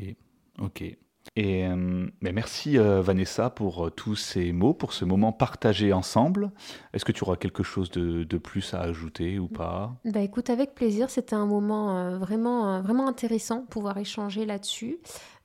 ok. 0.60 0.98
Euh, 1.38 2.08
merci 2.22 2.78
euh, 2.78 3.02
Vanessa 3.02 3.50
pour 3.50 3.88
euh, 3.88 3.90
tous 3.90 4.16
ces 4.16 4.52
mots, 4.52 4.74
pour 4.74 4.94
ce 4.94 5.06
moment 5.06 5.32
partagé 5.32 5.94
ensemble. 5.94 6.52
Est-ce 6.94 7.06
que 7.06 7.12
tu 7.12 7.24
auras 7.24 7.36
quelque 7.36 7.64
chose 7.64 7.92
de, 7.92 8.24
de 8.24 8.38
plus 8.38 8.74
à 8.74 8.82
ajouter 8.82 9.40
ou 9.40 9.48
pas? 9.48 9.96
Bah 10.06 10.22
écoute, 10.22 10.50
avec 10.50 10.74
plaisir. 10.74 11.10
C'était 11.10 11.36
un 11.36 11.46
moment 11.46 12.18
vraiment, 12.18 12.82
vraiment 12.82 13.08
intéressant, 13.08 13.64
pouvoir 13.64 13.98
échanger 13.98 14.46
là-dessus. 14.46 15.00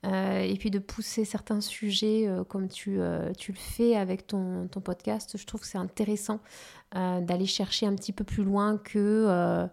et 0.05 0.57
puis 0.59 0.71
de 0.71 0.79
pousser 0.79 1.25
certains 1.25 1.61
sujets 1.61 2.29
comme 2.49 2.69
tu, 2.69 2.99
tu 3.39 3.53
le 3.53 3.59
fais 3.59 3.97
avec 3.97 4.27
ton, 4.27 4.69
ton 4.69 4.81
podcast. 4.81 5.37
Je 5.37 5.47
trouve 5.47 5.61
que 5.61 5.67
c'est 5.67 5.79
intéressant 5.79 6.41
d'aller 6.95 7.47
chercher 7.47 7.87
un 7.87 7.95
petit 7.95 8.13
peu 8.13 8.25
plus 8.25 8.45
loin 8.45 8.79
que 8.79 9.69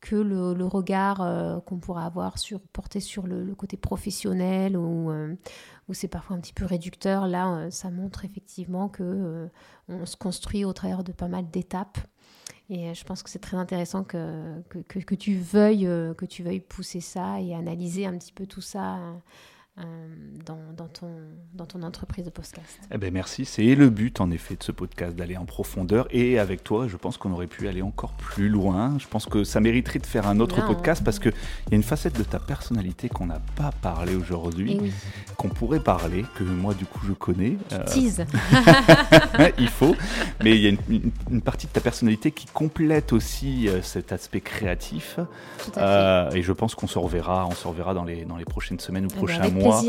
que 0.00 0.16
le, 0.16 0.64
regard 0.64 1.20
euh, 1.20 1.60
qu'on 1.60 1.78
pourrait 1.78 2.04
avoir 2.04 2.38
sur, 2.38 2.60
porté 2.60 3.00
sur 3.00 3.26
le, 3.26 3.54
côté 3.54 3.76
professionnel 3.76 4.76
ou 4.76 5.10
euh, 5.10 5.34
où 5.88 5.94
c'est 5.94 6.08
parfois 6.08 6.36
un 6.36 6.40
petit 6.40 6.52
peu 6.52 6.64
réducteur. 6.64 7.26
Là, 7.26 7.54
euh, 7.54 7.70
ça 7.70 7.90
montre 7.90 8.24
effectivement 8.24 8.88
que 8.88 9.48
on 9.88 10.06
se 10.06 10.16
construit 10.16 10.64
au 10.64 10.72
travers 10.72 11.04
de 11.04 11.12
pas 11.12 11.28
mal 11.28 11.50
d'étapes. 11.50 11.98
Et 12.68 12.94
je 12.94 13.04
pense 13.04 13.24
que 13.24 13.30
c'est 13.30 13.40
très 13.40 13.56
intéressant 13.56 14.04
que, 14.04 14.62
que, 14.68 14.78
que, 15.00 15.14
tu 15.16 15.34
veuilles, 15.34 15.88
que 16.16 16.24
tu 16.24 16.44
veuilles 16.44 16.60
pousser 16.60 17.00
ça 17.00 17.40
et 17.40 17.52
analyser 17.52 18.06
un 18.06 18.16
petit 18.16 18.32
peu 18.32 18.46
tout 18.46 18.60
ça 18.60 18.98
euh, 18.98 19.12
dans, 20.44 20.58
dans, 20.76 20.88
ton, 20.88 21.08
dans 21.54 21.66
ton 21.66 21.82
entreprise 21.82 22.24
de 22.24 22.30
podcast. 22.30 22.80
Eh 22.92 22.98
ben 22.98 23.12
merci, 23.12 23.44
c'est 23.44 23.74
le 23.74 23.88
but 23.88 24.20
en 24.20 24.30
effet 24.30 24.56
de 24.56 24.62
ce 24.62 24.72
podcast, 24.72 25.16
d'aller 25.16 25.36
en 25.36 25.44
profondeur. 25.44 26.06
Et 26.10 26.38
avec 26.38 26.64
toi, 26.64 26.88
je 26.88 26.96
pense 26.96 27.16
qu'on 27.16 27.32
aurait 27.32 27.46
pu 27.46 27.68
aller 27.68 27.82
encore 27.82 28.12
plus 28.12 28.48
loin. 28.48 28.96
Je 28.98 29.06
pense 29.06 29.26
que 29.26 29.44
ça 29.44 29.60
mériterait 29.60 29.98
de 29.98 30.06
faire 30.06 30.26
un 30.26 30.40
autre 30.40 30.64
podcast 30.66 31.02
parce 31.04 31.18
qu'il 31.18 31.32
y 31.70 31.74
a 31.74 31.76
une 31.76 31.82
facette 31.82 32.18
de 32.18 32.24
ta 32.24 32.38
personnalité 32.38 33.08
qu'on 33.08 33.26
n'a 33.26 33.40
pas 33.56 33.70
parlé 33.82 34.14
aujourd'hui, 34.14 34.78
eh 34.82 34.90
qu'on 35.36 35.48
pourrait 35.48 35.80
parler, 35.80 36.24
que 36.36 36.44
moi 36.44 36.74
du 36.74 36.84
coup 36.84 37.00
je 37.06 37.12
connais. 37.12 37.56
Euh... 37.72 37.84
Tease. 37.84 38.24
il 39.58 39.68
faut. 39.68 39.96
Mais 40.42 40.56
il 40.56 40.62
y 40.62 40.68
a 40.68 40.76
une, 40.88 41.42
partie 41.42 41.66
de 41.66 41.72
ta 41.72 41.80
personnalité 41.80 42.32
qui 42.32 42.46
complète 42.46 43.12
aussi 43.12 43.68
euh, 43.68 43.82
cet 43.82 44.12
aspect 44.12 44.40
créatif. 44.40 45.18
Euh, 45.76 46.30
et 46.32 46.42
je 46.42 46.52
pense 46.52 46.74
qu'on 46.74 46.86
se 46.86 46.98
reverra, 46.98 47.46
on 47.46 47.54
se 47.54 47.66
reverra 47.66 47.94
dans 47.94 48.04
les, 48.04 48.24
dans 48.24 48.36
les 48.36 48.44
prochaines 48.44 48.80
semaines 48.80 49.04
ou 49.04 49.08
eh 49.10 49.14
ben, 49.14 49.18
prochains 49.18 49.48
mois 49.60 49.80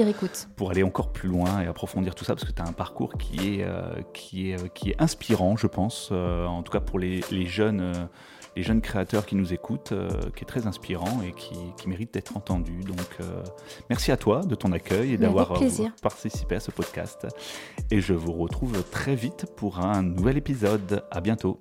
pour 0.55 0.71
aller 0.71 0.83
encore 0.83 1.11
plus 1.11 1.29
loin 1.29 1.61
et 1.61 1.67
approfondir 1.67 2.15
tout 2.15 2.25
ça 2.25 2.35
parce 2.35 2.45
que 2.45 2.51
tu 2.51 2.61
as 2.61 2.65
un 2.65 2.73
parcours 2.73 3.13
qui 3.17 3.59
est, 3.59 3.63
euh, 3.63 3.81
qui, 4.13 4.51
est, 4.51 4.59
euh, 4.59 4.67
qui 4.73 4.91
est 4.91 5.01
inspirant, 5.01 5.57
je 5.57 5.67
pense, 5.67 6.09
euh, 6.11 6.45
en 6.45 6.63
tout 6.63 6.71
cas 6.71 6.79
pour 6.79 6.99
les, 6.99 7.21
les 7.31 7.45
jeunes. 7.45 7.93
les 8.57 8.63
jeunes 8.63 8.81
créateurs 8.81 9.25
qui 9.25 9.35
nous 9.35 9.53
écoutent, 9.53 9.93
qui 10.35 10.43
est 10.43 10.45
très 10.45 10.67
inspirant 10.67 11.21
et 11.25 11.31
qui, 11.31 11.55
qui 11.77 11.87
mérite 11.87 12.13
d'être 12.13 12.35
entendu. 12.35 12.81
Donc, 12.81 13.25
merci 13.89 14.11
à 14.11 14.17
toi 14.17 14.41
de 14.41 14.55
ton 14.55 14.73
accueil 14.73 15.13
et 15.13 15.17
d'avoir 15.17 15.53
participé 16.01 16.55
à 16.55 16.59
ce 16.59 16.69
podcast. 16.69 17.27
Et 17.91 18.01
je 18.01 18.13
vous 18.13 18.33
retrouve 18.33 18.83
très 18.91 19.15
vite 19.15 19.45
pour 19.55 19.79
un 19.79 20.03
nouvel 20.03 20.37
épisode. 20.37 21.05
À 21.11 21.21
bientôt. 21.21 21.59